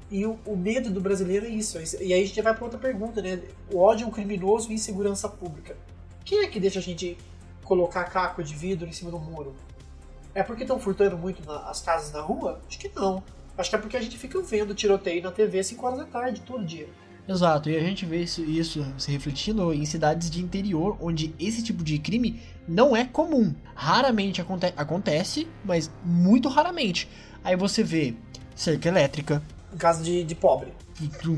E 0.09 0.25
o, 0.25 0.39
o 0.45 0.55
medo 0.55 0.89
do 0.89 0.99
brasileiro 0.99 1.45
é 1.45 1.49
isso. 1.49 1.77
E 2.01 2.13
aí 2.13 2.23
a 2.23 2.25
gente 2.25 2.41
vai 2.41 2.55
para 2.55 2.63
outra 2.63 2.79
pergunta, 2.79 3.21
né? 3.21 3.39
O 3.71 3.77
ódio 3.79 4.05
é 4.05 4.07
um 4.07 4.11
criminoso 4.11 4.71
e 4.71 4.73
insegurança 4.73 5.29
pública. 5.29 5.77
Quem 6.25 6.39
é 6.39 6.47
que 6.47 6.59
deixa 6.59 6.79
a 6.79 6.81
gente 6.81 7.17
colocar 7.63 8.05
caco 8.05 8.43
de 8.43 8.55
vidro 8.55 8.87
em 8.87 8.91
cima 8.91 9.11
do 9.11 9.19
muro? 9.19 9.53
É 10.33 10.41
porque 10.41 10.63
estão 10.63 10.79
furtando 10.79 11.17
muito 11.17 11.45
na, 11.45 11.69
as 11.69 11.81
casas 11.81 12.11
na 12.11 12.21
rua? 12.21 12.61
Acho 12.67 12.79
que 12.79 12.89
não. 12.95 13.23
Acho 13.57 13.69
que 13.69 13.75
é 13.75 13.79
porque 13.79 13.97
a 13.97 14.01
gente 14.01 14.17
fica 14.17 14.41
vendo 14.41 14.75
tiroteio 14.75 15.23
na 15.23 15.31
TV 15.31 15.63
5 15.63 15.85
horas 15.85 15.99
da 15.99 16.05
tarde, 16.05 16.41
todo 16.41 16.63
dia. 16.63 16.87
Exato, 17.27 17.69
e 17.69 17.75
a 17.75 17.81
gente 17.81 18.05
vê 18.05 18.21
isso, 18.21 18.41
isso 18.41 18.85
se 18.97 19.11
refletindo 19.11 19.73
em 19.73 19.83
cidades 19.83 20.29
de 20.29 20.41
interior 20.41 20.95
onde 21.01 21.35
esse 21.37 21.61
tipo 21.61 21.83
de 21.83 21.99
crime 21.99 22.39
não 22.65 22.95
é 22.95 23.03
comum. 23.03 23.53
Raramente 23.75 24.39
aconte 24.39 24.73
acontece, 24.77 25.45
mas 25.65 25.91
muito 26.05 26.47
raramente. 26.47 27.09
Aí 27.43 27.55
você 27.55 27.83
vê 27.83 28.13
cerca 28.55 28.87
elétrica. 28.87 29.43
Em 29.73 29.77
caso 29.77 30.03
de, 30.03 30.23
de 30.23 30.35
pobre. 30.35 30.71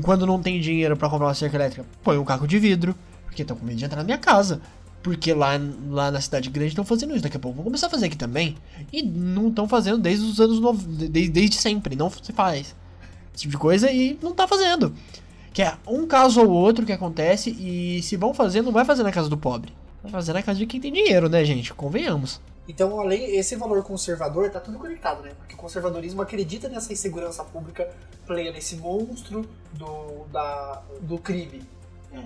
Quando 0.02 0.26
não 0.26 0.40
tem 0.40 0.60
dinheiro 0.60 0.96
para 0.96 1.08
comprar 1.10 1.26
uma 1.26 1.34
cerca 1.34 1.56
elétrica, 1.56 1.84
põe 2.04 2.16
um 2.18 2.24
carro 2.24 2.46
de 2.46 2.58
vidro, 2.58 2.94
porque 3.24 3.42
estão 3.42 3.56
com 3.56 3.64
medo 3.64 3.78
de 3.78 3.84
entrar 3.84 3.98
na 3.98 4.04
minha 4.04 4.18
casa. 4.18 4.60
Porque 5.02 5.32
lá, 5.32 5.52
lá 5.88 6.10
na 6.10 6.20
cidade 6.20 6.50
grande 6.50 6.70
estão 6.70 6.84
fazendo 6.84 7.14
isso. 7.14 7.22
Daqui 7.22 7.36
a 7.36 7.40
pouco 7.40 7.56
vão 7.56 7.64
começar 7.64 7.86
a 7.86 7.90
fazer 7.90 8.06
aqui 8.06 8.16
também. 8.16 8.56
E 8.92 9.02
não 9.02 9.48
estão 9.48 9.66
fazendo 9.66 9.98
desde 9.98 10.24
os 10.26 10.40
anos. 10.40 10.60
No... 10.60 10.72
Desde, 10.72 11.30
desde 11.30 11.56
sempre. 11.56 11.96
Não 11.96 12.10
se 12.10 12.32
faz. 12.32 12.74
Esse 13.34 13.42
tipo 13.42 13.52
de 13.52 13.58
coisa 13.58 13.90
e 13.90 14.18
não 14.22 14.34
tá 14.34 14.46
fazendo. 14.46 14.94
Que 15.52 15.62
é 15.62 15.74
um 15.86 16.06
caso 16.06 16.42
ou 16.42 16.50
outro 16.50 16.84
que 16.84 16.92
acontece. 16.92 17.50
E 17.50 18.02
se 18.02 18.16
vão 18.16 18.34
fazer, 18.34 18.62
não 18.62 18.72
vai 18.72 18.84
fazer 18.84 19.02
na 19.02 19.12
casa 19.12 19.28
do 19.28 19.38
pobre. 19.38 19.72
Vai 20.02 20.12
fazer 20.12 20.32
na 20.32 20.42
casa 20.42 20.58
de 20.58 20.66
quem 20.66 20.80
tem 20.80 20.92
dinheiro, 20.92 21.28
né, 21.28 21.44
gente? 21.44 21.72
Convenhamos. 21.72 22.40
Então, 22.68 23.00
além 23.00 23.36
esse 23.36 23.56
valor 23.56 23.82
conservador, 23.82 24.50
tá 24.50 24.60
tudo 24.60 24.78
conectado, 24.78 25.22
né? 25.22 25.32
Porque 25.38 25.54
o 25.54 25.58
conservadorismo 25.58 26.22
acredita 26.22 26.68
nessa 26.68 26.92
insegurança 26.92 27.42
pública 27.42 27.88
plena, 28.26 28.56
esse 28.58 28.76
monstro 28.76 29.48
do, 29.72 30.24
da, 30.30 30.82
do 31.00 31.18
crime 31.18 31.62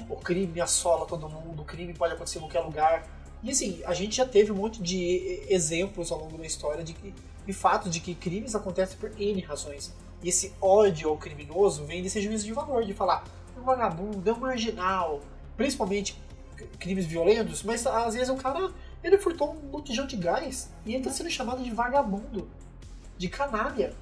o 0.09 0.17
crime 0.17 0.61
assola 0.61 1.07
todo 1.07 1.29
mundo, 1.29 1.63
o 1.63 1.65
crime 1.65 1.93
pode 1.95 2.15
acontecer 2.15 2.39
em 2.39 2.43
qualquer 2.43 2.61
lugar. 2.61 3.07
E 3.43 3.51
assim, 3.51 3.83
a 3.85 3.93
gente 3.93 4.17
já 4.17 4.25
teve 4.25 4.51
um 4.51 4.57
monte 4.57 4.83
de 4.83 5.43
exemplos 5.49 6.11
ao 6.11 6.19
longo 6.19 6.39
da 6.39 6.47
história 6.47 6.83
de, 6.83 6.95
que, 6.95 7.15
de 7.47 7.53
fato 7.53 7.91
de 7.91 8.01
que 8.01 8.15
crimes 8.15 8.55
acontecem 8.55 8.97
por 8.97 9.11
N 9.21 9.41
razões. 9.43 9.93
E 10.23 10.29
esse 10.31 10.55
ódio 10.61 11.11
ao 11.11 11.19
criminoso 11.19 11.85
vem 11.85 12.03
desse 12.03 12.21
juízo 12.21 12.47
de 12.47 12.53
valor, 12.53 12.85
de 12.85 12.95
falar, 12.95 13.25
é 13.55 13.61
um 13.61 13.65
vagabundo, 13.65 14.29
é 14.29 14.33
um 14.33 14.39
marginal, 14.39 15.21
principalmente 15.57 16.19
crimes 16.79 17.05
violentos, 17.05 17.63
mas 17.63 17.87
às 17.87 18.15
vezes 18.15 18.31
o 18.31 18.37
cara 18.37 18.71
ele 19.03 19.19
furtou 19.19 19.53
um 19.53 19.69
botijão 19.69 20.07
de 20.07 20.17
gás 20.17 20.71
e 20.87 20.95
ele 20.95 21.05
tá 21.05 21.11
sendo 21.11 21.31
chamado 21.31 21.63
de 21.63 21.71
vagabundo, 21.71 22.49
de 23.19 23.29
canalha. 23.29 23.93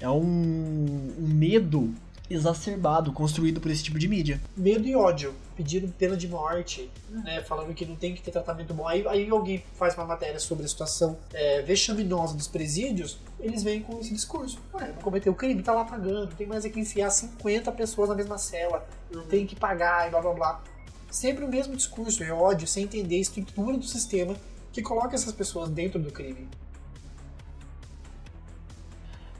É 0.00 0.08
um, 0.08 1.14
um 1.18 1.26
medo 1.26 1.92
exacerbado, 2.30 3.12
construído 3.12 3.60
por 3.60 3.70
esse 3.70 3.82
tipo 3.82 3.98
de 3.98 4.08
mídia. 4.08 4.40
Medo 4.56 4.86
e 4.86 4.94
ódio, 4.94 5.34
pedindo 5.56 5.90
pena 5.92 6.16
de 6.16 6.28
morte, 6.28 6.90
né, 7.08 7.42
falando 7.42 7.74
que 7.74 7.86
não 7.86 7.96
tem 7.96 8.14
que 8.14 8.22
ter 8.22 8.30
tratamento 8.30 8.74
bom. 8.74 8.86
Aí, 8.86 9.06
aí 9.08 9.28
alguém 9.30 9.62
faz 9.74 9.94
uma 9.94 10.04
matéria 10.04 10.38
sobre 10.38 10.64
a 10.64 10.68
situação 10.68 11.18
é, 11.32 11.62
vexaminosa 11.62 12.36
dos 12.36 12.48
presídios, 12.48 13.18
eles 13.40 13.62
vêm 13.62 13.80
com 13.80 13.98
esse 14.00 14.12
discurso. 14.12 14.60
Ué, 14.74 14.88
não 14.88 15.02
cometeu 15.02 15.34
crime, 15.34 15.62
tá 15.62 15.72
lá 15.72 15.84
pagando, 15.84 16.34
tem 16.34 16.46
mais 16.46 16.64
é 16.64 16.68
que 16.68 16.80
enfiar 16.80 17.10
50 17.10 17.72
pessoas 17.72 18.08
na 18.08 18.14
mesma 18.14 18.38
cela, 18.38 18.86
não 19.12 19.24
tem 19.24 19.46
que 19.46 19.56
pagar 19.56 20.06
e 20.06 20.10
blá 20.10 20.20
blá 20.20 20.34
blá. 20.34 20.64
Sempre 21.10 21.44
o 21.44 21.48
mesmo 21.48 21.74
discurso, 21.74 22.22
é 22.22 22.30
ódio, 22.30 22.66
sem 22.66 22.84
entender 22.84 23.16
a 23.16 23.20
estrutura 23.20 23.76
do 23.76 23.84
sistema 23.84 24.36
que 24.72 24.82
coloca 24.82 25.14
essas 25.14 25.32
pessoas 25.32 25.70
dentro 25.70 25.98
do 25.98 26.12
crime. 26.12 26.48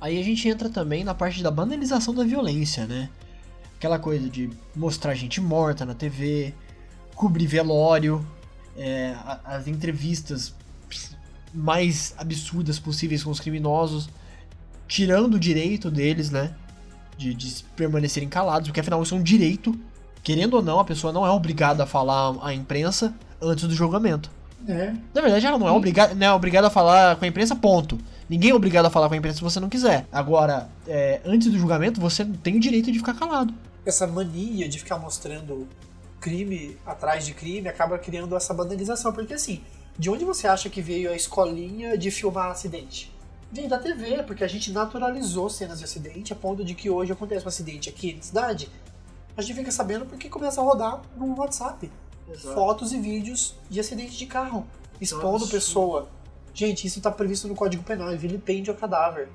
Aí 0.01 0.19
a 0.21 0.23
gente 0.23 0.49
entra 0.49 0.69
também 0.69 1.03
na 1.03 1.15
parte 1.15 1.43
da 1.43 1.51
banalização 1.51 2.15
da 2.15 2.25
violência, 2.25 2.87
né? 2.87 3.09
Aquela 3.77 3.99
coisa 3.99 4.29
de 4.29 4.51
mostrar 4.75 5.15
gente 5.15 5.41
morta 5.41 5.85
na 5.85 5.95
TV, 5.95 6.55
cobrir 7.15 7.47
velório, 7.47 8.25
é, 8.77 9.15
as 9.45 9.67
entrevistas 9.67 10.55
mais 11.53 12.15
absurdas 12.17 12.79
possíveis 12.79 13.25
com 13.25 13.31
os 13.31 13.41
criminosos, 13.41 14.09
tirando 14.87 15.35
o 15.35 15.39
direito 15.39 15.91
deles, 15.91 16.31
né? 16.31 16.55
De, 17.17 17.35
de 17.35 17.65
permanecerem 17.77 18.29
calados, 18.29 18.69
porque 18.69 18.81
afinal 18.81 19.03
isso 19.03 19.15
é 19.15 19.19
um 19.19 19.23
direito. 19.23 19.79
Querendo 20.23 20.55
ou 20.55 20.63
não, 20.63 20.79
a 20.79 20.85
pessoa 20.85 21.13
não 21.13 21.27
é 21.27 21.31
obrigada 21.31 21.83
a 21.83 21.87
falar 21.87 22.37
à 22.43 22.55
imprensa 22.55 23.15
antes 23.41 23.65
do 23.65 23.75
julgamento. 23.75 24.31
É. 24.69 24.93
Na 25.15 25.21
verdade, 25.21 25.47
ela 25.47 25.59
não 25.59 25.69
é, 25.69 25.73
obrigada, 25.73 26.15
não 26.15 26.27
é 26.27 26.33
obrigada 26.33 26.67
a 26.67 26.71
falar 26.71 27.17
com 27.17 27.25
a 27.25 27.29
imprensa, 27.29 27.57
ponto. 27.57 27.99
Ninguém 28.29 28.51
é 28.51 28.55
obrigado 28.55 28.87
a 28.87 28.91
falar 28.91 29.09
com 29.09 29.15
a 29.15 29.17
imprensa 29.17 29.39
se 29.39 29.45
você 29.45 29.59
não 29.59 29.69
quiser. 29.69 30.07
Agora, 30.13 30.69
é, 30.87 31.21
antes 31.25 31.51
do 31.51 31.59
julgamento, 31.59 32.01
você 32.01 32.25
tem 32.25 32.57
o 32.57 32.61
direito 32.61 32.93
de 32.93 32.99
ficar 32.99 33.15
calado. 33.15 33.55
Essa 33.87 34.07
mania 34.07 34.69
de 34.69 34.79
ficar 34.79 34.99
mostrando 34.99 35.67
crime 36.21 36.77
atrás 36.85 37.25
de 37.25 37.33
crime 37.33 37.69
acaba 37.69 37.99
criando 37.99 38.37
essa 38.37 38.53
banalização. 38.53 39.13
Porque 39.13 39.33
assim, 39.33 39.63
de 39.99 40.11
onde 40.11 40.25
você 40.25 40.47
acha 40.47 40.69
que 40.69 40.83
veio 40.83 41.11
a 41.11 41.17
escolinha 41.17 41.97
de 41.97 42.11
filmar 42.11 42.51
acidente? 42.51 43.11
Vem 43.51 43.67
da 43.67 43.79
TV, 43.79 44.23
porque 44.25 44.45
a 44.45 44.49
gente 44.49 44.71
naturalizou 44.73 45.49
cenas 45.49 45.79
de 45.79 45.85
acidente 45.85 46.35
a 46.35 46.37
ponto 46.37 46.63
de 46.63 46.75
que 46.75 46.91
hoje 46.91 47.13
acontece 47.13 47.47
um 47.47 47.49
acidente 47.49 47.89
aqui 47.89 48.13
na 48.13 48.23
cidade. 48.23 48.69
A 49.35 49.41
gente 49.41 49.57
fica 49.57 49.73
sabendo 49.73 50.05
porque 50.05 50.29
começa 50.29 50.61
a 50.61 50.65
rodar 50.65 51.01
no 51.17 51.35
WhatsApp. 51.35 51.91
Exato. 52.31 52.55
Fotos 52.55 52.93
e 52.93 52.99
vídeos 52.99 53.55
de 53.71 53.81
acidente 53.81 54.19
de 54.19 54.27
carro, 54.27 54.67
expondo 55.01 55.49
pessoa 55.49 56.11
Gente, 56.59 56.89
isso 56.89 56.99
está 56.99 57.09
previsto 57.09 57.47
no 57.47 57.55
Código 57.55 57.85
Penal, 57.85 58.11
é 58.11 58.17
vilipêndio 58.17 58.73
ao 58.73 58.77
cadáver. 58.77 59.29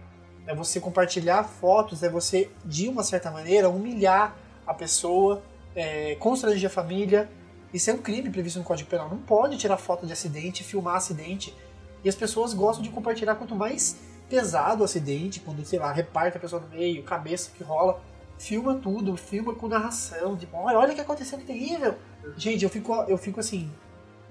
É 0.46 0.54
você 0.54 0.78
compartilhar 0.78 1.46
fotos, 1.46 2.04
é 2.04 2.10
você, 2.10 2.52
de 2.66 2.90
uma 2.90 3.02
certa 3.02 3.32
maneira, 3.32 3.70
humilhar 3.70 4.36
a 4.68 4.74
pessoa, 4.74 5.42
é, 5.74 6.16
constranger 6.16 6.70
a 6.70 6.74
família. 6.74 7.30
Isso 7.74 7.90
é 7.90 7.94
um 7.94 8.00
crime 8.00 8.30
previsto 8.30 8.60
no 8.60 8.66
Código 8.66 8.90
Penal. 8.90 9.08
Não 9.08 9.20
pode 9.20 9.56
tirar 9.56 9.78
foto 9.78 10.06
de 10.06 10.12
acidente, 10.12 10.66
filmar 10.66 10.98
acidente. 10.98 11.56
E 12.04 12.10
as 12.10 12.16
pessoas 12.16 12.54
gostam 12.54 12.84
de 12.84 12.90
compartilhar 12.90 13.36
quanto 13.36 13.56
mais 13.56 13.96
pesado 14.28 14.82
o 14.82 14.84
acidente, 14.84 15.40
quando, 15.40 15.64
sei 15.64 15.80
lá, 15.80 15.94
reparte 15.94 16.36
a 16.36 16.42
pessoa 16.42 16.62
no 16.62 16.68
meio, 16.78 17.04
cabeça 17.04 17.52
que 17.56 17.64
rola, 17.64 18.02
filma 18.38 18.76
tudo, 18.76 19.16
filma 19.16 19.56
com 19.56 19.70
narração, 19.70 20.36
tipo, 20.36 20.58
olha, 20.58 20.78
olha 20.78 20.92
o 20.92 20.96
que 20.96 21.00
aconteceu, 21.00 21.40
que 21.40 21.46
terrível. 21.46 21.96
Gente, 22.36 22.66
eu 22.66 22.70
fico, 22.70 22.94
eu 23.08 23.18
fico 23.18 23.40
assim, 23.40 23.72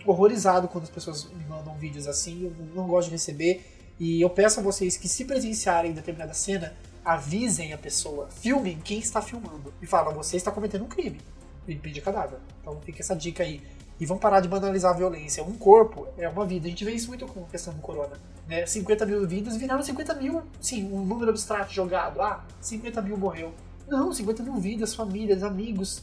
horrorizado 0.07 0.69
quando 0.69 0.85
as 0.85 0.91
pessoas 0.91 1.25
me 1.33 1.45
mandam 1.45 1.75
vídeos 1.75 2.07
assim, 2.07 2.45
eu 2.45 2.67
não 2.75 2.87
gosto 2.87 3.09
de 3.09 3.13
receber. 3.13 3.65
E 3.99 4.21
eu 4.21 4.31
peço 4.31 4.61
a 4.61 4.63
vocês 4.63 4.97
que, 4.97 5.09
se 5.09 5.25
presenciarem 5.25 5.93
determinada 5.93 6.35
cena, 6.35 6.75
avisem 7.05 7.73
a 7.73 7.79
pessoa, 7.79 8.29
filmem 8.31 8.79
quem 8.83 8.99
está 8.99 9.21
filmando. 9.21 9.73
E 9.81 9.87
falam, 9.87 10.15
você 10.15 10.37
está 10.37 10.51
cometendo 10.51 10.85
um 10.85 10.89
crime. 10.89 11.21
E 11.67 11.77
pede 11.77 12.01
cadáver. 12.01 12.39
Então 12.61 12.81
fica 12.81 13.01
essa 13.01 13.15
dica 13.15 13.43
aí. 13.43 13.63
E 14.01 14.07
vão 14.07 14.19
parar 14.19 14.41
de 14.41 14.49
banalizar 14.49 14.93
a 14.93 14.97
violência. 14.97 15.45
Um 15.45 15.55
corpo 15.55 16.09
é 16.19 16.29
uma 16.29 16.45
vida. 16.45 16.67
A 16.67 16.71
gente 16.71 16.85
vê 16.85 16.93
isso 16.93 17.09
muito 17.09 17.27
com 17.27 17.45
a 17.45 17.47
questão 17.47 17.73
do 17.73 17.81
corona. 17.81 18.19
Né? 18.49 18.67
50 18.67 19.07
mil 19.07 19.27
vidas 19.27 19.57
viraram 19.57 19.83
50 19.83 20.15
mil, 20.15 20.43
sim, 20.61 20.85
um 20.93 21.05
número 21.05 21.31
abstrato 21.31 21.73
jogado. 21.73 22.21
Ah, 22.21 22.45
50 22.61 23.01
mil 23.03 23.17
morreu. 23.17 23.53
Não, 23.87 24.13
50 24.13 24.43
mil 24.43 24.55
vidas, 24.55 24.95
famílias, 24.95 25.43
amigos, 25.43 26.03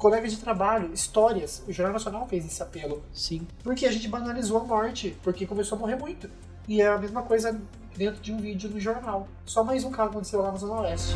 colegas 0.00 0.32
de 0.32 0.38
trabalho, 0.38 0.92
histórias. 0.94 1.62
O 1.68 1.72
Jornal 1.72 1.92
Nacional 1.92 2.26
fez 2.26 2.46
esse 2.46 2.62
apelo. 2.62 3.04
Sim. 3.12 3.46
Porque 3.62 3.84
a 3.84 3.92
gente 3.92 4.08
banalizou 4.08 4.56
a 4.56 4.64
morte, 4.64 5.14
porque 5.22 5.46
começou 5.46 5.76
a 5.76 5.78
morrer 5.78 5.96
muito. 5.96 6.28
E 6.66 6.80
é 6.80 6.88
a 6.88 6.96
mesma 6.96 7.22
coisa 7.22 7.60
dentro 7.94 8.18
de 8.22 8.32
um 8.32 8.38
vídeo 8.38 8.70
no 8.70 8.80
jornal. 8.80 9.28
Só 9.44 9.62
mais 9.62 9.84
um 9.84 9.90
caso 9.90 10.08
aconteceu 10.08 10.40
lá 10.40 10.50
na 10.50 10.56
Zona 10.56 10.80
Oeste. 10.80 11.14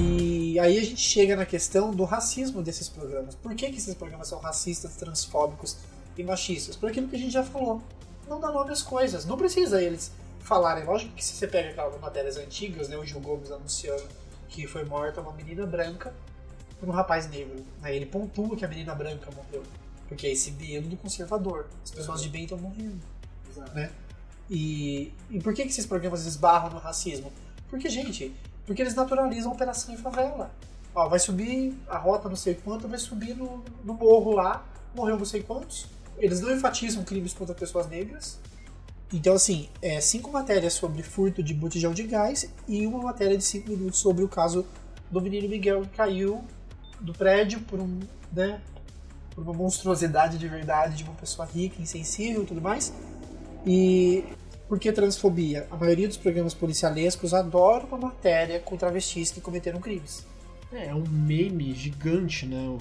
E 0.00 0.60
aí 0.60 0.78
a 0.78 0.84
gente 0.84 1.00
chega 1.00 1.34
na 1.34 1.44
questão 1.44 1.90
do 1.90 2.04
racismo 2.04 2.62
desses 2.62 2.88
programas. 2.88 3.34
Por 3.34 3.52
que, 3.56 3.68
que 3.68 3.78
esses 3.78 3.96
programas 3.96 4.28
são 4.28 4.38
racistas, 4.38 4.94
transfóbicos 4.94 5.78
e 6.16 6.22
machistas? 6.22 6.76
Por 6.76 6.88
aquilo 6.88 7.08
que 7.08 7.16
a 7.16 7.18
gente 7.18 7.32
já 7.32 7.42
falou. 7.42 7.82
Não 8.28 8.38
dá 8.38 8.52
nome 8.52 8.70
às 8.70 8.80
coisas. 8.80 9.26
Não 9.26 9.36
precisa 9.36 9.82
eles 9.82 10.12
falarem. 10.38 10.84
Lógico 10.84 11.12
que 11.14 11.24
se 11.24 11.34
você 11.34 11.48
pega 11.48 11.70
aquelas 11.70 12.00
matérias 12.00 12.36
antigas, 12.36 12.88
né, 12.88 12.96
o 12.96 13.04
Gil 13.04 13.18
Gomes 13.18 13.50
anunciando 13.50 14.04
que 14.48 14.68
foi 14.68 14.84
morta 14.84 15.20
uma 15.20 15.32
menina 15.32 15.66
branca 15.66 16.14
por 16.82 16.88
um 16.88 16.92
rapaz 16.92 17.30
negro. 17.30 17.64
Aí 17.80 17.94
ele 17.94 18.06
pontua 18.06 18.56
que 18.56 18.64
a 18.64 18.68
menina 18.68 18.92
branca 18.92 19.30
morreu. 19.30 19.62
Porque 20.08 20.26
é 20.26 20.32
esse 20.32 20.50
medo 20.50 20.88
do 20.88 20.96
conservador. 20.96 21.66
As 21.84 21.92
pessoas 21.92 22.20
de 22.20 22.28
bem 22.28 22.42
estão 22.42 22.58
morrendo. 22.58 22.98
Né? 23.72 23.88
E, 24.50 25.12
e 25.30 25.38
por 25.38 25.54
que, 25.54 25.62
que 25.62 25.68
esses 25.68 25.86
programas 25.86 26.26
esbarram 26.26 26.70
no 26.70 26.80
racismo? 26.80 27.32
Porque, 27.70 27.88
gente, 27.88 28.34
porque 28.66 28.82
eles 28.82 28.96
naturalizam 28.96 29.52
a 29.52 29.54
operação 29.54 29.94
em 29.94 29.96
favela. 29.96 30.50
Ó, 30.92 31.08
vai 31.08 31.20
subir 31.20 31.72
a 31.88 31.96
rota 31.96 32.28
não 32.28 32.34
sei 32.34 32.56
quanto, 32.56 32.88
vai 32.88 32.98
subir 32.98 33.36
no, 33.36 33.62
no 33.84 33.94
morro 33.94 34.32
lá, 34.32 34.66
morreu 34.92 35.16
não 35.16 35.24
sei 35.24 35.40
quantos. 35.40 35.86
Eles 36.18 36.40
não 36.40 36.52
enfatizam 36.52 37.04
crimes 37.04 37.32
contra 37.32 37.54
pessoas 37.54 37.88
negras. 37.88 38.40
Então, 39.12 39.34
assim, 39.34 39.68
é 39.80 40.00
cinco 40.00 40.32
matérias 40.32 40.72
sobre 40.72 41.00
furto 41.04 41.44
de 41.44 41.54
botijão 41.54 41.94
de 41.94 42.02
gás 42.02 42.50
e 42.66 42.84
uma 42.88 42.98
matéria 42.98 43.38
de 43.38 43.44
cinco 43.44 43.70
minutos 43.70 44.00
sobre 44.00 44.24
o 44.24 44.28
caso 44.28 44.66
do 45.12 45.20
menino 45.20 45.48
Miguel 45.48 45.82
que 45.82 45.96
caiu 45.96 46.42
do 47.02 47.12
prédio 47.12 47.60
por 47.60 47.80
um, 47.80 48.00
né, 48.32 48.60
por 49.34 49.42
uma 49.42 49.52
monstruosidade 49.52 50.38
de 50.38 50.48
verdade 50.48 50.96
de 50.96 51.04
uma 51.04 51.14
pessoa 51.14 51.46
rica, 51.46 51.80
insensível 51.80 52.42
e 52.42 52.46
tudo 52.46 52.60
mais. 52.60 52.92
E 53.66 54.24
por 54.68 54.78
que 54.78 54.90
transfobia? 54.90 55.66
A 55.70 55.76
maioria 55.76 56.08
dos 56.08 56.16
programas 56.16 56.54
policialescos 56.54 57.34
adora 57.34 57.84
uma 57.84 57.98
matéria 57.98 58.60
com 58.60 58.76
travestis 58.76 59.30
que 59.30 59.40
cometeram 59.40 59.80
crimes. 59.80 60.26
É, 60.72 60.86
é 60.86 60.94
um 60.94 61.04
meme 61.06 61.74
gigante, 61.74 62.46
né? 62.46 62.78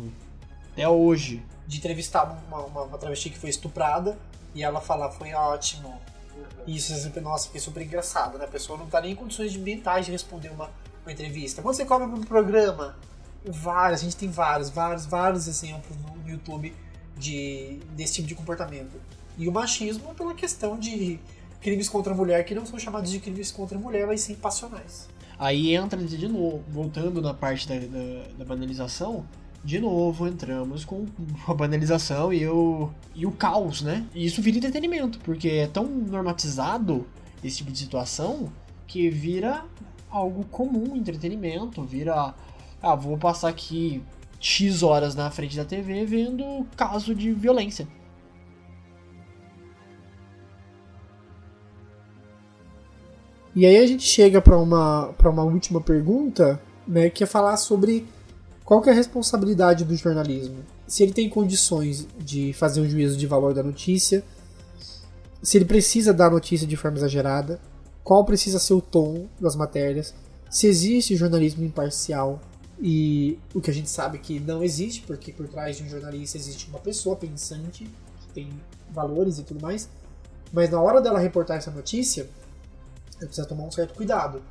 Até 0.71 0.87
hoje. 0.87 1.43
De 1.67 1.77
entrevistar 1.77 2.23
uma, 2.49 2.65
uma, 2.65 2.83
uma 2.83 2.97
travesti 2.97 3.29
que 3.29 3.37
foi 3.37 3.49
estuprada 3.49 4.17
e 4.55 4.63
ela 4.63 4.81
falar 4.81 5.11
foi 5.11 5.33
ótimo. 5.33 5.99
Isso 6.67 6.93
é 6.93 6.95
sempre, 6.95 7.21
nossa, 7.21 7.49
é 7.53 7.59
super 7.59 7.81
engraçado, 7.81 8.37
né? 8.37 8.45
A 8.45 8.47
pessoa 8.47 8.77
não 8.77 8.87
tá 8.87 9.01
nem 9.01 9.11
em 9.11 9.15
condições 9.15 9.55
mentais 9.55 10.05
de 10.05 10.11
responder 10.11 10.49
uma, 10.49 10.69
uma 11.03 11.11
entrevista. 11.11 11.61
Quando 11.61 11.75
você 11.75 11.85
cobra 11.85 12.07
um 12.07 12.23
programa, 12.23 12.95
vários, 13.45 14.01
a 14.01 14.03
gente 14.03 14.15
tem 14.15 14.29
vários, 14.29 14.69
vários, 14.69 15.05
vários 15.05 15.47
exemplos 15.47 15.97
no 15.97 16.29
YouTube 16.29 16.73
de, 17.17 17.79
desse 17.95 18.13
tipo 18.15 18.27
de 18.27 18.35
comportamento. 18.35 18.99
E 19.37 19.47
o 19.47 19.51
machismo 19.51 20.13
pela 20.13 20.33
questão 20.33 20.77
de 20.77 21.19
crimes 21.61 21.87
contra 21.87 22.13
a 22.13 22.15
mulher 22.15 22.43
que 22.43 22.53
não 22.53 22.65
são 22.65 22.77
chamados 22.77 23.09
de 23.11 23.19
crimes 23.19 23.51
contra 23.51 23.77
a 23.77 23.81
mulher, 23.81 24.05
mas 24.07 24.21
sim 24.21 24.35
passionais. 24.35 25.07
Aí 25.39 25.75
entra 25.75 25.99
de 26.01 26.27
novo, 26.27 26.63
voltando 26.69 27.21
na 27.21 27.33
parte 27.33 27.67
da, 27.67 27.75
da, 27.75 28.27
da 28.37 28.45
banalização, 28.45 29.25
de 29.63 29.79
novo 29.79 30.27
entramos 30.27 30.85
com 30.85 31.05
a 31.47 31.53
banalização 31.53 32.33
e 32.33 32.47
o, 32.47 32.89
e 33.15 33.25
o 33.25 33.31
caos, 33.31 33.81
né? 33.81 34.05
E 34.13 34.25
isso 34.25 34.41
vira 34.41 34.57
entretenimento, 34.57 35.19
porque 35.19 35.49
é 35.49 35.67
tão 35.67 35.85
normatizado 35.85 37.07
esse 37.43 37.57
tipo 37.57 37.71
de 37.71 37.77
situação 37.77 38.51
que 38.87 39.09
vira 39.09 39.63
algo 40.09 40.43
comum, 40.45 40.95
entretenimento, 40.95 41.81
vira. 41.83 42.33
Ah, 42.81 42.95
vou 42.95 43.17
passar 43.17 43.49
aqui 43.49 44.03
X 44.39 44.81
horas 44.81 45.13
na 45.13 45.29
frente 45.29 45.55
da 45.55 45.63
TV 45.63 46.03
vendo 46.03 46.65
caso 46.75 47.13
de 47.13 47.31
violência. 47.31 47.87
E 53.53 53.65
aí 53.65 53.77
a 53.77 53.85
gente 53.85 54.03
chega 54.03 54.41
para 54.41 54.57
uma, 54.57 55.13
uma 55.25 55.43
última 55.43 55.81
pergunta, 55.81 56.59
né, 56.87 57.09
que 57.09 57.23
é 57.23 57.27
falar 57.27 57.57
sobre 57.57 58.07
qual 58.63 58.81
que 58.81 58.89
é 58.89 58.93
a 58.93 58.95
responsabilidade 58.95 59.83
do 59.83 59.95
jornalismo. 59.95 60.63
Se 60.87 61.03
ele 61.03 61.11
tem 61.11 61.29
condições 61.29 62.07
de 62.17 62.53
fazer 62.53 62.79
um 62.81 62.89
juízo 62.89 63.17
de 63.17 63.27
valor 63.27 63.53
da 63.53 63.61
notícia, 63.61 64.23
se 65.43 65.57
ele 65.57 65.65
precisa 65.65 66.13
dar 66.13 66.31
notícia 66.31 66.65
de 66.65 66.77
forma 66.77 66.97
exagerada, 66.97 67.59
qual 68.03 68.23
precisa 68.23 68.57
ser 68.57 68.73
o 68.73 68.81
tom 68.81 69.27
das 69.39 69.55
matérias, 69.55 70.13
se 70.49 70.67
existe 70.67 71.15
jornalismo 71.15 71.63
imparcial 71.63 72.39
e 72.81 73.37
o 73.53 73.61
que 73.61 73.69
a 73.69 73.73
gente 73.73 73.89
sabe 73.89 74.17
que 74.17 74.39
não 74.39 74.63
existe, 74.63 75.01
porque 75.01 75.31
por 75.31 75.47
trás 75.47 75.77
de 75.77 75.83
um 75.83 75.89
jornalista 75.89 76.35
existe 76.35 76.67
uma 76.67 76.79
pessoa 76.79 77.15
pensante 77.15 77.83
que 77.83 78.27
tem 78.33 78.49
valores 78.89 79.37
e 79.37 79.43
tudo 79.43 79.61
mais, 79.61 79.87
mas 80.51 80.69
na 80.71 80.81
hora 80.81 80.99
dela 80.99 81.19
reportar 81.19 81.57
essa 81.57 81.69
notícia, 81.69 82.27
ela 83.17 83.27
precisa 83.27 83.47
tomar 83.47 83.65
um 83.65 83.71
certo 83.71 83.93
cuidado. 83.93 84.41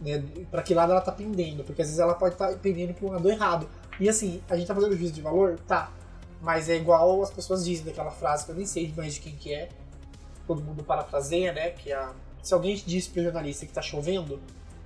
Né, 0.00 0.24
para 0.50 0.62
que 0.62 0.74
lado 0.74 0.92
ela 0.92 1.00
tá 1.00 1.12
pendendo, 1.12 1.62
porque 1.62 1.82
às 1.82 1.88
vezes 1.88 2.00
ela 2.00 2.14
pode 2.14 2.34
estar 2.34 2.48
tá 2.48 2.56
pendendo 2.56 2.92
para 2.94 3.06
um 3.06 3.12
lado 3.12 3.30
errado. 3.30 3.68
E 4.00 4.08
assim, 4.08 4.40
a 4.48 4.56
gente 4.56 4.66
tá 4.66 4.74
fazendo 4.74 4.96
juízo 4.96 5.12
de 5.12 5.20
valor? 5.20 5.58
Tá. 5.68 5.92
Mas 6.40 6.68
é 6.68 6.76
igual 6.76 7.22
as 7.22 7.30
pessoas 7.30 7.64
dizem 7.64 7.84
daquela 7.84 8.10
frase 8.10 8.46
que 8.46 8.50
eu 8.50 8.56
nem 8.56 8.66
sei 8.66 8.92
mais 8.96 9.14
de 9.14 9.20
quem 9.20 9.36
que 9.36 9.54
é. 9.54 9.68
Todo 10.46 10.62
mundo 10.62 10.82
parafraseia, 10.82 11.52
né? 11.52 11.70
Que 11.70 11.92
é 11.92 11.96
a, 11.96 12.14
se 12.42 12.54
alguém 12.54 12.74
disse 12.84 13.10
pro 13.10 13.22
jornalista 13.22 13.66
que 13.66 13.72
tá 13.72 13.82
chovendo, 13.82 14.40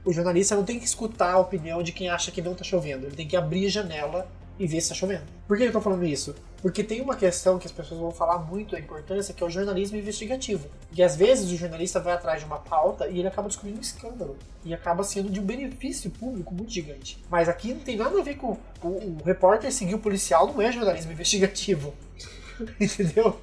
o 0.05 0.13
jornalista 0.13 0.55
não 0.55 0.65
tem 0.65 0.79
que 0.79 0.85
escutar 0.85 1.33
a 1.33 1.39
opinião 1.39 1.83
de 1.83 1.93
quem 1.93 2.09
acha 2.09 2.31
que 2.31 2.43
não 2.43 2.55
tá 2.55 2.65
chovendo. 2.65 3.07
Ele 3.07 3.17
tem 3.17 3.27
que 3.27 3.37
abrir 3.37 3.67
a 3.67 3.71
janela 3.71 4.29
e 4.59 4.67
ver 4.67 4.81
se 4.81 4.91
tá 4.91 4.95
chovendo. 4.95 5.25
Por 5.49 5.57
que 5.57 5.65
eu 5.65 5.73
tô 5.73 5.81
falando 5.81 6.05
isso? 6.05 6.35
Porque 6.63 6.83
tem 6.83 7.01
uma 7.01 7.17
questão 7.17 7.59
que 7.59 7.67
as 7.67 7.73
pessoas 7.73 8.01
vão 8.01 8.11
falar 8.11 8.39
muito 8.39 8.75
a 8.75 8.79
importância, 8.79 9.35
que 9.35 9.43
é 9.43 9.47
o 9.47 9.51
jornalismo 9.51 9.99
investigativo. 9.99 10.67
E 10.93 11.03
às 11.03 11.17
vezes 11.17 11.51
o 11.51 11.57
jornalista 11.57 12.01
vai 12.01 12.15
atrás 12.15 12.41
de 12.41 12.47
uma 12.47 12.59
pauta 12.59 13.07
e 13.09 13.19
ele 13.19 13.29
acaba 13.29 13.49
descobrindo 13.49 13.79
um 13.79 13.83
escândalo. 13.83 14.37
E 14.65 14.73
acaba 14.73 15.03
sendo 15.05 15.31
de 15.31 15.41
um 15.41 15.45
benefício 15.45 16.11
público 16.11 16.55
muito 16.55 16.73
gigante. 16.73 17.23
Mas 17.29 17.49
aqui 17.49 17.75
não 17.75 17.81
tem 17.81 17.97
nada 17.97 18.19
a 18.19 18.23
ver 18.23 18.37
com 18.37 18.57
o, 18.83 18.89
o 18.89 19.19
repórter 19.25 19.71
seguir 19.73 19.95
o 19.95 19.99
policial, 19.99 20.47
não 20.47 20.63
é 20.63 20.73
jornalismo 20.73 21.13
investigativo. 21.13 21.93
Entendeu? 22.81 23.39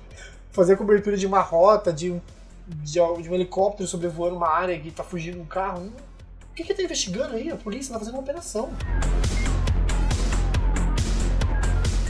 Fazer 0.51 0.75
cobertura 0.77 1.15
de 1.15 1.27
uma 1.27 1.41
rota, 1.41 1.93
de 1.93 2.11
um, 2.11 2.21
de, 2.67 2.99
um 2.99 3.33
helicóptero 3.35 3.87
sobrevoando 3.87 4.35
uma 4.35 4.49
área 4.49 4.79
que 4.79 4.89
tá 4.89 5.03
fugindo 5.03 5.39
um 5.39 5.45
carro. 5.45 5.91
O 6.10 6.10
que 6.63 6.69
que 6.69 6.73
tá 6.73 6.83
investigando 6.83 7.35
aí? 7.35 7.49
A 7.49 7.55
polícia 7.55 7.93
tá 7.93 7.99
fazendo 7.99 8.15
uma 8.15 8.21
operação 8.21 8.69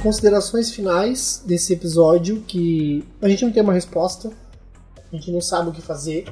considerações 0.01 0.71
finais 0.71 1.43
desse 1.45 1.73
episódio 1.73 2.41
que 2.41 3.05
a 3.21 3.29
gente 3.29 3.45
não 3.45 3.51
tem 3.51 3.61
uma 3.61 3.73
resposta, 3.73 4.31
a 5.11 5.15
gente 5.15 5.31
não 5.31 5.39
sabe 5.39 5.69
o 5.69 5.71
que 5.71 5.81
fazer. 5.81 6.25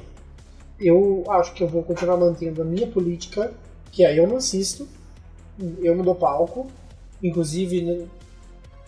Eu 0.80 1.24
acho 1.30 1.54
que 1.54 1.64
eu 1.64 1.68
vou 1.68 1.84
continuar 1.84 2.18
mantendo 2.18 2.62
a 2.62 2.66
minha 2.66 2.88
política, 2.88 3.54
que 3.92 4.04
é 4.04 4.18
eu 4.18 4.28
não 4.28 4.38
assisto, 4.38 4.88
eu 5.82 5.96
não 5.96 6.04
dou 6.04 6.16
palco, 6.16 6.68
inclusive 7.22 8.08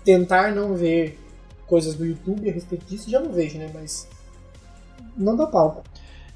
tentar 0.03 0.53
não 0.53 0.73
ver 0.73 1.19
coisas 1.67 1.93
do 1.93 2.05
YouTube 2.05 2.49
a 2.49 2.53
respeito 2.53 2.85
disso, 2.85 3.09
já 3.09 3.19
não 3.19 3.31
vejo, 3.31 3.57
né? 3.57 3.69
Mas 3.73 4.07
não 5.15 5.35
dá 5.35 5.45
palco. 5.45 5.83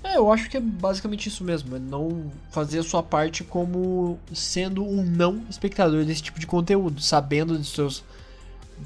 É, 0.06 0.18
eu 0.18 0.32
acho 0.32 0.50
que 0.50 0.56
é 0.56 0.60
basicamente 0.60 1.28
isso 1.28 1.44
mesmo, 1.44 1.76
é 1.76 1.80
não 1.80 2.32
fazer 2.52 2.78
a 2.78 2.84
sua 2.84 3.02
parte 3.02 3.44
como 3.44 4.20
sendo 4.32 4.86
um 4.86 5.04
não 5.04 5.44
espectador 5.50 6.06
desse 6.06 6.22
tipo 6.22 6.40
de 6.40 6.46
conteúdo, 6.46 7.02
sabendo 7.02 7.58
dos 7.58 7.70
seus 7.70 8.04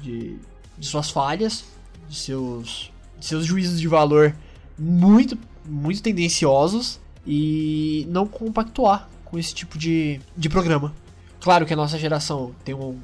de, 0.00 0.38
de 0.78 0.86
suas 0.86 1.10
falhas, 1.10 1.64
de 2.08 2.16
seus, 2.16 2.90
de 3.18 3.26
seus 3.26 3.44
juízos 3.44 3.78
de 3.78 3.86
valor 3.86 4.34
muito, 4.78 5.36
muito 5.66 6.02
tendenciosos 6.02 6.98
e 7.26 8.06
não 8.08 8.26
compactuar 8.26 9.06
com 9.26 9.38
esse 9.38 9.54
tipo 9.54 9.76
de, 9.76 10.20
de 10.34 10.48
programa. 10.48 10.94
Claro 11.38 11.66
que 11.66 11.74
a 11.74 11.76
nossa 11.76 11.98
geração 11.98 12.54
tem 12.64 12.74
um, 12.74 12.98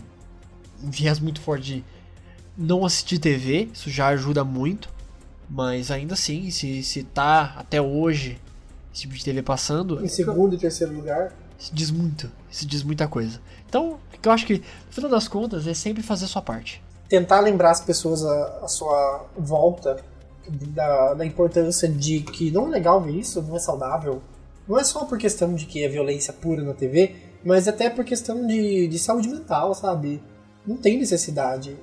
um 0.83 0.91
viés 0.91 1.21
muito 1.21 1.41
forte 1.41 1.65
de 1.65 1.85
não 2.57 2.85
assistir 2.85 3.19
TV, 3.19 3.69
isso 3.75 3.91
já 3.91 4.09
ajuda 4.09 4.43
muito, 4.43 4.89
mas 5.49 5.91
ainda 5.91 6.15
assim, 6.15 6.51
se, 6.51 6.83
se 6.83 7.03
tá 7.03 7.55
até 7.57 7.81
hoje 7.81 8.41
esse 8.93 9.03
tipo 9.03 9.15
de 9.15 9.25
TV 9.25 9.43
passando. 9.43 10.05
Em 10.05 10.09
segundo 10.09 10.55
e 10.55 10.59
terceiro 10.59 10.95
lugar. 10.95 11.33
Isso 11.59 11.75
diz 11.75 11.91
muito, 11.91 12.31
isso 12.51 12.67
diz 12.67 12.83
muita 12.83 13.07
coisa. 13.07 13.41
Então, 13.69 13.99
eu 14.23 14.33
acho 14.33 14.47
que, 14.47 14.59
no 14.59 14.93
final 14.93 15.11
das 15.11 15.29
contas, 15.29 15.67
é 15.67 15.75
sempre 15.75 16.03
fazer 16.03 16.25
a 16.25 16.29
sua 16.29 16.43
parte. 16.43 16.83
Tentar 17.09 17.41
lembrar 17.41 17.71
as 17.71 17.81
pessoas 17.81 18.25
a, 18.25 18.61
a 18.63 18.69
sua 18.69 19.27
volta 19.37 20.03
da, 20.49 21.15
da 21.15 21.27
importância 21.27 21.89
de 21.89 22.21
que 22.21 22.51
não 22.51 22.67
é 22.67 22.71
legal 22.71 23.01
ver 23.01 23.13
isso, 23.13 23.43
não 23.43 23.57
é 23.57 23.59
saudável. 23.59 24.21
Não 24.69 24.79
é 24.79 24.85
só 24.85 25.05
por 25.05 25.19
questão 25.19 25.55
de 25.55 25.67
que 25.67 25.85
é 25.85 25.89
violência 25.89 26.33
pura 26.33 26.63
na 26.63 26.75
TV, 26.75 27.15
mas 27.45 27.69
até 27.69 27.89
por 27.89 28.05
questão 28.05 28.47
de, 28.47 28.89
de 28.89 28.99
saúde 28.99 29.29
mental, 29.29 29.75
sabe? 29.75 30.23
Não 30.67 30.77
tem 30.77 30.99
necessidade. 30.99 31.77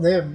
Né? 0.00 0.28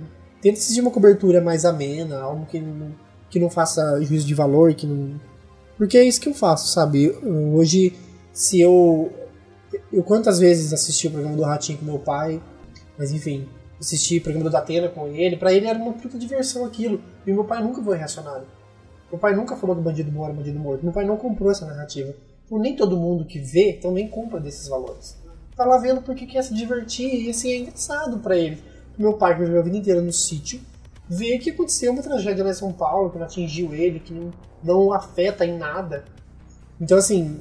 Tenta 0.44 0.60
assistir 0.60 0.82
uma 0.82 0.92
cobertura 0.92 1.40
mais 1.40 1.64
amena, 1.64 2.20
algo 2.20 2.46
que 2.46 2.60
não, 2.60 2.92
que 3.30 3.40
não 3.40 3.50
faça 3.50 4.02
juízo 4.02 4.28
de 4.28 4.34
valor, 4.34 4.74
que 4.74 4.86
não. 4.86 5.18
Porque 5.78 5.98
é 5.98 6.04
isso 6.04 6.20
que 6.20 6.28
eu 6.28 6.34
faço, 6.34 6.68
sabe? 6.68 7.18
Hoje, 7.24 7.94
se 8.34 8.60
eu. 8.60 9.10
Eu 9.92 10.04
quantas 10.04 10.40
vezes 10.40 10.74
assisti 10.74 11.08
o 11.08 11.12
programa 11.12 11.38
do 11.38 11.44
Ratinho 11.44 11.78
com 11.78 11.86
meu 11.86 11.98
pai, 11.98 12.42
mas 12.98 13.14
enfim, 13.14 13.48
assisti 13.80 14.18
o 14.18 14.22
programa 14.22 14.50
do 14.50 14.52
Datena 14.52 14.90
com 14.90 15.08
ele, 15.08 15.38
para 15.38 15.54
ele 15.54 15.66
era 15.66 15.80
uma 15.80 15.94
puta 15.94 16.20
diversão 16.20 16.66
aquilo. 16.66 17.00
E 17.26 17.32
meu 17.32 17.46
pai 17.46 17.64
nunca 17.64 17.82
foi 17.82 17.96
reacionário. 17.96 18.46
Meu 19.10 19.18
pai 19.18 19.34
nunca 19.34 19.56
falou 19.56 19.78
que 19.78 19.82
bandido 19.82 20.12
mora, 20.12 20.34
bandido 20.34 20.60
morto. 20.60 20.84
Meu 20.84 20.92
pai 20.92 21.06
não 21.06 21.16
comprou 21.16 21.52
essa 21.52 21.66
narrativa. 21.66 22.14
Então 22.46 22.60
nem 22.60 22.76
todo 22.76 22.98
mundo 22.98 23.24
que 23.24 23.40
vê 23.40 23.80
também 23.82 24.10
compra 24.10 24.42
desses 24.42 24.68
valores. 24.68 25.16
Tá 25.56 25.64
lá 25.66 25.78
vendo 25.78 26.02
porque 26.02 26.26
quer 26.26 26.44
se 26.44 26.54
divertir 26.54 27.28
e 27.28 27.30
assim 27.30 27.50
é 27.50 27.58
engraçado 27.60 28.20
para 28.20 28.36
ele. 28.36 28.73
Meu 28.98 29.14
pai, 29.14 29.36
que 29.36 29.42
viveu 29.42 29.60
a 29.60 29.64
vida 29.64 29.78
inteira 29.78 30.02
no 30.02 30.14
sítio, 30.14 30.60
vê 31.10 31.38
que 31.38 31.50
aconteceu 31.50 31.92
uma 31.92 32.02
tragédia 32.02 32.44
lá 32.44 32.52
em 32.52 32.56
São 32.56 32.72
Paulo, 32.72 33.10
que 33.10 33.18
não 33.18 33.26
atingiu 33.26 33.74
ele, 33.74 34.00
que 34.00 34.14
não, 34.14 34.32
não 34.64 34.94
afeta 34.94 35.46
em 35.46 35.58
nada. 35.58 36.06
Então 36.80 36.98
assim, 36.98 37.40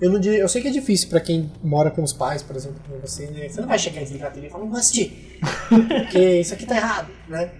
eu, 0.00 0.10
não, 0.10 0.20
eu 0.20 0.48
sei 0.48 0.60
que 0.60 0.68
é 0.68 0.70
difícil 0.72 1.08
para 1.08 1.20
quem 1.20 1.50
mora 1.62 1.90
com 1.90 2.02
os 2.02 2.12
pais, 2.12 2.42
por 2.42 2.56
exemplo, 2.56 2.80
como 2.86 3.00
você, 3.00 3.26
né? 3.26 3.48
Você 3.48 3.60
não 3.60 3.68
vai 3.68 3.78
chegar 3.78 4.00
e 4.00 4.04
desligar 4.04 4.30
a 4.30 4.34
TV 4.34 4.48
e 4.48 4.50
falar, 4.50 4.64
não 4.64 4.70
vou 4.70 4.78
assistir, 4.80 5.38
porque 5.68 6.40
isso 6.40 6.54
aqui 6.54 6.66
tá 6.66 6.76
errado, 6.76 7.12
né? 7.28 7.52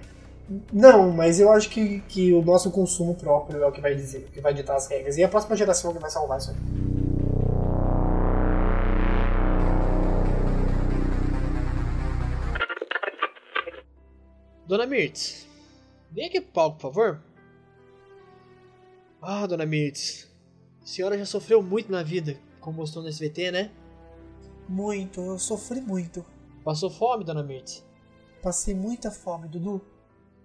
Não, 0.72 1.10
mas 1.10 1.40
eu 1.40 1.50
acho 1.50 1.70
que, 1.70 2.00
que 2.08 2.32
o 2.32 2.42
nosso 2.42 2.70
consumo 2.70 3.14
próprio 3.14 3.62
é 3.62 3.66
o 3.66 3.72
que 3.72 3.80
vai 3.80 3.94
dizer, 3.94 4.28
que 4.32 4.40
vai 4.40 4.52
ditar 4.52 4.76
as 4.76 4.86
regras. 4.86 5.16
E 5.16 5.24
a 5.24 5.28
próxima 5.28 5.56
geração 5.56 5.92
que 5.92 5.98
vai 5.98 6.10
salvar 6.10 6.38
isso 6.38 6.50
aí. 6.50 6.91
Dona 14.72 14.86
Mirtz, 14.86 15.46
vem 16.10 16.28
aqui 16.28 16.40
pro 16.40 16.50
palco, 16.50 16.76
por 16.78 16.82
favor. 16.94 17.22
Ah, 19.20 19.46
Dona 19.46 19.66
Mirtz, 19.66 20.34
a 20.82 20.86
senhora 20.86 21.18
já 21.18 21.26
sofreu 21.26 21.62
muito 21.62 21.92
na 21.92 22.02
vida, 22.02 22.40
como 22.58 22.78
mostrou 22.78 23.04
no 23.04 23.10
SBT, 23.10 23.50
né? 23.50 23.70
Muito, 24.66 25.20
eu 25.20 25.38
sofri 25.38 25.78
muito. 25.78 26.24
Passou 26.64 26.88
fome, 26.88 27.22
Dona 27.22 27.42
Mirtz? 27.42 27.84
Passei 28.42 28.74
muita 28.74 29.10
fome, 29.10 29.46
Dudu. 29.46 29.78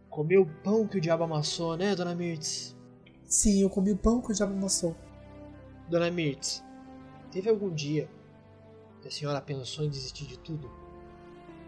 Comeu 0.10 0.42
o 0.42 0.62
pão 0.62 0.86
que 0.86 0.98
o 0.98 1.02
diabo 1.02 1.24
amassou, 1.24 1.78
né, 1.78 1.96
Dona 1.96 2.14
Mirtz? 2.14 2.76
Sim, 3.24 3.62
eu 3.62 3.70
comi 3.70 3.94
o 3.94 3.98
pão 3.98 4.22
que 4.22 4.34
o 4.34 4.36
diabo 4.36 4.52
amassou. 4.52 4.94
Dona 5.90 6.12
Mirtz, 6.12 6.62
teve 7.32 7.50
algum 7.50 7.74
dia 7.74 8.10
que 9.02 9.08
a 9.08 9.12
senhora 9.12 9.40
pensou 9.40 9.86
em 9.86 9.90
desistir 9.90 10.26
de 10.26 10.38
tudo? 10.38 10.70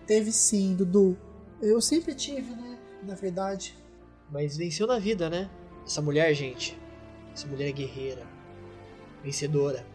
Teve 0.05 0.29
sim, 0.33 0.75
Dudu. 0.75 1.28
Eu 1.61 1.81
sempre 1.81 2.13
tive, 2.13 2.53
né? 2.55 2.77
Na 3.03 3.15
verdade. 3.15 3.77
Mas 4.31 4.57
venceu 4.57 4.87
na 4.87 4.99
vida, 4.99 5.29
né? 5.29 5.49
Essa 5.85 6.01
mulher, 6.01 6.33
gente. 6.33 6.79
Essa 7.33 7.47
mulher 7.47 7.71
guerreira 7.71 8.39
vencedora, 9.23 9.85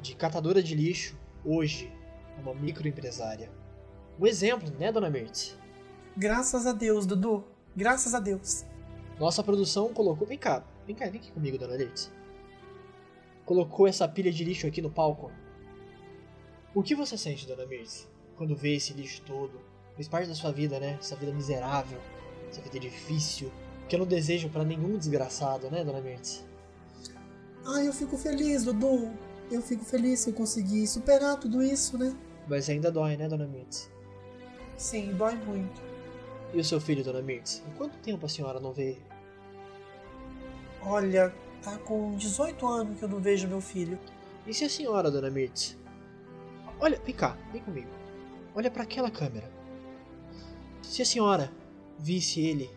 de 0.00 0.14
catadora 0.14 0.62
de 0.62 0.74
lixo, 0.74 1.16
hoje 1.44 1.92
uma 2.38 2.54
microempresária. 2.54 3.50
Um 4.18 4.26
exemplo, 4.26 4.70
né, 4.78 4.90
dona 4.90 5.10
Mertz? 5.10 5.56
Graças 6.16 6.66
a 6.66 6.72
Deus, 6.72 7.06
Dudu. 7.06 7.44
Graças 7.76 8.14
a 8.14 8.20
Deus. 8.20 8.64
Nossa 9.18 9.42
produção 9.42 9.92
colocou. 9.92 10.26
Vem 10.26 10.38
cá, 10.38 10.64
vem 10.86 10.94
cá, 10.94 11.06
vem 11.08 11.20
aqui 11.20 11.32
comigo, 11.32 11.58
dona 11.58 11.76
Mertz. 11.76 12.10
Colocou 13.44 13.86
essa 13.86 14.08
pilha 14.08 14.32
de 14.32 14.44
lixo 14.44 14.66
aqui 14.66 14.80
no 14.80 14.90
palco. 14.90 15.30
O 16.74 16.82
que 16.82 16.94
você 16.94 17.16
sente, 17.16 17.46
dona 17.46 17.66
Mertz, 17.66 18.08
quando 18.36 18.56
vê 18.56 18.74
esse 18.74 18.92
lixo 18.92 19.22
todo? 19.22 19.60
Fez 19.94 20.08
parte 20.08 20.28
da 20.28 20.34
sua 20.34 20.52
vida, 20.52 20.80
né? 20.80 20.96
Essa 20.98 21.16
vida 21.16 21.32
miserável, 21.32 21.98
essa 22.48 22.60
vida 22.60 22.78
difícil, 22.78 23.52
que 23.88 23.96
eu 23.96 24.00
não 24.00 24.06
desejo 24.06 24.48
para 24.48 24.64
nenhum 24.64 24.96
desgraçado, 24.96 25.70
né, 25.70 25.84
dona 25.84 26.00
Mertz? 26.00 26.44
Ah, 27.66 27.82
eu 27.84 27.92
fico 27.92 28.16
feliz, 28.16 28.64
Dudu. 28.64 29.10
Eu 29.50 29.60
fico 29.60 29.84
feliz 29.84 30.24
que 30.24 30.30
eu 30.30 30.34
consegui 30.34 30.86
superar 30.86 31.38
tudo 31.38 31.62
isso, 31.62 31.98
né? 31.98 32.16
Mas 32.48 32.68
ainda 32.70 32.90
dói, 32.90 33.16
né, 33.16 33.28
dona 33.28 33.46
Mirtz? 33.46 33.90
Sim, 34.76 35.12
dói 35.12 35.34
muito. 35.34 35.80
E 36.54 36.58
o 36.58 36.64
seu 36.64 36.80
filho, 36.80 37.04
dona 37.04 37.20
Mirtz? 37.20 37.62
Há 37.66 37.76
quanto 37.76 37.98
tempo 37.98 38.24
a 38.24 38.28
senhora 38.28 38.58
não 38.58 38.72
vê? 38.72 38.96
Olha, 40.80 41.32
tá 41.62 41.76
com 41.78 42.16
18 42.16 42.66
anos 42.66 42.98
que 42.98 43.04
eu 43.04 43.08
não 43.08 43.20
vejo 43.20 43.46
meu 43.46 43.60
filho. 43.60 43.98
E 44.46 44.54
se 44.54 44.64
a 44.64 44.70
senhora, 44.70 45.10
dona 45.10 45.30
Mirtz? 45.30 45.76
Olha, 46.80 46.98
vem 47.04 47.14
cá, 47.14 47.36
vem 47.52 47.62
comigo. 47.62 47.90
Olha 48.54 48.70
para 48.70 48.82
aquela 48.82 49.10
câmera. 49.10 49.48
Se 50.82 51.02
a 51.02 51.06
senhora 51.06 51.50
visse 51.98 52.40
ele, 52.40 52.70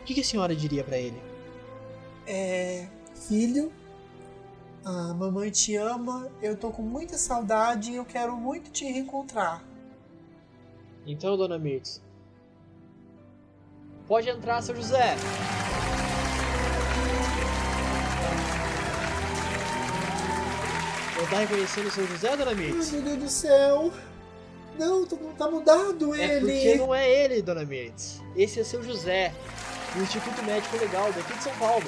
o 0.00 0.04
que, 0.04 0.14
que 0.14 0.20
a 0.20 0.24
senhora 0.24 0.54
diria 0.56 0.82
para 0.82 0.98
ele? 0.98 1.20
É. 2.26 2.88
Filho, 3.14 3.72
a 4.84 5.14
mamãe 5.14 5.50
te 5.50 5.76
ama, 5.76 6.28
eu 6.42 6.56
tô 6.56 6.70
com 6.70 6.82
muita 6.82 7.16
saudade 7.16 7.92
e 7.92 7.96
eu 7.96 8.04
quero 8.04 8.36
muito 8.36 8.70
te 8.70 8.84
reencontrar. 8.84 9.62
Então, 11.06 11.36
dona 11.36 11.58
Mirtz, 11.58 12.02
pode 14.08 14.28
entrar, 14.28 14.60
seu 14.62 14.74
José. 14.74 15.16
Não 21.16 21.26
tá 21.28 21.38
reconhecendo 21.38 21.86
o 21.86 21.90
seu 21.90 22.06
José, 22.08 22.36
dona 22.36 22.54
Mirtz? 22.54 22.90
Meu 22.90 23.02
Deus 23.02 23.18
do 23.18 23.28
céu! 23.28 23.92
Não, 24.78 25.06
tá 25.06 25.50
mudado 25.50 26.14
é 26.14 26.36
ele! 26.36 26.52
É 26.52 26.62
porque 26.62 26.74
não 26.76 26.94
é 26.94 27.10
ele, 27.10 27.42
dona 27.42 27.64
Mirtz. 27.64 28.22
Esse 28.36 28.60
é 28.60 28.64
seu 28.64 28.82
José, 28.82 29.34
do 29.94 30.02
Instituto 30.02 30.42
Médico 30.42 30.76
Legal 30.76 31.12
daqui 31.12 31.34
de 31.36 31.42
São 31.42 31.54
Paulo. 31.56 31.86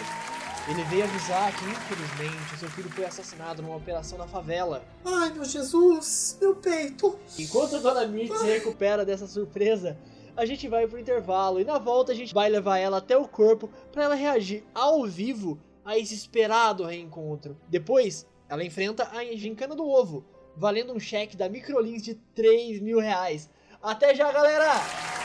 Ele 0.68 0.82
veio 0.84 1.04
avisar 1.04 1.52
que, 1.54 1.64
infelizmente, 1.64 2.54
o 2.54 2.58
seu 2.58 2.70
filho 2.70 2.88
foi 2.90 3.04
assassinado 3.04 3.62
numa 3.62 3.76
operação 3.76 4.16
na 4.16 4.26
favela. 4.26 4.82
Ai, 5.04 5.30
meu 5.30 5.44
Jesus, 5.44 6.38
meu 6.40 6.56
peito. 6.56 7.18
Enquanto 7.38 7.76
a 7.76 7.78
dona 7.80 8.06
Mirtz 8.06 8.38
se 8.38 8.46
recupera 8.46 9.04
dessa 9.04 9.26
surpresa, 9.26 9.98
a 10.36 10.46
gente 10.46 10.66
vai 10.66 10.86
pro 10.86 10.98
intervalo 10.98 11.60
e 11.60 11.64
na 11.64 11.78
volta 11.78 12.12
a 12.12 12.14
gente 12.14 12.32
vai 12.32 12.48
levar 12.48 12.78
ela 12.78 12.98
até 12.98 13.16
o 13.16 13.28
corpo 13.28 13.68
para 13.92 14.04
ela 14.04 14.14
reagir 14.14 14.64
ao 14.74 15.04
vivo 15.06 15.58
a 15.84 15.98
esse 15.98 16.14
esperado 16.14 16.84
reencontro. 16.84 17.56
Depois, 17.68 18.26
ela 18.48 18.64
enfrenta 18.64 19.08
a 19.12 19.24
gincana 19.36 19.74
do 19.74 19.86
ovo, 19.86 20.24
valendo 20.56 20.92
um 20.92 21.00
cheque 21.00 21.36
da 21.36 21.48
Microlins 21.48 22.02
de 22.02 22.14
3 22.34 22.80
mil 22.80 22.98
reais. 22.98 23.48
Até 23.82 24.14
já, 24.14 24.30
galera! 24.32 25.23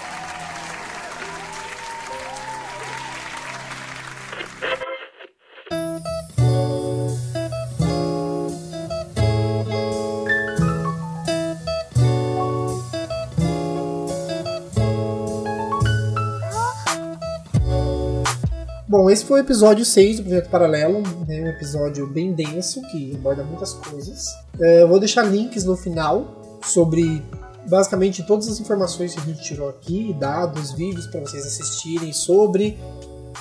Bom, 18.89 19.07
esse 19.07 19.23
foi 19.23 19.39
o 19.39 19.43
episódio 19.43 19.85
6 19.85 20.17
do 20.17 20.23
Projeto 20.23 20.49
Paralelo, 20.49 21.03
né, 21.27 21.41
um 21.41 21.47
episódio 21.47 22.07
bem 22.07 22.33
denso 22.33 22.81
que 22.89 23.13
aborda 23.13 23.43
muitas 23.43 23.71
coisas. 23.71 24.25
É, 24.59 24.81
eu 24.81 24.87
vou 24.87 24.99
deixar 24.99 25.21
links 25.21 25.63
no 25.63 25.77
final 25.77 26.59
sobre 26.63 27.23
basicamente 27.69 28.23
todas 28.23 28.47
as 28.47 28.59
informações 28.59 29.13
que 29.13 29.19
a 29.19 29.23
gente 29.23 29.43
tirou 29.43 29.69
aqui, 29.69 30.11
dados, 30.19 30.71
vídeos 30.71 31.05
para 31.05 31.19
vocês 31.19 31.45
assistirem 31.45 32.11
sobre. 32.11 32.79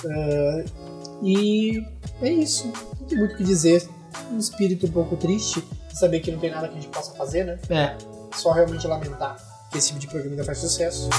Uh, 0.05 0.69
e 1.23 1.83
é 2.21 2.29
isso. 2.29 2.71
Não 2.99 3.07
tem 3.07 3.17
muito 3.17 3.33
o 3.33 3.37
que 3.37 3.43
dizer. 3.43 3.89
Um 4.31 4.37
espírito 4.37 4.85
um 4.85 4.91
pouco 4.91 5.17
triste 5.17 5.65
de 5.91 5.97
saber 5.97 6.19
que 6.19 6.31
não 6.31 6.37
tem 6.37 6.51
nada 6.51 6.67
que 6.67 6.77
a 6.77 6.79
gente 6.79 6.89
possa 6.89 7.15
fazer, 7.15 7.45
né? 7.45 7.57
É. 7.71 7.97
Só 8.35 8.51
realmente 8.51 8.85
lamentar 8.85 9.35
que 9.71 9.79
esse 9.79 9.87
tipo 9.87 9.99
de 9.99 10.07
programa 10.09 10.33
ainda 10.33 10.43
faz 10.43 10.59
sucesso 10.59 11.09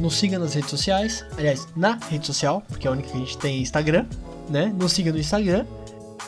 nos 0.00 0.16
siga 0.18 0.38
nas 0.38 0.54
redes 0.54 0.70
sociais, 0.70 1.24
aliás, 1.36 1.68
na 1.76 1.98
rede 2.10 2.26
social, 2.26 2.62
porque 2.68 2.86
é 2.86 2.90
a 2.90 2.92
única 2.92 3.08
que 3.10 3.16
a 3.16 3.20
gente 3.20 3.38
tem 3.38 3.60
Instagram. 3.60 4.06
né? 4.48 4.72
Nos 4.76 4.92
siga 4.92 5.12
no 5.12 5.18
Instagram. 5.18 5.64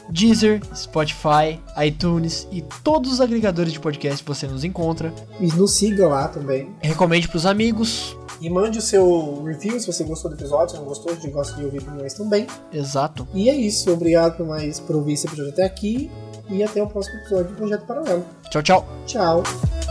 Deezer, 0.09 0.61
Spotify, 0.75 1.61
iTunes 1.85 2.47
e 2.51 2.63
todos 2.83 3.13
os 3.13 3.21
agregadores 3.21 3.73
de 3.73 3.81
podcast 3.81 4.23
que 4.23 4.29
você 4.29 4.47
nos 4.47 4.65
encontra. 4.65 5.13
E 5.41 5.47
nos 5.49 5.73
siga 5.75 6.09
lá 6.09 6.29
também. 6.29 6.71
Recomende 6.81 7.29
pros 7.29 7.47
amigos. 7.47 8.17
E 8.41 8.51
mande 8.51 8.79
o 8.79 8.83
seu 8.83 9.43
review 9.45 9.79
se 9.79 9.87
você 9.87 10.03
gostou 10.03 10.31
do 10.31 10.37
episódio, 10.37 10.71
se 10.75 10.77
não 10.77 10.85
gostou, 10.85 11.15
gente 11.15 11.31
gosta 11.31 11.55
de 11.57 11.65
ouvir 11.65 11.79
opiniões 11.79 12.15
também. 12.15 12.47
Exato. 12.73 13.27
E 13.33 13.49
é 13.49 13.55
isso, 13.55 13.91
obrigado 13.93 14.37
por 14.37 14.47
mais 14.47 14.81
por 14.81 14.97
ouvir 14.97 15.13
esse 15.13 15.27
episódio 15.27 15.53
até 15.53 15.63
aqui 15.65 16.11
e 16.51 16.63
até 16.63 16.83
o 16.83 16.87
próximo 16.89 17.19
episódio 17.21 17.51
do 17.51 17.55
Projeto 17.55 17.87
Paralelo. 17.87 18.25
Tchau, 18.51 18.63
tchau. 18.63 18.87
Tchau. 19.07 19.82